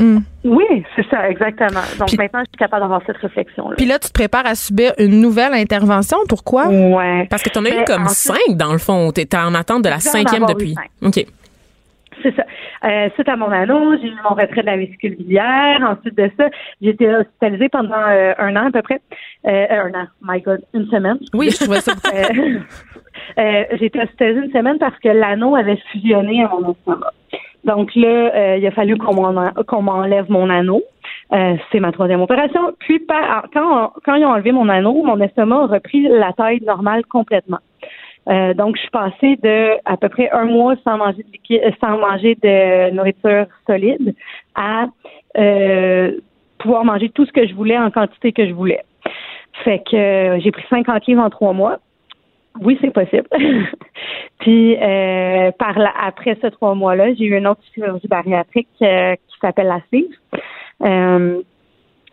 fuir? 0.00 0.20
oui, 0.44 0.84
c'est 0.96 1.06
ça, 1.08 1.28
exactement. 1.28 1.80
Donc 1.98 2.08
Puis- 2.08 2.16
maintenant, 2.16 2.40
je 2.40 2.50
suis 2.50 2.58
capable 2.58 2.82
d'avoir 2.82 3.02
cette 3.06 3.16
réflexion-là. 3.18 3.76
Puis 3.76 3.86
là, 3.86 3.98
tu 3.98 4.08
te 4.08 4.12
prépares 4.12 4.46
à 4.46 4.54
subir 4.54 4.92
une 4.98 5.20
nouvelle 5.20 5.54
intervention. 5.54 6.18
Pourquoi? 6.28 6.68
Ouais. 6.68 7.26
Parce 7.30 7.42
que 7.42 7.50
tu 7.50 7.58
en 7.58 7.64
as 7.64 7.70
eu 7.70 7.72
Ben, 7.78 7.84
comme 7.84 8.02
ensuite- 8.02 8.34
cinq, 8.36 8.56
dans 8.56 8.72
le 8.72 8.78
fond. 8.78 9.12
Tu 9.12 9.22
en 9.36 9.54
attente 9.54 9.82
de 9.84 9.88
la 9.88 9.98
cinquième 10.00 10.46
depuis. 10.46 10.74
cinq. 10.74 10.90
OK. 11.06 11.26
C'est 12.22 12.36
ça. 12.36 12.44
Euh, 12.84 13.08
suite 13.14 13.28
à 13.30 13.36
mon 13.36 13.50
anneau, 13.50 13.96
j'ai 14.00 14.08
eu 14.08 14.14
mon 14.24 14.34
retrait 14.34 14.60
de 14.60 14.66
la 14.66 14.76
vésicule 14.76 15.16
biliaire. 15.16 15.78
Ensuite 15.82 16.16
de 16.16 16.30
ça, 16.36 16.48
j'ai 16.82 16.90
été 16.90 17.08
hospitalisée 17.08 17.68
pendant 17.70 17.94
euh, 17.96 18.32
un 18.38 18.56
an 18.56 18.66
à 18.68 18.70
peu 18.70 18.82
près. 18.82 19.00
Euh, 19.46 19.66
un 19.70 19.88
an, 20.00 20.06
my 20.22 20.40
God, 20.42 20.60
une 20.74 20.86
semaine. 20.88 21.18
Oui, 21.32 21.48
je 21.50 21.56
trouvais 21.64 21.80
ça. 21.80 21.92
Euh, 22.12 22.58
euh, 23.38 23.64
j'ai 23.78 23.86
été 23.86 24.00
hospitalisée 24.00 24.40
une 24.46 24.52
semaine 24.52 24.78
parce 24.78 24.98
que 24.98 25.08
l'anneau 25.08 25.56
avait 25.56 25.78
fusionné 25.92 26.44
à 26.44 26.48
mon 26.48 26.72
estomac. 26.72 27.12
Donc 27.64 27.94
là, 27.94 28.34
euh, 28.34 28.56
il 28.58 28.66
a 28.66 28.70
fallu 28.70 28.96
qu'on 28.96 29.14
m'en- 29.14 29.52
qu'on 29.66 29.82
m'enlève 29.82 30.30
mon 30.30 30.48
anneau. 30.48 30.82
Euh, 31.32 31.56
c'est 31.70 31.80
ma 31.80 31.92
troisième 31.92 32.20
opération. 32.22 32.72
Puis 32.78 32.98
par- 33.00 33.44
quand, 33.52 33.92
quand 34.04 34.14
ils 34.14 34.24
ont 34.24 34.30
enlevé 34.30 34.52
mon 34.52 34.68
anneau, 34.68 35.02
mon 35.04 35.20
estomac 35.20 35.56
a 35.62 35.66
repris 35.66 36.02
la 36.08 36.32
taille 36.32 36.60
normale 36.64 37.04
complètement. 37.06 37.58
Euh, 38.28 38.54
donc, 38.54 38.76
je 38.76 38.82
suis 38.82 38.90
passée 38.90 39.36
de 39.42 39.72
à 39.84 39.96
peu 39.96 40.08
près 40.08 40.30
un 40.30 40.44
mois 40.44 40.74
sans 40.84 40.96
manger 40.98 41.22
de 41.22 41.32
liquide, 41.32 41.60
euh, 41.64 41.70
sans 41.80 41.98
manger 41.98 42.34
de 42.42 42.90
nourriture 42.90 43.46
solide 43.66 44.14
à 44.54 44.86
euh, 45.38 46.12
pouvoir 46.58 46.84
manger 46.84 47.08
tout 47.08 47.24
ce 47.24 47.32
que 47.32 47.46
je 47.46 47.54
voulais 47.54 47.78
en 47.78 47.90
quantité 47.90 48.32
que 48.32 48.46
je 48.46 48.52
voulais. 48.52 48.80
Fait 49.64 49.82
que 49.90 49.96
euh, 49.96 50.40
j'ai 50.40 50.50
pris 50.52 50.64
50 50.68 51.06
livres 51.06 51.22
en 51.22 51.30
trois 51.30 51.52
mois. 51.52 51.78
Oui, 52.60 52.76
c'est 52.80 52.90
possible. 52.92 53.26
Puis 54.40 54.76
euh, 54.76 55.50
par 55.52 55.78
la, 55.78 55.92
après 56.02 56.36
ces 56.40 56.50
trois 56.50 56.74
mois-là, 56.74 57.14
j'ai 57.14 57.26
eu 57.26 57.36
une 57.36 57.46
autre 57.46 57.60
chirurgie 57.74 58.08
bariatrique 58.08 58.68
euh, 58.82 59.14
qui 59.14 59.38
s'appelle 59.40 59.68
la 59.68 59.80
sleeve. 59.88 60.40
Euh, 60.82 61.42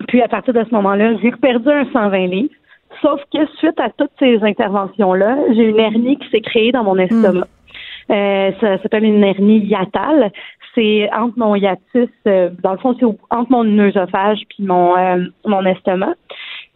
puis 0.07 0.21
à 0.21 0.28
partir 0.28 0.53
de 0.53 0.63
ce 0.63 0.75
moment-là, 0.75 1.15
j'ai 1.21 1.32
perdu 1.32 1.69
un 1.69 1.86
120 1.91 2.28
livres. 2.28 2.53
Sauf 3.01 3.21
que 3.34 3.45
suite 3.57 3.80
à 3.80 3.89
toutes 3.89 4.11
ces 4.19 4.43
interventions-là, 4.43 5.38
j'ai 5.55 5.63
une 5.63 5.80
hernie 5.80 6.17
qui 6.17 6.30
s'est 6.30 6.41
créée 6.41 6.71
dans 6.71 6.84
mon 6.84 6.97
estomac. 6.97 7.47
Euh, 8.09 8.51
ça 8.61 8.82
s'appelle 8.82 9.03
une 9.03 9.23
hernie 9.23 9.59
hiatale. 9.59 10.32
C'est 10.73 11.09
entre 11.13 11.38
mon 11.38 11.55
hiatus, 11.55 12.09
euh, 12.28 12.49
dans 12.63 12.71
le 12.71 12.78
fond, 12.78 12.95
c'est 12.99 13.05
entre 13.05 13.51
mon 13.51 13.80
œsophage 13.80 14.39
puis 14.49 14.63
mon 14.63 14.95
euh, 14.97 15.25
mon 15.45 15.65
estomac. 15.65 16.13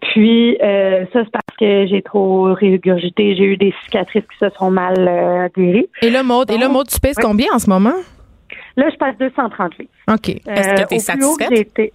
Puis 0.02 0.58
euh, 0.62 1.06
ça, 1.14 1.24
c'est 1.24 1.32
parce 1.32 1.58
que 1.60 1.86
j'ai 1.88 2.02
trop 2.02 2.54
régurgité. 2.54 3.36
J'ai 3.36 3.44
eu 3.44 3.58
des 3.58 3.74
cicatrices 3.86 4.24
qui 4.24 4.38
se 4.40 4.50
sont 4.58 4.72
mal 4.72 4.96
euh, 5.08 5.48
guéries. 5.56 5.88
Et 6.02 6.10
là, 6.10 6.24
Maud, 6.24 6.50
et 6.52 6.58
là, 6.58 6.68
Maud, 6.70 6.88
tu 6.88 7.00
pèses 7.00 7.18
combien 7.22 7.48
en 7.54 7.60
ce 7.60 7.70
moment? 7.70 7.94
Là, 8.78 8.90
je 8.90 8.96
passe 8.98 9.18
230 9.20 9.78
livres. 9.78 9.92
OK. 10.12 10.30
Est-ce 10.30 10.70
que 10.70 10.76
t'es 10.76 10.84
au 10.84 10.88
plus 10.88 11.26
haut 11.26 11.36
que 11.38 11.44
satisfaite? 11.46 11.94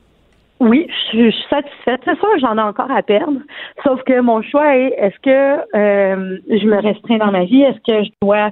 Oui, 0.58 0.86
je, 0.88 1.08
suis- 1.08 1.30
je 1.30 1.36
suis 1.36 1.48
satisfaite. 1.50 2.00
C'est 2.04 2.18
sûr 2.18 2.32
que 2.32 2.40
j'en 2.40 2.56
ai 2.56 2.62
encore 2.62 2.90
à 2.90 3.02
perdre. 3.02 3.40
Sauf 3.84 4.02
que 4.04 4.20
mon 4.20 4.40
choix 4.42 4.74
est 4.76 4.94
est-ce 4.98 5.18
que 5.22 5.76
euh, 5.76 6.38
je 6.48 6.66
me 6.66 6.80
restreins 6.80 7.18
dans 7.18 7.30
ma 7.32 7.44
vie? 7.44 7.62
Est-ce 7.62 7.78
que 7.86 8.04
je 8.04 8.10
dois 8.22 8.50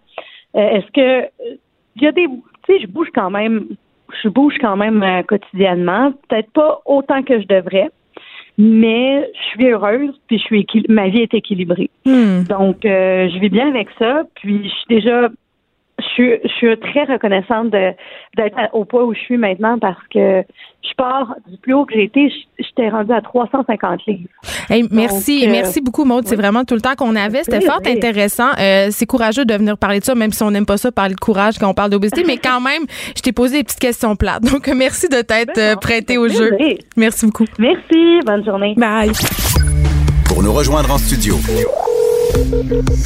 euh, 0.56 0.60
est-ce 0.68 0.90
que 0.92 1.28
il 1.96 2.02
y 2.02 2.06
a 2.06 2.12
des 2.12 2.26
tu 2.66 2.74
sais, 2.74 2.80
je 2.80 2.86
bouge 2.86 3.08
quand 3.14 3.30
même 3.30 3.68
je 4.22 4.28
bouge 4.28 4.54
quand 4.60 4.76
même 4.76 5.02
euh, 5.02 5.22
quotidiennement. 5.22 6.12
Peut-être 6.28 6.50
pas 6.52 6.80
autant 6.84 7.22
que 7.22 7.40
je 7.40 7.46
devrais, 7.46 7.88
mais 8.56 9.30
je 9.34 9.42
suis 9.48 9.66
heureuse, 9.66 10.14
puis 10.26 10.38
je 10.38 10.44
suis 10.44 10.66
ma 10.88 11.08
vie 11.08 11.20
est 11.20 11.34
équilibrée. 11.34 11.90
Hmm. 12.04 12.44
Donc, 12.44 12.84
euh, 12.84 13.28
je 13.28 13.38
vis 13.38 13.50
bien 13.50 13.68
avec 13.68 13.88
ça. 13.98 14.22
Puis, 14.36 14.64
je 14.64 14.68
suis 14.68 14.86
déjà, 14.88 15.28
suis, 16.14 16.32
je 16.44 16.48
suis 16.48 16.78
très 16.80 17.04
reconnaissante 17.04 17.70
de 17.70 17.90
d'être 18.36 18.56
au 18.72 18.84
poids 18.84 19.04
où 19.04 19.14
je 19.14 19.20
suis 19.20 19.36
maintenant 19.36 19.78
parce 19.78 19.98
que 20.12 20.42
je 20.82 20.94
pars 20.96 21.34
du 21.48 21.56
plus 21.58 21.72
haut 21.74 21.84
que 21.84 21.94
j'ai 21.94 22.04
été. 22.04 22.28
je- 22.30 22.34
J'étais 22.64 22.88
rendue 22.88 23.12
à 23.12 23.20
350 23.20 24.00
livres. 24.06 24.28
Hey, 24.70 24.84
merci, 24.90 25.44
euh, 25.46 25.50
merci 25.50 25.80
beaucoup, 25.80 26.04
Maud. 26.04 26.24
C'est 26.26 26.36
vraiment 26.36 26.64
tout 26.64 26.74
le 26.74 26.80
temps 26.80 26.94
qu'on 26.96 27.14
avait. 27.16 27.42
C'était 27.42 27.58
Oui, 27.58 27.64
fort 27.66 27.80
oui. 27.84 27.92
intéressant. 27.92 28.48
Euh, 28.60 28.88
c'est 28.90 29.06
courageux 29.06 29.44
de 29.44 29.54
venir 29.54 29.76
parler 29.76 29.98
de 30.00 30.04
ça, 30.04 30.14
même 30.14 30.30
si 30.32 30.42
on 30.42 30.50
n'aime 30.50 30.66
pas 30.66 30.76
ça, 30.76 30.90
parler 30.92 31.14
de 31.14 31.20
courage 31.20 31.58
quand 31.58 31.68
on 31.68 31.74
parle 31.74 31.90
d'obésité. 31.90 32.22
mais 32.26 32.36
quand 32.38 32.60
même, 32.70 32.84
je 33.16 33.22
t'ai 33.22 33.32
posé 33.32 33.58
des 33.58 33.64
petites 33.64 33.80
questions 33.80 34.14
plates. 34.16 34.42
Donc, 34.44 34.66
merci 34.68 35.08
de 35.08 35.16
t'être 35.22 35.54
Ben 35.56 35.70
non, 35.70 35.72
euh, 35.72 35.76
prêté 35.76 36.16
au 36.18 36.28
jeu. 36.28 36.50
Merci 36.96 37.26
beaucoup. 37.26 37.44
Merci, 37.58 38.20
bonne 38.24 38.44
journée. 38.44 38.74
Bye. 38.76 39.10
Pour 40.28 40.42
nous 40.42 40.52
rejoindre 40.52 40.92
en 40.92 40.98
studio, 40.98 41.34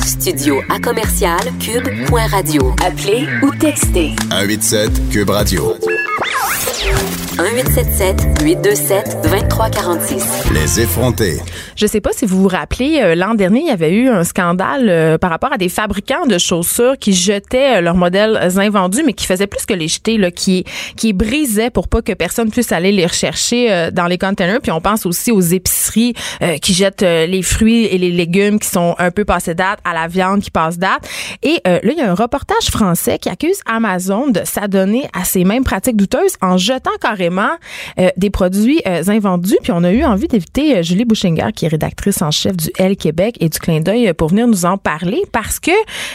Studio 0.05 0.62
à 0.70 0.81
commercial 0.81 1.39
cube.radio. 1.61 2.74
Appelez 2.85 3.26
ou 3.43 3.51
textez 3.55 4.14
187 4.31 5.11
Cube 5.11 5.31
Radio. 5.31 5.74
1877 7.39 8.43
827 8.43 9.22
2346. 9.22 10.51
Les 10.53 10.80
effrontés. 10.80 11.39
Je 11.76 11.86
sais 11.86 12.01
pas 12.01 12.11
si 12.12 12.26
vous 12.26 12.43
vous 12.43 12.49
rappelez, 12.49 13.01
euh, 13.01 13.14
l'an 13.14 13.34
dernier, 13.34 13.61
il 13.61 13.66
y 13.66 13.70
avait 13.70 13.93
eu 13.93 14.09
un 14.09 14.24
scandale 14.24 14.89
euh, 14.89 15.18
par 15.18 15.30
rapport 15.30 15.53
à 15.53 15.59
des 15.59 15.68
fabricants 15.68 16.26
de 16.26 16.36
chaussures 16.39 16.99
qui 16.99 17.12
jetaient 17.12 17.76
euh, 17.76 17.80
leurs 17.80 17.95
modèles 17.95 18.36
invendus, 18.57 19.03
mais 19.07 19.12
qui 19.12 19.26
faisaient 19.26 19.47
plus 19.47 19.66
que 19.66 19.74
les 19.74 19.89
jeter, 19.89 20.18
là, 20.18 20.30
qui, 20.30 20.64
qui 20.97 21.12
brisaient 21.12 21.70
pour 21.70 21.86
pas 21.86 22.03
que 22.03 22.12
personne 22.12 22.51
puisse 22.51 22.72
aller 22.72 22.93
les 22.93 23.07
rechercher 23.07 23.91
dans 23.93 24.07
les 24.07 24.18
containers. 24.18 24.61
Puis 24.61 24.72
on 24.72 24.80
pense 24.80 25.07
aussi 25.07 25.30
aux 25.30 25.41
épiceries 25.41 26.14
qui 26.61 26.74
jettent 26.74 27.03
les 27.03 27.43
fruits 27.43 27.84
et 27.86 27.99
les 27.99 28.11
légumes 28.11 28.59
qui 28.59 28.68
sont 28.68 28.95
un 28.99 29.11
peu 29.11 29.24
passés 29.24 29.55
date, 29.55 29.78
à 29.84 29.95
la 29.95 30.09
viande 30.09 30.41
qui 30.41 30.51
passe 30.51 30.78
date. 30.78 31.09
Et 31.43 31.61
là, 31.64 31.80
il 31.82 31.97
y 31.97 32.01
a 32.01 32.11
un 32.11 32.14
reportage 32.14 32.70
français 32.70 33.18
qui 33.18 33.28
accuse 33.28 33.61
Amazon 33.66 34.28
de 34.28 34.41
s'adonner 34.45 35.09
à 35.12 35.24
ces 35.24 35.45
mêmes 35.45 35.64
pratiques 35.64 35.97
douteuses 35.97 36.28
en 36.43 36.57
jetant 36.57 36.91
carrément 37.01 37.51
euh, 37.99 38.09
des 38.16 38.31
produits 38.31 38.81
euh, 38.87 39.03
invendus. 39.09 39.57
Puis 39.62 39.72
on 39.72 39.85
a 39.85 39.93
eu 39.93 40.05
envie 40.05 40.29
d'éviter 40.29 40.79
euh, 40.79 40.83
Julie 40.83 41.05
Bouchinger, 41.05 41.49
qui 41.55 41.64
est 41.64 41.68
rédactrice 41.68 42.22
en 42.22 42.31
chef 42.31 42.57
du 42.57 42.68
L 42.79 42.97
Québec 42.97 43.37
et 43.41 43.49
du 43.49 43.59
Clin 43.59 43.81
d'œil, 43.81 44.09
euh, 44.09 44.14
pour 44.14 44.29
venir 44.29 44.47
nous 44.47 44.64
en 44.64 44.76
parler 44.79 45.22
parce 45.33 45.59
que 45.61 45.70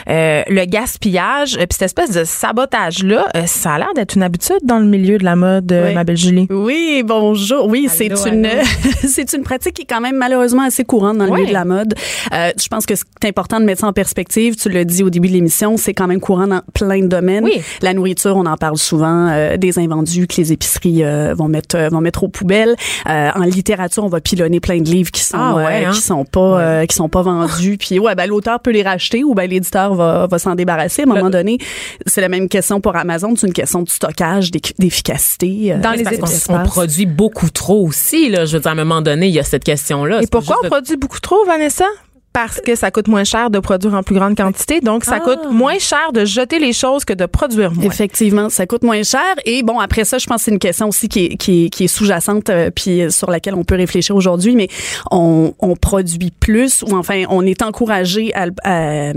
euh, 0.09 0.43
le 0.47 0.65
gaspillage, 0.65 1.55
euh, 1.55 1.59
puis 1.65 1.67
cette 1.77 1.83
espèce 1.83 2.11
de 2.11 2.23
sabotage-là, 2.23 3.27
euh, 3.35 3.45
ça 3.45 3.73
a 3.73 3.77
l'air 3.79 3.93
d'être 3.95 4.15
une 4.15 4.23
habitude 4.23 4.59
dans 4.63 4.79
le 4.79 4.85
milieu 4.85 5.17
de 5.17 5.23
la 5.23 5.35
mode, 5.35 5.71
Oui. 5.87 5.93
ma 5.93 6.03
belle 6.03 6.17
Julie. 6.17 6.47
Oui, 6.49 7.03
bonjour. 7.05 7.67
Oui, 7.67 7.87
c'est 7.89 8.07
une 8.27 8.47
c'est 9.07 9.33
une 9.33 9.43
pratique 9.43 9.73
qui 9.75 9.81
est 9.83 9.85
quand 9.89 10.01
même 10.01 10.17
malheureusement 10.17 10.63
assez 10.63 10.83
courante 10.83 11.17
dans 11.17 11.25
le 11.25 11.31
milieu 11.31 11.47
de 11.47 11.53
la 11.53 11.65
mode. 11.65 11.93
Euh, 12.33 12.51
je 12.61 12.67
pense 12.67 12.85
que 12.85 12.95
c'est 12.95 13.27
important 13.27 13.59
de 13.59 13.65
mettre 13.65 13.81
ça 13.81 13.87
en 13.87 13.93
perspective. 13.93 14.55
Tu 14.55 14.69
l'as 14.69 14.83
dit 14.83 15.03
au 15.03 15.09
début 15.09 15.27
de 15.27 15.33
l'émission, 15.33 15.77
c'est 15.77 15.93
quand 15.93 16.07
même 16.07 16.19
courant 16.19 16.47
dans 16.47 16.61
plein 16.73 16.99
de 16.99 17.07
domaines. 17.07 17.43
Oui. 17.45 17.61
La 17.81 17.93
nourriture, 17.93 18.35
on 18.35 18.45
en 18.45 18.57
parle 18.57 18.77
souvent, 18.77 19.27
euh, 19.29 19.57
des 19.57 19.79
invendus 19.79 20.02
vendus, 20.03 20.27
que 20.27 20.35
les 20.37 20.51
épiceries 20.51 21.03
euh, 21.03 21.33
vont 21.35 21.47
mettre 21.47 21.77
vont 21.89 22.01
mettre 22.01 22.23
aux 22.23 22.27
poubelles. 22.29 22.75
en 23.05 23.41
littérature, 23.43 24.03
on 24.03 24.07
va 24.09 24.21
pilonner 24.21 24.59
plein 24.59 24.79
de 24.79 24.89
livres 24.89 25.11
qui 25.11 25.21
sont 25.23 25.37
Ah 25.39 25.55
ouais, 25.55 25.85
hein? 25.85 25.91
qui 25.91 26.01
sont 26.01 26.25
pas 26.25 26.85
qui 26.85 26.95
sont 26.95 27.09
pas 27.09 27.21
vendus. 27.21 27.77
Puis 27.77 27.99
ouais, 27.99 28.15
ben 28.15 28.27
l'auteur 28.27 28.59
peut 28.59 28.71
les 28.71 28.83
racheter 28.83 29.23
ou 29.23 29.33
ben 29.33 29.49
l'éditeur 29.49 29.93
va 29.95 30.27
va 30.27 30.39
s'en 30.39 30.55
débarrasser. 30.55 31.03
À 31.03 31.05
un 31.05 31.13
moment 31.13 31.29
donné, 31.29 31.57
c'est 32.05 32.21
la 32.21 32.29
même 32.29 32.47
question 32.49 32.81
pour 32.81 32.95
Amazon. 32.95 33.33
C'est 33.35 33.47
une 33.47 33.53
question 33.53 33.81
de 33.81 33.89
stockage, 33.89 34.51
d'eff- 34.51 34.73
d'efficacité. 34.79 35.73
euh, 35.73 35.77
Dans 35.79 35.91
les 35.91 36.01
espaces. 36.01 36.47
On 36.49 36.63
produit 36.63 37.05
beaucoup 37.05 37.49
trop 37.49 37.87
aussi, 37.87 38.29
là. 38.29 38.45
Je 38.45 38.53
veux 38.57 38.61
dire, 38.61 38.69
à 38.69 38.73
un 38.73 38.75
moment 38.75 39.01
donné, 39.01 39.27
il 39.27 39.33
y 39.33 39.39
a 39.39 39.43
cette 39.43 39.63
question-là. 39.63 40.17
Et 40.17 40.21
C'est 40.21 40.31
pas 40.31 40.39
pourquoi 40.39 40.57
on 40.61 40.63
de- 40.63 40.69
produit 40.69 40.97
beaucoup 40.97 41.19
trop, 41.19 41.45
Vanessa? 41.45 41.85
Parce 42.33 42.59
que 42.61 42.75
ça 42.75 42.89
coûte 42.89 43.07
moins 43.07 43.23
cher 43.23 43.49
de 43.51 43.59
produire 43.59 43.93
en 43.93 44.01
plus 44.01 44.15
grande 44.15 44.35
quantité. 44.35 44.79
Donc, 44.81 45.05
ça 45.05 45.17
Ah. 45.17 45.19
coûte 45.19 45.51
moins 45.51 45.77
cher 45.77 46.11
de 46.13 46.25
jeter 46.25 46.57
les 46.57 46.73
choses 46.73 47.05
que 47.05 47.13
de 47.13 47.27
produire 47.27 47.71
moins. 47.71 47.85
Effectivement, 47.85 48.49
ça 48.49 48.65
coûte 48.65 48.83
moins 48.83 49.03
cher. 49.03 49.21
Et 49.45 49.61
bon, 49.61 49.79
après 49.79 50.03
ça, 50.03 50.17
je 50.17 50.25
pense 50.25 50.37
que 50.37 50.45
c'est 50.45 50.51
une 50.51 50.57
question 50.59 50.87
aussi 50.89 51.07
qui 51.09 51.25
est, 51.25 51.35
qui 51.37 51.65
est, 51.65 51.69
qui 51.69 51.83
est 51.83 51.87
sous-jacente, 51.87 52.49
euh, 52.49 52.71
puis 52.75 53.03
sur 53.11 53.29
laquelle 53.29 53.53
on 53.53 53.63
peut 53.63 53.75
réfléchir 53.75 54.15
aujourd'hui. 54.15 54.55
Mais 54.55 54.67
on, 55.11 55.53
on 55.59 55.75
produit 55.75 56.31
plus, 56.39 56.83
ou 56.83 56.95
enfin, 56.97 57.23
on 57.29 57.45
est 57.45 57.61
encouragé 57.61 58.33
à, 58.33 58.47
à 58.63 59.13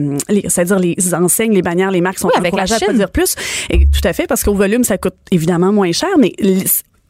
c'est-à-dire 0.48 0.78
les 0.78 0.96
enseignes, 1.14 1.52
les 1.54 1.62
bannières, 1.62 1.90
les 1.90 2.02
marques 2.02 2.18
sont 2.18 2.28
Oui, 2.28 2.34
avec 2.36 2.52
la 2.54 2.64
encouragées 2.64 2.84
à 2.84 2.86
produire 2.86 3.10
plus. 3.10 3.34
Et 3.70 3.86
tout 3.86 4.00
à 4.06 4.12
fait, 4.12 4.26
parce 4.26 4.44
qu'au 4.44 4.54
volume, 4.54 4.84
ça 4.84 4.98
coûte 4.98 5.14
évidemment 5.30 5.72
moins 5.72 5.92
cher, 5.92 6.10
mais 6.18 6.32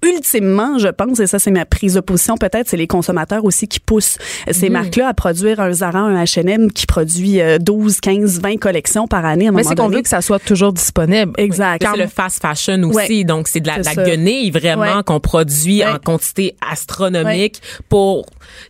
Ultimement, 0.03 0.79
je 0.79 0.89
pense, 0.89 1.21
et 1.21 1.27
ça 1.27 1.39
c'est 1.39 1.51
ma 1.51 1.65
prise 1.65 1.95
de 1.95 2.01
position 2.01 2.37
peut-être, 2.37 2.69
c'est 2.69 2.77
les 2.77 2.87
consommateurs 2.87 3.45
aussi 3.45 3.67
qui 3.67 3.81
poussent 3.81 4.19
ces 4.51 4.69
marques-là 4.69 5.09
à 5.09 5.15
produire 5.15 5.59
un 5.61 5.73
Zara, 5.73 6.01
un 6.01 6.23
H&M 6.23 6.71
qui 6.71 6.87
produit 6.87 7.41
euh, 7.41 7.59
12, 7.59 8.01
15, 8.01 8.41
20 8.41 8.59
collections 8.59 9.07
par 9.09 9.25
année 9.25 9.47
à 9.47 9.51
un 9.51 9.53
Mais 9.53 9.65
c'est 9.65 9.75
qu'on 9.75 9.89
veut 9.89 10.03
que 10.03 10.09
ça 10.09 10.21
soit 10.21 10.39
toujours 10.39 10.73
disponible. 10.73 11.33
Exact. 11.39 11.85
C'est 11.91 11.99
le 11.99 12.07
fast 12.09 12.41
fashion 12.43 12.83
aussi, 12.85 12.97
Ouais. 13.19 13.25
donc 13.25 13.49
c'est 13.49 13.61
de 13.61 13.67
la, 13.69 13.79
la 13.79 13.95
guenille 13.95 14.51
vraiment 14.51 14.83
Ouais. 14.97 15.03
qu'on 15.05 15.19
produit 15.21 15.79
Ouais. 15.79 15.87
en 15.87 15.99
quantité 15.99 16.55
astronomique 16.71 17.61
pour 17.89 18.27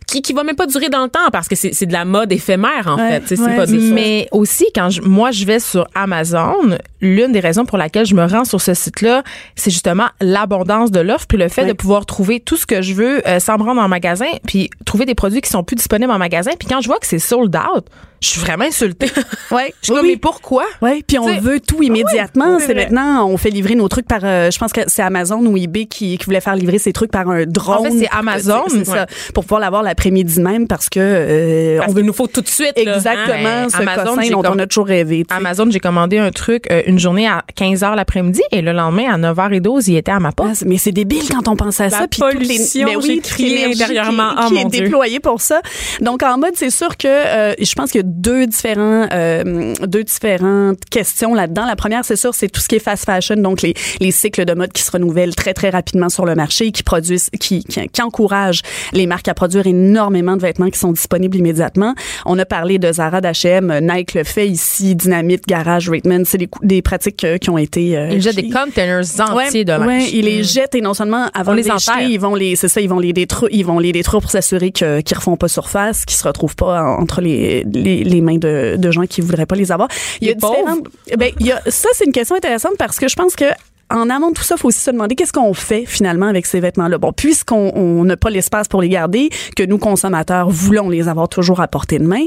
qui 0.07 0.21
qui 0.21 0.33
va 0.33 0.43
même 0.43 0.55
pas 0.55 0.65
durer 0.67 0.89
dans 0.89 1.03
le 1.03 1.09
temps 1.09 1.29
parce 1.31 1.47
que 1.47 1.55
c'est 1.55 1.73
c'est 1.73 1.85
de 1.85 1.93
la 1.93 2.05
mode 2.05 2.31
éphémère 2.31 2.87
en 2.87 2.97
Ouais. 2.97 3.09
fait. 3.11 3.21
Tu 3.21 3.27
sais, 3.27 3.35
C'est 3.37 3.41
Ouais. 3.43 3.55
pas 3.55 3.65
des 3.65 3.79
choses- 3.79 3.91
Mais 3.91 4.27
aussi, 4.31 4.65
quand 4.73 4.89
je- 4.89 5.01
moi 5.01 5.31
je 5.31 5.45
vais 5.45 5.59
sur 5.59 5.87
Amazon, 5.95 6.77
l'une 7.01 7.31
des 7.31 7.39
raisons 7.39 7.65
pour 7.65 7.77
laquelle 7.77 8.05
je 8.05 8.15
me 8.15 8.25
rends 8.25 8.45
sur 8.45 8.61
ce 8.61 8.73
site-là, 8.73 9.23
c'est 9.55 9.71
justement 9.71 10.07
l'abondance 10.21 10.91
de 10.91 10.99
l'offre 10.99 11.25
puis 11.27 11.37
le 11.37 11.47
fait 11.49 11.61
Ouais. 11.63 11.67
de 11.69 11.73
pouvoir 11.73 12.05
trouver 12.05 12.39
tout 12.39 12.55
ce 12.57 12.65
que 12.65 12.81
je 12.81 12.93
veux 12.93 13.27
euh, 13.27 13.39
sans 13.39 13.57
me 13.57 13.63
rendre 13.63 13.81
en 13.81 13.87
magasin 13.87 14.25
puis 14.47 14.69
trouver 14.85 15.05
des 15.05 15.15
produits 15.15 15.41
qui 15.41 15.49
sont 15.49 15.63
plus 15.63 15.75
disponibles 15.75 16.11
en 16.11 16.17
magasin. 16.17 16.51
Puis 16.59 16.67
quand 16.67 16.81
je 16.81 16.87
vois 16.87 16.99
que 16.99 17.07
c'est 17.07 17.19
sold 17.19 17.55
out, 17.55 17.85
je 18.21 18.27
suis 18.27 18.39
vraiment 18.41 18.65
insultée. 18.65 19.09
Ouais. 19.49 19.73
Je 19.81 19.85
suis 19.85 19.93
comme, 19.95 20.05
mais 20.05 20.17
pourquoi? 20.17 20.65
Oui, 20.81 21.03
puis 21.07 21.17
on 21.19 21.25
T'sais, 21.25 21.39
veut 21.39 21.61
tout 21.61 21.81
immédiatement. 21.81 22.57
oui, 22.57 22.63
c'est 22.65 22.73
maintenant, 22.73 23.25
on 23.29 23.37
fait 23.37 23.49
livrer 23.49 23.75
nos 23.75 23.87
trucs 23.87 24.05
par, 24.07 24.19
euh, 24.23 24.51
je 24.51 24.57
pense 24.59 24.73
que 24.73 24.81
c'est 24.87 25.01
Amazon 25.01 25.45
ou 25.45 25.55
eBay 25.55 25.85
qui, 25.85 26.17
qui 26.17 26.25
voulait 26.25 26.41
faire 26.41 26.55
livrer 26.57 26.79
ses 26.79 26.91
trucs 26.91 27.11
par 27.11 27.29
un 27.29 27.45
drone. 27.45 27.77
En 27.77 27.83
fait, 27.83 27.97
c'est 27.99 28.09
Amazon, 28.11 28.63
C'est 28.67 28.83
ça, 28.85 29.05
pour 29.33 29.45
pouvoir 29.45 29.61
l'avoir 29.61 29.83
l'après-midi 29.83 30.41
même 30.41 30.67
parce 30.67 30.89
que 30.89 30.99
euh, 30.99 31.77
parce 31.79 31.91
on 31.91 31.93
veut 31.95 32.01
nous 32.01 32.11
faut 32.11 32.27
tout 32.27 32.41
de 32.41 32.47
suite 32.49 32.73
là, 32.75 32.91
hein. 32.91 32.95
exactement 32.95 33.69
ce 33.69 33.77
Amazon, 33.77 34.15
cossin 34.17 34.29
dont 34.31 34.43
on 34.53 34.59
a 34.59 34.67
toujours 34.67 34.87
rêvé. 34.87 35.23
Amazon, 35.29 35.67
j'ai 35.69 35.79
commandé 35.79 36.17
un 36.17 36.31
truc 36.31 36.65
euh, 36.71 36.81
une 36.87 36.99
journée 36.99 37.25
à 37.27 37.43
15h 37.57 37.95
l'après-midi 37.95 38.41
et 38.51 38.61
le 38.61 38.73
lendemain 38.73 39.13
à 39.13 39.17
9h12, 39.33 39.85
il 39.87 39.95
était 39.95 40.11
à 40.11 40.19
ma 40.19 40.33
porte. 40.33 40.49
Ah, 40.51 40.55
c'est- 40.55 40.65
mais 40.65 40.77
c'est 40.77 40.91
débile 40.91 41.23
quand 41.29 41.47
on 41.47 41.55
pense 41.55 41.79
à 41.79 41.85
La 41.85 41.89
ça. 41.91 42.07
puis 42.09 42.19
pollution, 42.19 42.85
mais 42.85 42.95
j'ai 43.01 43.15
toute 43.21 43.27
crié 43.31 43.65
intérieurement. 43.65 44.35
qui, 44.49 44.55
qui 44.55 44.59
est 44.61 44.65
Dieu. 44.65 44.81
déployée 44.83 45.19
pour 45.21 45.39
ça. 45.39 45.61
Donc 46.01 46.21
en 46.23 46.37
mode, 46.37 46.53
c'est 46.55 46.69
sûr 46.69 46.97
que 46.97 47.07
euh, 47.07 47.53
je 47.59 47.73
pense 47.73 47.95
a 47.95 48.03
deux 48.07 48.47
différents, 48.47 49.07
euh, 49.13 49.73
deux 49.85 50.03
différentes 50.03 50.79
questions 50.89 51.33
là-dedans. 51.33 51.65
La 51.65 51.75
première, 51.75 52.05
c'est 52.05 52.15
sûr, 52.15 52.33
c'est 52.33 52.47
tout 52.49 52.61
ce 52.61 52.67
qui 52.67 52.75
est 52.75 52.79
fast 52.79 53.05
fashion, 53.05 53.35
donc 53.35 53.61
les, 53.61 53.73
les 53.99 54.11
cycles 54.11 54.45
de 54.45 54.53
mode 54.53 54.71
qui 54.71 54.81
se 54.81 54.91
renouvellent 54.91 55.35
très 55.35 55.53
très 55.53 55.69
rapidement 55.69 56.09
sur 56.09 56.25
le 56.25 56.33
marché, 56.35 56.71
qui 56.71 56.83
produisent, 56.83 57.29
qui, 57.39 57.63
qui, 57.65 57.87
qui 57.89 58.01
encouragent 58.01 58.61
les 58.93 59.07
marques 59.07 59.27
à 59.27 59.33
produire 59.33 59.67
énormément 59.67 60.35
de 60.37 60.41
vêtements 60.41 60.69
qui 60.69 60.79
sont 60.79 60.91
disponibles 60.91 61.37
immédiatement. 61.37 61.93
On 62.25 62.39
a 62.39 62.45
parlé 62.45 62.79
de 62.79 62.91
Zara, 62.91 63.19
d'H&M, 63.21 63.79
Nike 63.81 64.13
le 64.13 64.23
fait 64.23 64.47
ici, 64.47 64.95
Dynamite, 64.95 65.45
Garage, 65.47 65.89
Raitman, 65.89 66.23
c'est 66.25 66.37
des, 66.37 66.49
des 66.63 66.81
pratiques 66.81 67.23
euh, 67.25 67.37
qui 67.37 67.49
ont 67.49 67.57
été. 67.57 67.97
euh, 67.97 68.09
Ils 68.11 68.21
jettent 68.21 68.35
des 68.37 68.49
containers 68.49 69.03
entiers 69.19 69.65
de 69.65 69.71
linge. 69.71 69.87
Ouais, 69.87 70.09
ils 70.11 70.25
les 70.25 70.43
jettent 70.43 70.75
et 70.75 70.81
non 70.81 70.93
seulement 70.93 71.27
avant 71.33 71.51
On 71.51 71.55
de 71.55 71.61
les 71.61 71.63
les 71.63 71.69
jeter, 71.79 71.91
ils 72.13 72.19
vont 72.19 72.35
les, 72.35 72.55
c'est 72.55 72.67
ça, 72.69 72.79
ils 72.81 72.89
vont 72.89 72.99
les 72.99 73.13
détruire, 73.13 73.49
ils 73.51 73.65
vont 73.65 73.79
les 73.79 73.91
détruire 73.91 74.21
pour 74.21 74.31
s'assurer 74.31 74.71
qu'ils 74.71 75.03
refont 75.15 75.35
pas 75.37 75.47
surface, 75.47 76.05
qu'ils 76.05 76.17
se 76.17 76.23
retrouvent 76.23 76.55
pas 76.55 76.81
en- 76.83 77.01
entre 77.01 77.21
les, 77.21 77.63
les, 77.71 77.96
les 78.03 78.21
mains 78.21 78.37
de, 78.37 78.75
de 78.77 78.91
gens 78.91 79.05
qui 79.05 79.21
voudraient 79.21 79.45
pas 79.45 79.55
les 79.55 79.71
avoir. 79.71 79.89
Il 80.21 80.27
y 80.27 80.31
a 80.31 80.33
différentes, 80.33 80.87
ben, 81.17 81.31
il 81.39 81.47
y 81.47 81.51
a, 81.51 81.61
ça 81.67 81.89
c'est 81.93 82.05
une 82.05 82.11
question 82.11 82.35
intéressante 82.35 82.77
parce 82.77 82.99
que 82.99 83.07
je 83.07 83.15
pense 83.15 83.35
que 83.35 83.45
en 83.89 84.09
amont 84.09 84.29
de 84.29 84.33
tout 84.33 84.43
ça, 84.43 84.55
il 84.57 84.59
faut 84.61 84.67
aussi 84.67 84.79
se 84.81 84.91
demander 84.91 85.15
qu'est-ce 85.15 85.31
qu'on 85.33 85.53
fait 85.53 85.85
finalement 85.85 86.27
avec 86.27 86.45
ces 86.45 86.59
vêtements-là. 86.59 86.97
Bon, 86.97 87.13
puisqu'on 87.13 87.71
on 87.75 88.03
n'a 88.03 88.17
pas 88.17 88.29
l'espace 88.29 88.67
pour 88.67 88.81
les 88.81 88.89
garder, 88.89 89.29
que 89.55 89.63
nous 89.63 89.77
consommateurs 89.77 90.49
voulons 90.49 90.89
les 90.89 91.07
avoir 91.07 91.29
toujours 91.29 91.61
à 91.61 91.67
portée 91.67 91.97
de 91.99 92.03
main, 92.05 92.23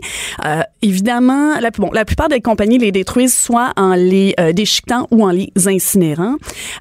euh, 0.46 0.61
évidemment, 0.82 1.58
la, 1.61 1.70
bon, 1.70 1.90
la 1.92 2.04
plupart 2.04 2.28
des 2.28 2.40
compagnies 2.40 2.78
les 2.78 2.92
détruisent 2.92 3.34
soit 3.36 3.72
en 3.76 3.94
les 3.94 4.34
euh, 4.40 4.52
déchiquetant 4.52 5.06
ou 5.11 5.24
en 5.24 5.30
les 5.30 5.52
incinérant. 5.66 6.36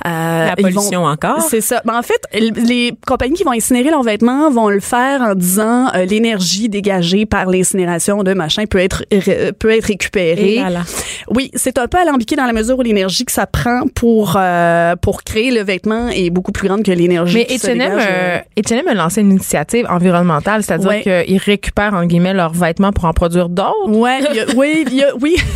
Euh, 0.05 0.45
La 0.45 0.55
vont- 0.57 0.61
pollution 0.63 1.03
encore. 1.05 1.41
c'est 1.41 1.61
ça. 1.61 1.81
Ben, 1.85 1.97
en 1.97 2.03
fait, 2.03 2.21
les 2.33 2.93
compagnies 3.05 3.35
qui 3.35 3.43
vont 3.43 3.51
incinérer 3.51 3.89
leurs 3.89 4.03
vêtements 4.03 4.49
vont 4.49 4.69
le 4.69 4.79
faire 4.79 5.21
en 5.21 5.35
disant 5.35 5.87
euh, 5.95 6.05
l'énergie 6.05 6.69
dégagée 6.69 7.25
par 7.25 7.45
l'incinération 7.47 8.23
de 8.23 8.33
machin 8.33 8.65
peut 8.65 8.79
être 8.79 9.03
ré- 9.11 9.51
peut 9.51 9.71
être 9.71 9.85
récupérée. 9.85 10.55
Et 10.55 10.59
là, 10.61 10.69
là. 10.69 10.81
Oui, 11.29 11.51
c'est 11.55 11.77
un 11.77 11.87
peu 11.87 11.97
alambiqué 11.97 12.35
dans 12.35 12.45
la 12.45 12.53
mesure 12.53 12.77
où 12.79 12.81
l'énergie 12.81 13.25
que 13.25 13.31
ça 13.31 13.45
prend 13.45 13.83
pour 13.93 14.35
euh, 14.37 14.68
pour 15.01 15.23
créer 15.23 15.51
le 15.51 15.61
vêtement 15.63 16.09
est 16.09 16.29
beaucoup 16.29 16.51
plus 16.51 16.67
grande 16.67 16.83
que 16.83 16.91
l'énergie. 16.91 17.45
Mais 17.49 17.55
H&M, 17.57 17.81
euh, 17.81 17.99
euh, 17.99 18.37
H&M 18.61 18.87
a 18.87 18.93
lancé 18.93 19.21
une 19.21 19.31
initiative 19.31 19.85
environnementale, 19.89 20.63
c'est-à-dire 20.63 20.89
Ouais. 20.89 21.01
qu'ils 21.25 21.37
récupèrent, 21.37 21.93
en 21.93 22.05
guillemets, 22.05 22.33
leurs 22.33 22.53
vêtements 22.53 22.91
pour 22.91 23.05
en 23.05 23.13
produire 23.13 23.49
d'autres. 23.49 23.89
Ouais, 23.89 24.19
il 24.29 24.35
y 24.35 24.39
a- 24.39 24.45
oui, 24.55 24.85
y 24.91 25.03
a- 25.03 25.15
oui. 25.21 25.35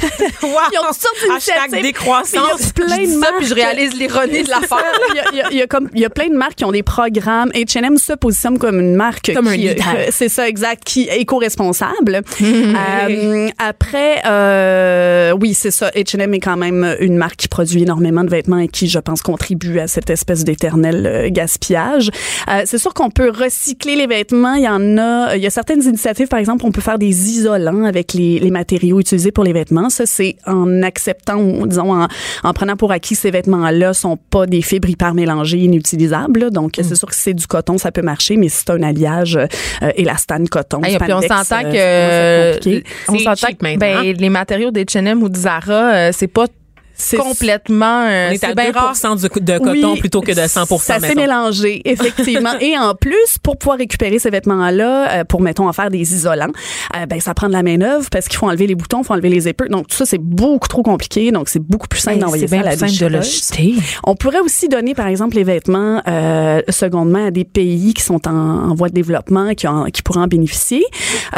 Ils 0.44 0.80
ont 0.80 0.82
toutes 0.88 1.02
sortes 1.02 1.16
Hashtag 1.36 1.70
d'initiatives. 1.72 1.82
décroissance. 1.82 2.34
Mais 2.78 2.84
il 2.86 2.90
y 2.90 2.94
a 2.94 2.96
plein 2.96 3.06
de 3.06 3.22
ça, 3.22 3.28
puis 3.38 3.48
je 3.48 3.56
marques- 3.56 3.62
réalise 3.74 3.94
l'ironie 4.00 4.44
de 4.44 4.50
l'affaire. 4.50 4.78
il, 5.32 5.38
y 5.38 5.42
a, 5.42 5.52
y 5.52 5.64
y 5.64 5.68
comme 5.68 5.90
il 5.94 6.02
y 6.02 6.06
a 6.06 6.10
plein 6.10 6.28
de 6.28 6.36
marques 6.36 6.56
qui 6.56 6.66
ont 6.66 6.72
des 6.72 6.84
programmes. 6.84 7.50
H&M 7.54 7.98
se 7.98 8.14
positionne 8.14 8.58
comme 8.60 8.80
une 8.80 8.96
marque 8.96 9.32
Comme 9.34 9.50
qui, 9.52 9.70
euh, 9.70 9.74
c'est 10.12 10.30
ça 10.30 10.48
exact, 10.48 10.84
qui 10.84 11.08
est 11.08 11.20
éco-responsable. 11.22 12.22
Euh, 12.42 13.50
après, 13.58 14.22
euh, 14.26 15.34
oui, 15.40 15.54
c'est 15.54 15.72
ça. 15.72 15.90
H&M 15.96 16.34
est 16.34 16.40
quand 16.40 16.58
même 16.58 16.96
une 17.00 17.16
marque 17.18 17.36
qui 17.38 17.48
produit 17.48 17.84
énormément 17.84 18.24
de 18.24 18.30
vêtements 18.30 18.58
et 18.60 18.68
qui, 18.68 18.88
je 18.88 19.00
pense, 19.04 19.22
contribue 19.22 19.80
à 19.80 19.88
cette 19.88 20.10
espèce 20.10 20.44
d'éternel 20.44 21.06
euh, 21.06 21.30
gaspillage. 21.32 22.10
Euh, 22.50 22.62
c'est 22.66 22.78
sûr 22.78 22.94
qu'on 22.94 23.10
peut 23.10 23.30
recycler 23.30 23.96
les 23.96 24.08
vêtements. 24.08 24.56
Il 24.56 24.64
y 24.64 24.68
en 24.70 24.98
a, 24.98 25.36
il 25.36 25.42
y 25.44 25.48
a 25.48 25.50
certaines 25.50 25.84
initiatives, 25.84 26.28
par 26.28 26.40
exemple, 26.40 26.66
on 26.66 26.72
peut 26.72 26.82
faire 26.82 26.98
des 26.98 27.30
isolants 27.30 27.84
avec 27.84 28.14
les, 28.14 28.40
les 28.40 28.52
matériaux 28.52 29.00
utilisés 29.00 29.32
pour 29.32 29.44
les 29.44 29.54
vêtements. 29.54 29.90
Ça, 29.90 30.06
c'est 30.06 30.36
en 30.46 30.82
acceptant, 30.84 31.38
ou, 31.38 31.68
disons, 31.68 31.94
en, 31.94 32.08
en 32.44 32.54
prenant 32.54 32.76
pour 32.76 32.92
acquis 32.92 33.14
que 33.16 33.22
ces 33.22 33.32
vêtements-là 33.32 33.94
sont 33.94 34.18
pas 34.18 34.46
des 34.46 34.62
fibres 34.62 34.90
hyper 34.90 35.14
mélangées, 35.14 35.60
inutilisables. 35.60 36.40
là. 36.42 36.50
Donc, 36.50 36.74
c'est 36.82 36.96
sûr 36.96 37.08
que 37.08 37.16
si 37.16 37.22
c'est 37.22 37.34
du 37.34 37.48
coton, 37.48 37.78
ça 37.78 37.92
peut 37.92 38.02
marcher, 38.02 38.38
mais 38.38 38.50
si 38.50 38.64
c'est 38.66 38.72
un 38.72 38.82
alliage 38.84 39.36
euh, 39.38 39.92
élastane 39.96 40.48
coton, 40.50 40.82
Hey, 40.84 40.98
puis 40.98 41.14
on 41.14 41.22
spandex, 41.22 41.48
s'entend 41.50 41.66
euh, 41.74 42.54
que 42.54 42.58
compliqué. 42.58 42.84
on 43.08 43.18
s'entend 43.20 43.48
que 43.48 43.64
maintenant. 43.64 43.78
ben, 43.80 44.16
les 44.18 44.30
matériaux 44.30 44.72
d'H&M 44.72 45.22
ou 45.24 45.30
de 45.30 45.36
Zara, 45.38 45.94
euh, 45.94 46.10
c'est 46.14 46.28
pas 46.28 46.48
C'est- 46.96 47.18
complètement 47.18 48.04
euh, 48.06 48.30
On 48.30 48.32
est 48.34 48.44
à 48.44 48.48
c'est 48.50 48.56
bien 48.56 48.72
2 48.72 48.78
rare. 48.78 48.94
de, 48.94 49.40
de 49.40 49.58
coton 49.58 49.92
Oui, 49.94 50.00
plutôt 50.00 50.22
que 50.22 50.32
de 50.32 50.48
100 50.48 50.66
Ça 50.80 51.00
s'est 51.00 51.16
mélangé, 51.16 51.82
effectivement. 51.86 52.54
Et 52.62 52.78
en 52.78 52.94
plus, 52.96 53.38
pour 53.42 53.58
pouvoir 53.58 53.78
récupérer 53.78 54.20
ces 54.20 54.30
vêtements-là, 54.30 55.12
euh, 55.20 55.24
pour, 55.24 55.42
mettons, 55.42 55.68
en 55.68 55.74
faire 55.74 55.90
des 55.90 56.14
isolants, 56.14 56.52
euh, 56.96 57.06
ben, 57.06 57.20
ça 57.20 57.34
prend 57.34 57.48
de 57.48 57.54
la 57.54 57.64
main-d'œuvre 57.64 58.08
parce 58.12 58.28
qu'il 58.28 58.38
faut 58.38 58.48
enlever 58.48 58.68
les 58.68 58.76
boutons, 58.76 59.02
il 59.02 59.06
faut 59.06 59.14
enlever 59.14 59.30
les 59.30 59.48
épaules. 59.48 59.70
Donc, 59.70 59.88
tout 59.88 59.96
ça, 59.96 60.06
c'est 60.06 60.18
beaucoup 60.20 60.68
trop 60.68 60.84
compliqué. 60.84 61.32
Donc, 61.32 61.50
c'est 61.50 61.60
beaucoup 61.60 61.88
plus 61.88 62.00
simple 62.00 62.16
Hey, 62.18 62.22
d'envoyer 62.22 62.48
ça 62.48 62.60
à 62.60 62.64
la 62.64 62.76
de 62.76 62.82
le 62.82 62.88
déchireuse. 62.88 63.48
jeter. 63.50 63.74
On 64.06 64.16
pourrait 64.16 64.40
aussi 64.42 64.68
donner, 64.70 64.94
par 64.94 65.08
exemple, 65.08 65.36
les 65.36 65.44
vêtements 65.44 66.02
euh, 66.08 66.62
secondement 66.70 67.28
à 67.28 67.32
des 67.32 67.44
pays 67.46 67.94
qui 67.94 68.04
sont 68.04 68.28
en, 68.28 68.32
en 68.70 68.76
voie 68.76 68.90
de 68.90 68.94
développement, 68.94 69.54
qui, 69.56 69.68
en- 69.68 69.86
qui 69.86 70.02
pourraient 70.04 70.22
en 70.22 70.28
bénéficier. 70.28 70.84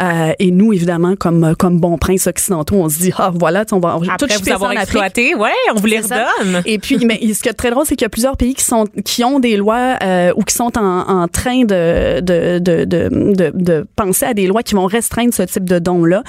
Euh, 0.00 0.32
et 0.38 0.50
nous, 0.50 0.72
évidemment, 0.72 1.14
comme 1.16 1.54
comme 1.58 1.80
bons 1.80 1.96
princes 1.98 2.26
occidentaux, 2.26 2.76
on 2.76 2.88
se 2.88 2.98
dit 2.98 3.12
ah 3.16 3.30
voilà, 3.34 3.64
on 3.72 3.78
va 3.78 3.96
on 3.96 4.00
tout 4.00 4.08
Après 4.10 4.28
chipper 4.28 4.50
vous 4.50 4.54
avoir 4.54 4.72
exploité, 4.72 5.34
ouais, 5.34 5.45
on 5.72 5.74
vous 5.80 5.86
les 5.86 6.00
redonne. 6.00 6.62
Et 6.64 6.78
puis, 6.78 6.98
mais 7.04 7.18
ce 7.32 7.42
qui 7.42 7.48
est 7.48 7.52
très 7.54 7.70
drôle, 7.70 7.84
c'est 7.86 7.96
qu'il 7.96 8.04
y 8.04 8.06
a 8.06 8.10
plusieurs 8.10 8.36
pays 8.36 8.54
qui 8.54 8.64
sont 8.64 8.84
qui 9.04 9.24
ont 9.24 9.38
des 9.40 9.56
lois 9.56 9.96
euh, 10.02 10.32
ou 10.36 10.42
qui 10.42 10.54
sont 10.54 10.76
en, 10.78 11.00
en 11.22 11.28
train 11.28 11.64
de 11.64 12.20
de, 12.20 12.58
de, 12.58 12.84
de, 12.84 13.08
de 13.10 13.52
de 13.54 13.86
penser 13.96 14.26
à 14.26 14.34
des 14.34 14.46
lois 14.46 14.62
qui 14.62 14.74
vont 14.74 14.86
restreindre 14.86 15.32
ce 15.34 15.42
type 15.42 15.64
de 15.64 15.78
dons 15.78 16.04
là 16.04 16.22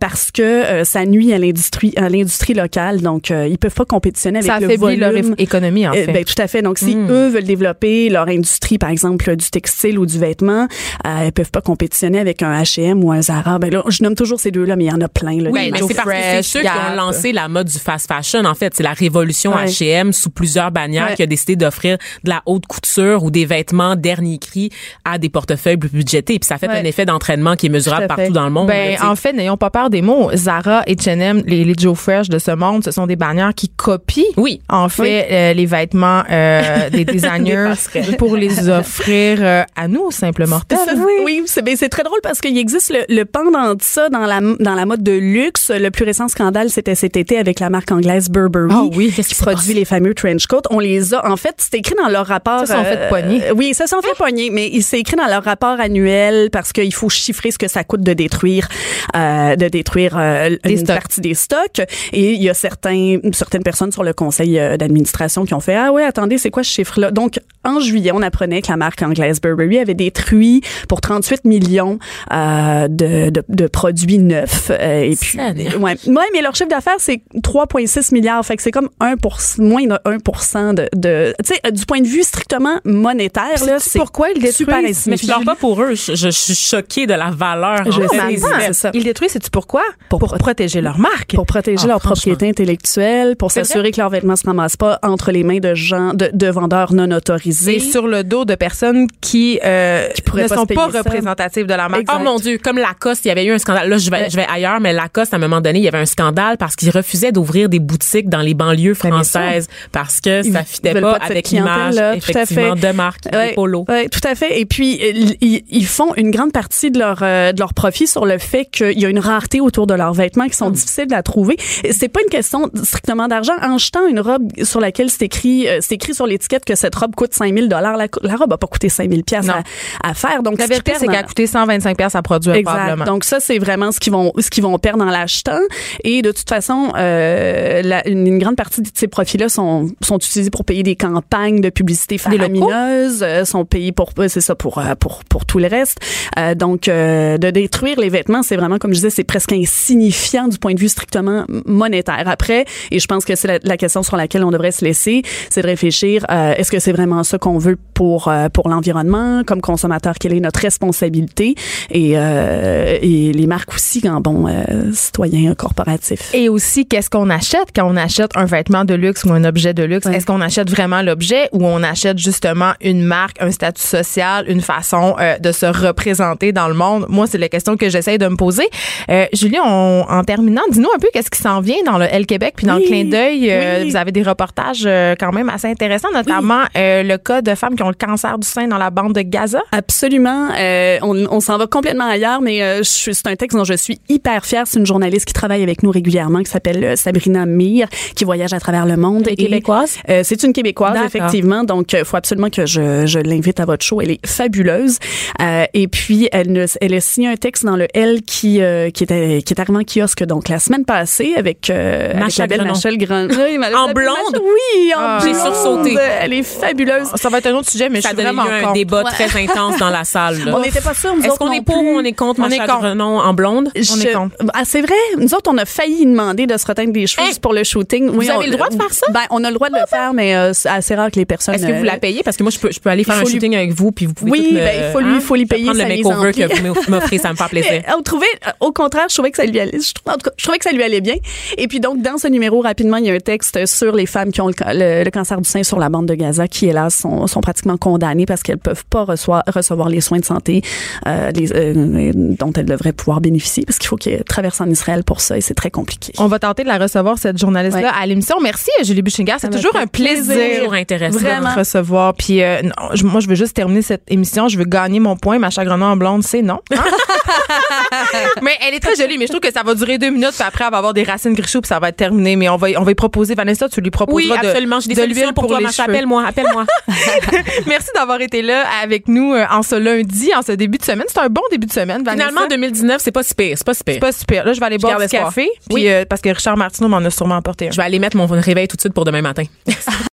parce 0.00 0.30
que 0.30 0.42
euh, 0.42 0.84
ça 0.84 1.04
nuit 1.04 1.32
à 1.32 1.38
l'industrie 1.38 1.92
à 1.96 2.08
l'industrie 2.08 2.54
locale. 2.54 3.00
Donc, 3.00 3.30
euh, 3.30 3.46
ils 3.48 3.58
peuvent 3.58 3.74
pas 3.74 3.84
compétitionner 3.84 4.38
avec 4.38 4.50
Ça 4.50 4.60
le 4.60 4.66
affaiblit 4.66 4.96
leur 4.96 5.10
volume. 5.12 5.32
éf- 5.34 5.42
économie, 5.42 5.86
en 5.86 5.92
Euh, 5.92 6.04
fait. 6.04 6.12
ben, 6.12 6.24
tout 6.24 6.40
à 6.40 6.46
fait. 6.48 6.62
Donc, 6.62 6.78
si 6.78 6.94
Mm. 6.96 7.10
eux 7.10 7.28
veulent 7.28 7.44
développer 7.44 8.08
leur 8.08 8.28
industrie, 8.28 8.78
par 8.78 8.90
exemple, 8.90 9.34
du 9.36 9.50
textile 9.50 9.98
ou 9.98 10.06
du 10.06 10.18
vêtement, 10.18 10.68
euh, 11.06 11.24
ils 11.26 11.32
peuvent 11.32 11.50
pas 11.50 11.60
compétitionner 11.60 12.18
avec 12.18 12.42
un 12.42 12.52
H&M 12.62 13.02
ou 13.02 13.12
un 13.12 13.22
Zara. 13.22 13.58
Ben 13.58 13.70
là, 13.72 13.82
je 13.88 14.02
nomme 14.02 14.14
toujours 14.14 14.40
ces 14.40 14.50
deux-là, 14.50 14.76
mais 14.76 14.84
il 14.84 14.90
y 14.90 14.92
en 14.92 15.00
a 15.00 15.08
plein. 15.08 15.40
Là, 15.40 15.50
Oui, 15.50 15.70
mais 15.72 15.80
c'est 15.86 15.94
parce 15.94 16.08
que 16.08 16.14
c'est 16.14 16.42
ceux 16.42 16.60
qui 16.60 16.66
ont 16.68 16.96
lancé 16.96 17.32
la 17.32 17.48
mode 17.48 17.66
du 17.68 17.78
fast 17.78 18.06
fashion. 18.08 18.44
En 18.52 18.54
fait. 18.54 18.72
C'est 18.76 18.82
la 18.82 18.92
révolution 18.92 19.52
Ouais. 19.54 19.64
H&M 19.66 20.12
sous 20.12 20.30
plusieurs 20.30 20.70
bannières 20.70 21.08
Ouais. 21.08 21.14
qui 21.16 21.22
a 21.22 21.26
décidé 21.26 21.56
d'offrir 21.56 21.96
de 22.24 22.30
la 22.30 22.42
haute 22.46 22.66
couture 22.66 23.24
ou 23.24 23.30
des 23.30 23.44
vêtements 23.46 23.96
dernier 23.96 24.38
cri 24.38 24.70
à 25.04 25.18
des 25.18 25.28
portefeuilles 25.28 25.76
plus 25.78 25.88
budgétés. 25.90 26.38
Puis 26.38 26.46
ça 26.46 26.58
fait 26.58 26.68
Ouais. 26.68 26.78
un 26.80 26.84
effet 26.84 27.04
d'entraînement 27.06 27.56
qui 27.56 27.66
est 27.66 27.70
mesurable 27.70 28.06
partout 28.06 28.32
dans 28.32 28.44
le 28.44 28.50
monde. 28.50 28.68
Ben, 28.68 28.92
là, 28.92 29.10
en 29.10 29.16
fait, 29.16 29.32
n'ayons 29.32 29.56
pas 29.56 29.70
peur 29.70 29.90
des 29.90 30.02
mots. 30.02 30.30
Zara, 30.34 30.82
H&M, 30.86 31.42
les, 31.46 31.64
les 31.64 31.74
Joe 31.76 31.98
Fresh 31.98 32.28
de 32.28 32.38
ce 32.38 32.50
monde, 32.52 32.84
ce 32.84 32.90
sont 32.90 33.06
des 33.06 33.16
bannières 33.16 33.54
qui 33.54 33.68
copient, 33.68 34.22
Oui. 34.36 34.60
en 34.68 34.88
fait, 34.88 35.26
euh, 35.30 35.52
les 35.54 35.66
vêtements 35.66 36.22
euh, 36.30 36.90
des 36.90 37.04
designers 37.04 37.72
pour 38.18 38.36
les 38.36 38.68
offrir 38.68 39.38
euh, 39.40 39.62
à 39.76 39.88
nous, 39.88 40.10
simples 40.10 40.46
mortels. 40.46 40.78
Oui, 41.24 41.42
c'est 41.46 41.62
ben, 41.62 41.74
c'est 41.76 41.88
très 41.88 42.02
drôle 42.02 42.18
parce 42.22 42.40
qu'il 42.40 42.56
existe 42.58 42.92
le, 42.92 43.04
le 43.14 43.24
pendant 43.24 43.74
de 43.74 43.82
ça 43.82 44.08
dans 44.08 44.26
la 44.26 44.40
dans 44.40 44.74
la 44.74 44.86
mode 44.86 45.02
de 45.02 45.12
luxe. 45.12 45.70
Le 45.74 45.90
plus 45.90 46.04
récent 46.04 46.28
scandale, 46.28 46.70
c'était 46.70 46.94
cet 46.94 47.16
été 47.16 47.38
avec 47.38 47.60
la 47.60 47.70
marque 47.70 47.90
anglaise 47.92 48.28
Burberry, 48.30 48.41
Ah 48.70 48.82
oui, 48.94 49.12
qu'est-ce 49.14 49.28
qui 49.28 49.34
produit 49.42 49.74
les 49.74 49.84
fameux 49.84 50.14
trench 50.14 50.46
coats. 50.46 50.62
On 50.70 50.78
les 50.78 51.14
a, 51.14 51.30
en 51.30 51.36
fait, 51.36 51.54
c'est 51.58 51.74
écrit 51.78 51.94
dans 51.94 52.08
leur 52.08 52.26
rapport. 52.26 52.66
Ça, 52.66 52.76
sont 52.76 52.84
fait 52.84 53.08
pogner. 53.08 53.42
euh, 53.44 53.54
oui, 53.56 53.74
ça 53.74 53.86
s'en 53.86 54.00
fait 54.02 54.14
pogner, 54.16 54.50
mais 54.50 54.68
il 54.72 54.82
s'est 54.82 54.98
écrit 55.00 55.16
dans 55.16 55.26
leur 55.26 55.44
rapport 55.44 55.78
annuel 55.80 56.50
parce 56.50 56.72
qu'il 56.72 56.92
faut 56.94 57.08
chiffrer 57.08 57.50
ce 57.50 57.58
que 57.58 57.68
ça 57.68 57.84
coûte 57.84 58.02
de 58.02 58.12
détruire, 58.12 58.68
euh, 59.16 59.56
de 59.56 59.68
détruire 59.68 60.16
euh, 60.18 60.56
Des 60.64 60.72
une 60.72 60.78
stocks. 60.78 60.96
partie 60.96 61.20
des 61.20 61.34
stocks. 61.34 61.80
Et 62.12 62.32
il 62.32 62.42
y 62.42 62.48
a 62.48 62.54
certains, 62.54 63.18
certaines 63.32 63.62
personnes 63.62 63.92
sur 63.92 64.02
le 64.04 64.12
conseil 64.12 64.58
euh, 64.58 64.76
d'administration 64.76 65.44
qui 65.44 65.54
ont 65.54 65.60
fait 65.60 65.74
ah 65.76 65.92
ouais, 65.92 66.04
attendez, 66.04 66.38
c'est 66.38 66.50
quoi 66.50 66.62
ce 66.62 66.70
chiffre-là 66.70 67.10
Donc 67.10 67.38
en 67.64 67.78
juillet, 67.80 68.10
on 68.12 68.22
apprenait 68.22 68.60
que 68.62 68.68
la 68.68 68.76
marque 68.76 69.02
anglaise 69.02 69.40
Burberry 69.40 69.78
avait 69.78 69.94
détruit 69.94 70.62
pour 70.88 71.00
38 71.00 71.44
millions 71.44 71.98
de, 72.30 73.30
de, 73.30 73.42
de 73.48 73.66
produits 73.66 74.18
neufs. 74.18 74.70
Et 74.80 75.16
puis, 75.20 75.38
Seigneur. 75.38 75.80
ouais, 75.80 75.96
ouais, 76.06 76.24
mais 76.32 76.40
leur 76.42 76.54
chiffre 76.54 76.68
d'affaires 76.70 76.96
c'est 76.98 77.22
3,6 77.36 78.12
milliards, 78.14 78.31
fait 78.42 78.56
que 78.56 78.62
c'est 78.62 78.70
comme 78.70 78.88
1 79.00 79.14
moins 79.58 79.84
de 79.86 79.98
1 80.04 80.72
de, 80.74 80.88
de 80.94 81.34
tu 81.44 81.54
sais, 81.54 81.60
euh, 81.66 81.70
du 81.70 81.84
point 81.86 82.00
de 82.00 82.06
vue 82.06 82.22
strictement 82.22 82.78
monétaire 82.84 83.64
là, 83.66 83.76
c'est 83.78 83.98
pourquoi 83.98 84.30
ils 84.30 84.34
détruisent? 84.40 84.56
super 84.56 84.80
Mais 84.82 85.16
je 85.16 85.26
pleure 85.26 85.44
pas 85.44 85.54
pour 85.54 85.82
eux. 85.82 85.94
Je, 85.94 86.14
je 86.14 86.28
suis 86.30 86.54
choquée 86.54 87.06
de 87.06 87.14
la 87.14 87.30
valeur. 87.30 87.84
Je 87.90 88.02
sais, 88.02 88.72
c'est. 88.72 88.90
Ils 88.94 89.04
détruisent, 89.04 89.32
sais-tu 89.32 89.50
pourquoi? 89.50 89.82
Pour 90.08 90.18
Pour, 90.20 90.28
proté- 90.34 90.38
protéger 90.38 90.80
leur 90.80 90.98
marque. 90.98 91.34
pour 91.34 91.46
protéger 91.46 91.82
Ah, 91.84 91.88
leur 91.88 92.00
propriété 92.00 92.48
intellectuelle, 92.48 93.36
pour 93.36 93.50
C'est 93.50 93.64
s'assurer 93.64 93.90
que 93.90 93.98
leurs 94.00 94.10
vêtements 94.10 94.36
se 94.36 94.46
ramassent 94.46 94.76
pas 94.76 94.98
entre 95.02 95.32
les 95.32 95.42
mains 95.44 95.58
de 95.58 95.74
gens, 95.74 96.14
de, 96.14 96.30
de 96.32 96.46
vendeurs 96.48 96.92
non 96.92 97.10
autorisés. 97.10 97.76
Et 97.76 97.80
sur 97.80 98.06
le 98.06 98.24
dos 98.24 98.44
de 98.44 98.54
personnes 98.54 99.06
qui, 99.20 99.58
euh, 99.64 100.08
pourraient 100.24 100.44
ne 100.44 100.48
pas 100.48 100.56
sont 100.56 100.66
pas 100.66 100.90
ça. 100.92 100.98
représentatives 100.98 101.66
de 101.66 101.74
la 101.74 101.88
marque. 101.88 102.02
Exact. 102.02 102.18
Oh 102.20 102.24
mon 102.24 102.36
Dieu, 102.36 102.58
comme 102.62 102.78
Lacoste, 102.78 103.24
il 103.24 103.28
y 103.28 103.30
avait 103.30 103.44
eu 103.44 103.52
un 103.52 103.58
scandale. 103.58 103.88
Là, 103.88 103.98
je 103.98 104.10
vais, 104.10 104.30
je 104.30 104.36
vais 104.36 104.46
ailleurs, 104.50 104.80
mais 104.80 104.92
Lacoste, 104.92 105.32
à 105.34 105.36
un 105.36 105.40
moment 105.40 105.60
donné, 105.60 105.78
il 105.80 105.84
y 105.84 105.88
avait 105.88 105.98
un 105.98 106.06
scandale 106.06 106.56
parce 106.58 106.76
qu'il 106.76 106.90
refusait 106.90 107.32
d'ouvrir 107.32 107.68
des 107.68 107.78
boutiques 107.78 108.21
dans 108.28 108.40
les 108.40 108.54
banlieues 108.54 108.96
Ben, 109.02 109.10
françaises 109.10 109.68
parce 109.92 110.20
que 110.20 110.42
ça 110.42 110.64
fitait 110.64 111.00
pas, 111.00 111.14
avec 111.14 111.50
l'image, 111.50 111.94
effectivement, 112.16 112.76
fait. 112.76 112.86
de 112.88 112.92
marque, 112.92 113.24
Ouais, 113.32 113.54
ouais, 113.58 114.08
tout 114.08 114.20
à 114.26 114.34
fait. 114.34 114.60
Et 114.60 114.66
puis 114.66 114.98
ils, 115.40 115.62
ils 115.68 115.86
font 115.86 116.14
une 116.16 116.30
grande 116.30 116.52
partie 116.52 116.90
de 116.90 116.98
leur 116.98 117.20
euh, 117.22 117.52
de 117.52 117.58
leur 117.60 117.74
profit 117.74 118.06
sur 118.06 118.26
le 118.26 118.38
fait 118.38 118.66
qu'il 118.66 118.98
y 119.00 119.04
a 119.06 119.08
une 119.08 119.18
rareté 119.18 119.60
autour 119.60 119.86
de 119.86 119.94
leurs 119.94 120.12
vêtements 120.12 120.46
qui 120.48 120.56
sont 120.56 120.68
Hmm. 120.70 120.72
difficiles 120.74 121.14
à 121.14 121.22
trouver. 121.22 121.56
C'est 121.90 122.08
pas 122.08 122.20
une 122.22 122.30
question 122.30 122.70
strictement 122.82 123.28
d'argent. 123.28 123.52
En 123.62 123.78
jetant 123.78 124.06
une 124.06 124.20
robe 124.20 124.48
sur 124.62 124.80
laquelle 124.80 125.10
c'est 125.10 125.24
écrit 125.24 125.68
euh, 125.68 125.78
c'est 125.80 125.94
écrit 125.94 126.14
sur 126.14 126.26
l'étiquette 126.26 126.64
que 126.64 126.74
cette 126.74 126.94
robe 126.94 127.14
coûte 127.14 127.34
5000 127.34 127.68
dollars, 127.68 127.96
la, 127.96 128.06
la 128.22 128.36
robe 128.36 128.52
a 128.52 128.58
pas 128.58 128.66
coûté 128.66 128.88
5000 128.88 129.24
pièces 129.24 129.48
à, 129.48 129.62
à 130.02 130.14
faire. 130.14 130.42
Donc 130.42 130.58
La 130.58 130.66
vérité, 130.66 130.92
c'est 130.98 131.06
qu'elle 131.06 131.16
a 131.16 131.22
coûté 131.22 131.46
125 131.46 131.96
pièces 131.96 132.14
à 132.14 132.22
produire, 132.22 132.54
Exact. 132.54 132.72
probablement. 132.72 133.04
Donc 133.04 133.24
ça, 133.24 133.40
c'est 133.40 133.58
vraiment 133.58 133.92
ce 133.92 134.00
qu'ils 134.00 134.12
vont 134.12 134.32
ce 134.38 134.50
qu'ils 134.50 134.62
vont 134.62 134.78
perdre 134.78 135.04
en 135.04 135.10
l'achetant. 135.10 135.60
Et 136.04 136.22
de 136.22 136.30
toute 136.32 136.48
façon, 136.48 136.92
euh, 136.96 137.82
la- 137.82 138.02
une, 138.12 138.26
une 138.26 138.38
grande 138.38 138.56
partie 138.56 138.82
de 138.82 138.88
ces 138.94 139.08
profits-là 139.08 139.48
sont 139.48 139.88
sont 140.02 140.18
utilisés 140.18 140.50
pour 140.50 140.64
payer 140.64 140.82
des 140.82 140.96
campagnes 140.96 141.60
de 141.60 141.70
publicité 141.70 142.18
faramineuses, 142.18 143.22
euh, 143.22 143.44
sont 143.44 143.64
payés 143.64 143.92
pour 143.92 144.12
c'est 144.28 144.40
ça 144.40 144.54
pour 144.54 144.78
euh, 144.78 144.94
pour 144.98 145.24
pour 145.24 145.46
tout 145.46 145.58
le 145.58 145.66
reste. 145.66 145.98
Euh, 146.38 146.54
donc 146.54 146.88
euh, 146.88 147.38
de 147.38 147.50
détruire 147.50 147.98
les 147.98 148.08
vêtements, 148.08 148.42
c'est 148.42 148.56
vraiment 148.56 148.78
comme 148.78 148.92
je 148.92 148.96
disais, 148.96 149.10
c'est 149.10 149.24
presque 149.24 149.52
insignifiant 149.52 150.48
du 150.48 150.58
point 150.58 150.74
de 150.74 150.80
vue 150.80 150.88
strictement 150.88 151.44
monétaire. 151.66 152.24
Après, 152.26 152.64
et 152.90 152.98
je 152.98 153.06
pense 153.06 153.24
que 153.24 153.34
c'est 153.34 153.48
la, 153.48 153.58
la 153.62 153.76
question 153.76 154.02
sur 154.02 154.16
laquelle 154.16 154.44
on 154.44 154.50
devrait 154.50 154.72
se 154.72 154.84
laisser, 154.84 155.22
c'est 155.50 155.62
de 155.62 155.66
réfléchir 155.66 156.24
euh, 156.30 156.54
est-ce 156.56 156.70
que 156.70 156.78
c'est 156.78 156.92
vraiment 156.92 157.22
ça 157.24 157.38
qu'on 157.38 157.58
veut 157.58 157.76
pour 157.94 158.28
euh, 158.28 158.48
pour 158.48 158.68
l'environnement 158.68 159.42
comme 159.46 159.60
consommateur 159.60 160.14
quelle 160.18 160.34
est 160.34 160.40
notre 160.40 160.60
responsabilité 160.60 161.54
et 161.90 162.12
euh, 162.16 162.98
et 163.00 163.32
les 163.32 163.46
marques 163.46 163.74
aussi 163.74 164.08
en 164.08 164.20
bon 164.20 164.46
euh, 164.48 164.92
citoyen 164.92 165.54
corporatif. 165.54 166.34
Et 166.34 166.48
aussi, 166.48 166.86
qu'est-ce 166.86 167.10
qu'on 167.10 167.30
achète 167.30 167.68
quand 167.74 167.88
on 167.90 167.96
achète 167.96 168.01
un 168.36 168.44
vêtement 168.44 168.84
de 168.84 168.94
luxe 168.94 169.24
ou 169.24 169.32
un 169.32 169.44
objet 169.44 169.74
de 169.74 169.82
luxe? 169.82 170.06
Ouais. 170.06 170.16
Est-ce 170.16 170.26
qu'on 170.26 170.40
achète 170.40 170.70
vraiment 170.70 171.02
l'objet 171.02 171.48
ou 171.52 171.66
on 171.66 171.82
achète 171.82 172.18
justement 172.18 172.72
une 172.80 173.02
marque, 173.02 173.36
un 173.40 173.50
statut 173.50 173.82
social, 173.82 174.44
une 174.48 174.60
façon 174.60 175.16
euh, 175.20 175.38
de 175.38 175.52
se 175.52 175.66
représenter 175.66 176.52
dans 176.52 176.68
le 176.68 176.74
monde? 176.74 177.06
Moi, 177.08 177.26
c'est 177.26 177.38
la 177.38 177.48
question 177.48 177.76
que 177.76 177.88
j'essaie 177.88 178.18
de 178.18 178.28
me 178.28 178.36
poser. 178.36 178.68
Euh, 179.10 179.26
Julie, 179.32 179.58
on- 179.64 180.04
en 180.08 180.24
terminant, 180.24 180.62
dis-nous 180.70 180.88
un 180.94 180.98
peu 180.98 181.08
qu'est-ce 181.12 181.30
qui 181.30 181.40
s'en 181.40 181.60
vient 181.60 181.82
dans 181.86 181.98
le 181.98 182.06
L 182.06 182.26
Québec 182.26 182.54
puis 182.56 182.66
dans 182.66 182.76
Oui, 182.76 182.82
le 182.82 182.88
clin 182.88 183.04
d'œil. 183.04 183.50
Euh, 183.50 183.82
oui. 183.82 183.90
Vous 183.90 183.96
avez 183.96 184.12
des 184.12 184.22
reportages 184.22 184.84
euh, 184.86 185.14
quand 185.18 185.32
même 185.32 185.48
assez 185.48 185.68
intéressants, 185.68 186.10
notamment 186.12 186.62
euh, 186.76 187.02
le 187.02 187.18
cas 187.18 187.42
de 187.42 187.54
femmes 187.54 187.76
qui 187.76 187.82
ont 187.82 187.88
le 187.88 187.94
cancer 187.94 188.38
du 188.38 188.46
sein 188.46 188.66
dans 188.68 188.78
la 188.78 188.90
bande 188.90 189.14
de 189.14 189.22
Gaza. 189.22 189.60
Absolument. 189.72 190.48
Euh, 190.58 190.98
on 191.02 191.26
on 191.30 191.40
s'en 191.40 191.56
va 191.58 191.66
complètement 191.66 192.08
ailleurs, 192.08 192.40
mais 192.40 192.62
euh, 192.62 192.78
je 192.78 192.82
suis- 192.82 193.14
c'est 193.14 193.26
un 193.28 193.36
texte 193.36 193.56
dont 193.56 193.64
je 193.64 193.74
suis 193.74 194.00
hyper 194.08 194.44
fière. 194.44 194.64
C'est 194.66 194.78
une 194.78 194.86
journaliste 194.86 195.26
qui 195.26 195.32
travaille 195.32 195.62
avec 195.62 195.82
nous 195.82 195.90
régulièrement, 195.90 196.40
qui 196.42 196.50
s'appelle 196.50 196.96
Sabrina 196.96 197.46
Mir, 197.46 197.86
qui 198.14 198.24
voyage 198.24 198.52
à 198.52 198.60
travers 198.60 198.86
le 198.86 198.96
monde. 198.96 199.22
Elle 199.26 199.30
est 199.32 199.42
Et, 199.42 199.44
québécoise? 199.46 199.98
euh, 200.08 200.22
c'est 200.24 200.42
une 200.42 200.52
québécoise, 200.52 200.96
effectivement. 201.04 201.64
Donc, 201.64 201.92
il 201.92 202.04
faut 202.04 202.16
absolument 202.16 202.50
que 202.50 202.66
je, 202.66 203.06
je 203.06 203.18
l'invite 203.18 203.60
à 203.60 203.64
votre 203.64 203.84
show. 203.84 204.00
Elle 204.00 204.12
est 204.12 204.26
fabuleuse. 204.26 204.98
Euh, 205.40 205.64
et 205.74 205.88
puis, 205.88 206.28
elle, 206.32 206.52
ne- 206.52 206.66
elle 206.80 206.94
a 206.94 207.00
signé 207.00 207.28
un 207.28 207.36
texte 207.36 207.64
dans 207.64 207.76
le 207.76 207.88
L 207.94 208.22
qui 208.22 208.60
euh, 208.62 208.90
qui 208.90 209.04
était 209.04 209.42
qui 209.44 209.54
est 209.54 209.60
arrivé 209.60 209.78
en 209.78 209.82
kiosque 209.84 210.24
donc 210.24 210.48
la 210.48 210.58
semaine 210.58 210.84
passée 210.84 211.34
avec, 211.36 211.70
euh, 211.70 212.12
avec 212.14 212.36
la 212.36 212.46
belle. 212.46 212.64
Machel 212.64 212.98
Gran. 212.98 213.28
Oui, 213.30 213.58
ma- 213.58 213.70
En 213.72 213.92
blonde? 213.92 214.16
Oui, 214.40 214.92
en 214.94 214.98
Ah. 214.98 215.18
blonde. 215.20 215.34
J'ai 215.34 215.40
sursauté. 215.40 215.96
Elle 216.20 216.32
est 216.34 216.42
fabuleuse. 216.42 217.08
Ça 217.16 217.28
va 217.28 217.38
être 217.38 217.46
un 217.46 217.54
autre 217.54 217.70
sujet, 217.70 217.88
mais 217.88 218.00
Ça 218.00 218.10
je 218.10 218.14
suis 218.16 218.22
vraiment 218.24 218.42
à 218.42 218.52
un 218.54 218.60
contre. 218.62 218.72
débat 218.74 219.02
très 219.04 219.24
intense 219.42 219.78
dans 219.78 219.90
la 219.90 220.04
salle. 220.04 220.44
là. 220.44 220.56
On 220.56 220.60
n'était 220.60 220.80
pas 220.80 220.94
sûrs, 220.94 221.14
nous 221.14 221.20
Est-ce 221.22 221.30
autres 221.30 221.38
qu'on 221.38 221.52
est 221.52 221.62
pour 221.62 221.76
ou 221.76 221.88
on 221.98 222.04
est 222.04 222.12
contre 222.12 222.40
On 222.40 222.48
est 222.50 222.58
contre. 222.58 222.80
Grenon 222.80 223.18
en 223.18 223.34
blonde? 223.34 223.70
On 223.74 224.00
est 224.00 224.12
contre. 224.12 224.36
Ah, 224.54 224.62
c'est 224.64 224.80
vrai. 224.82 224.94
Nous 225.18 225.34
autres, 225.34 225.50
on 225.52 225.58
a 225.58 225.64
failli 225.64 226.04
demander 226.06 226.46
de 226.46 226.56
se 226.56 226.66
reteindre 226.66 226.92
des 226.92 227.06
cheveux 227.06 227.22
Hein? 227.22 227.26
juste 227.28 227.40
pour 227.40 227.52
le 227.52 227.64
shooting. 227.72 228.10
Oui, 228.10 228.28
avez 228.28 228.38
on- 228.38 228.42
le 228.50 228.50
droit 228.56 228.68
de 228.68 228.74
faire 228.76 228.92
ça? 228.92 229.06
Ben, 229.12 229.20
on 229.30 229.42
a 229.44 229.48
le 229.48 229.54
droit 229.54 229.68
de 229.70 229.74
le 229.74 229.86
faire, 229.88 230.12
mais 230.14 230.34
euh, 230.36 230.52
c'est 230.52 230.68
assez 230.68 230.94
rare 230.94 231.10
que 231.10 231.16
les 231.18 231.24
personnes. 231.24 231.54
Est-ce 231.54 231.66
que 231.66 231.72
vous 231.72 231.82
euh, 231.82 231.84
la 231.84 231.98
payez? 231.98 232.22
Parce 232.22 232.36
que 232.36 232.42
moi, 232.42 232.50
je 232.50 232.58
peux, 232.58 232.70
je 232.70 232.80
peux 232.80 232.90
aller 232.90 233.04
faire 233.04 233.16
un 233.16 233.22
lui- 233.22 233.30
shooting 233.32 233.54
avec 233.56 233.72
vous, 233.72 233.92
puis 233.92 234.06
vous 234.06 234.14
pouvez 234.14 234.30
Oui, 234.30 234.44
tout 234.48 234.54
me- 234.54 234.58
ben, 234.60 234.84
il 234.86 234.92
faut 234.92 235.00
lui- 235.00 235.14
il 235.16 235.20
faut 235.20 235.36
lui 235.36 235.46
payer 235.46 235.64
prendre 235.64 235.78
le 235.82 235.88
makeover 235.88 236.32
que 236.32 236.58
vous 236.84 236.90
m'offrez, 236.90 237.18
ça 237.18 237.30
me 237.30 237.36
fait 237.36 237.44
plaisir. 237.50 237.70
Mais, 237.72 237.84
on 237.98 238.02
trouvait, 238.02 238.26
euh, 238.46 238.50
au 238.60 238.72
contraire, 238.72 239.06
je 239.08 239.14
trouvais 239.14 239.30
que 239.30 239.36
ça 239.36 239.44
lui 239.44 239.58
allait. 239.60 239.78
Je, 239.78 239.92
en 240.10 240.14
tout 240.14 240.20
cas, 240.20 240.30
je 240.36 240.42
trouvais 240.44 240.58
que 240.58 240.64
ça 240.64 240.72
lui 240.72 240.82
allait 240.82 241.00
bien. 241.00 241.16
Et 241.58 241.68
puis 241.68 241.80
donc, 241.80 242.02
dans 242.02 242.18
ce 242.18 242.28
numéro, 242.28 242.60
rapidement, 242.60 242.96
il 242.98 243.06
y 243.06 243.10
a 243.10 243.14
un 243.14 243.18
texte 243.18 243.66
sur 243.66 243.94
les 243.94 244.06
femmes 244.06 244.30
qui 244.32 244.40
ont 244.40 244.48
le, 244.48 244.54
ca- 244.58 244.72
le- 244.74 245.04
le 245.04 245.10
cancer 245.10 245.40
du 245.40 245.48
sein 245.48 245.62
sur 245.62 245.78
la 245.78 245.88
bande 245.88 246.06
de 246.06 246.14
Gaza, 246.14 246.48
qui 246.48 246.66
hélas 246.66 246.94
sont, 246.94 247.26
sont 247.26 247.40
pratiquement 247.40 247.76
condamnées 247.76 248.26
parce 248.26 248.42
qu'elles 248.42 248.58
peuvent 248.58 248.84
pas 248.90 249.04
recevoir, 249.04 249.42
recevoir 249.52 249.88
les 249.88 250.00
soins 250.00 250.18
de 250.18 250.24
santé 250.24 250.62
euh, 251.06 251.30
les- 251.32 251.52
euh, 251.52 252.12
dont 252.14 252.52
elles 252.52 252.64
devraient 252.66 252.92
pouvoir 252.92 253.20
bénéficier, 253.20 253.64
parce 253.64 253.78
qu'il 253.78 253.88
faut 253.88 253.96
qu'elles 253.96 254.24
traversent 254.24 254.60
en 254.60 254.68
Israël 254.70 255.04
pour 255.04 255.20
ça, 255.20 255.36
et 255.36 255.40
c'est 255.40 255.54
très 255.54 255.70
compliqué. 255.70 256.12
On 256.18 256.26
va 256.26 256.38
tenter 256.38 256.62
de 256.62 256.68
la 256.68 256.78
recevoir, 256.78 257.18
cette 257.18 257.38
journaliste-là, 257.62 257.92
Ouais. 257.98 258.02
à 258.02 258.06
l'émission. 258.06 258.36
Merci, 258.40 258.70
Julie 258.84 259.02
Buchinga. 259.02 259.36
C'est 259.38 259.50
toujours 259.50 259.76
un 259.76 259.86
plaisir. 259.86 260.34
plaisir. 260.34 260.72
Intéressant. 260.72 261.18
de 261.18 261.24
te 261.54 261.58
recevoir. 261.58 262.14
Puis 262.14 262.42
euh, 262.42 262.62
non, 262.62 262.70
je- 262.94 263.04
moi, 263.04 263.20
je 263.20 263.28
veux 263.28 263.34
juste 263.34 263.54
terminer 263.54 263.82
cette 263.82 264.04
émission. 264.08 264.48
Je 264.48 264.58
veux 264.58 264.64
gagner 264.64 265.00
mon 265.00 265.16
point. 265.16 265.38
Ma 265.38 265.50
chagrin 265.50 265.80
en 265.82 265.96
blonde, 265.96 266.22
c'est 266.22 266.42
non. 266.42 266.60
Hein? 266.74 266.76
mais 268.42 268.52
elle 268.66 268.74
est 268.74 268.80
très 268.80 268.94
jolie, 268.96 269.18
mais 269.18 269.26
je 269.26 269.32
trouve 269.32 269.40
que 269.40 269.52
ça 269.52 269.62
va 269.62 269.74
durer 269.74 269.98
deux 269.98 270.10
minutes. 270.10 270.32
Puis 270.34 270.42
après, 270.46 270.64
elle 270.64 270.70
va 270.70 270.78
avoir 270.78 270.94
des 270.94 271.02
racines 271.02 271.34
grichou, 271.34 271.60
puis 271.60 271.68
ça 271.68 271.78
va 271.78 271.88
être 271.88 271.96
terminé. 271.96 272.36
Mais 272.36 272.48
on 272.48 272.56
va, 272.56 272.68
on 272.78 272.82
va 272.82 272.90
y 272.90 272.94
proposer. 272.94 273.34
Vanessa, 273.34 273.68
tu 273.68 273.80
lui 273.80 273.86
Oui, 273.86 273.90
proposeras 273.90 274.38
de, 274.42 274.46
absolument. 274.48 274.76
De 274.78 274.82
solutions 274.82 275.06
l'huile 275.06 275.32
pour, 275.34 275.46
toi, 275.46 275.60
les 275.60 275.66
cheveux. 275.72 275.88
Appelle-moi, 275.88 276.24
appelle-moi. 276.26 276.64
Merci 277.66 277.88
d'avoir 277.94 278.20
été 278.20 278.42
là 278.42 278.64
avec 278.82 279.08
nous 279.08 279.34
euh, 279.34 279.44
en 279.50 279.62
ce 279.62 279.74
lundi, 279.76 280.30
en 280.34 280.42
ce 280.42 280.52
début 280.52 280.78
de 280.78 280.84
semaine. 280.84 281.06
C'est 281.08 281.20
un 281.20 281.28
bon 281.28 281.42
début 281.50 281.66
de 281.66 281.72
semaine, 281.72 282.02
Vanessa. 282.02 282.28
Finalement, 282.28 282.48
2019, 282.48 283.00
c'est 283.02 283.12
pas 283.12 283.22
si 283.22 283.34
pire. 283.34 283.56
C'est 283.56 283.66
pas 283.66 283.74
si 283.74 283.84
pire. 283.84 283.94
c'est 283.94 284.00
pas 284.00 284.12
super. 284.12 284.44
Là, 284.44 284.52
je 284.52 284.60
vais 284.60 284.66
aller 284.66 284.78
boire 284.78 284.98
du 285.00 285.06
café. 285.08 285.48
Puis, 285.68 285.74
Oui. 285.74 285.88
euh, 285.88 286.04
parce 286.08 286.20
que 286.20 286.28
Richard 286.30 286.56
Martineau 286.56 286.88
m'en 286.88 286.98
a 286.98 287.10
sûrement 287.10 287.36
apporté 287.36 287.68
un. 287.68 287.70
Je 287.70 287.76
vais 287.76 287.82
aller 287.84 287.98
mettre 287.98 288.16
mon 288.16 288.26
réveil 288.26 288.68
tout 288.68 288.76
de 288.76 288.80
suite 288.80 288.94
pour 288.94 289.04
demain 289.04 289.22
matin. 289.22 289.44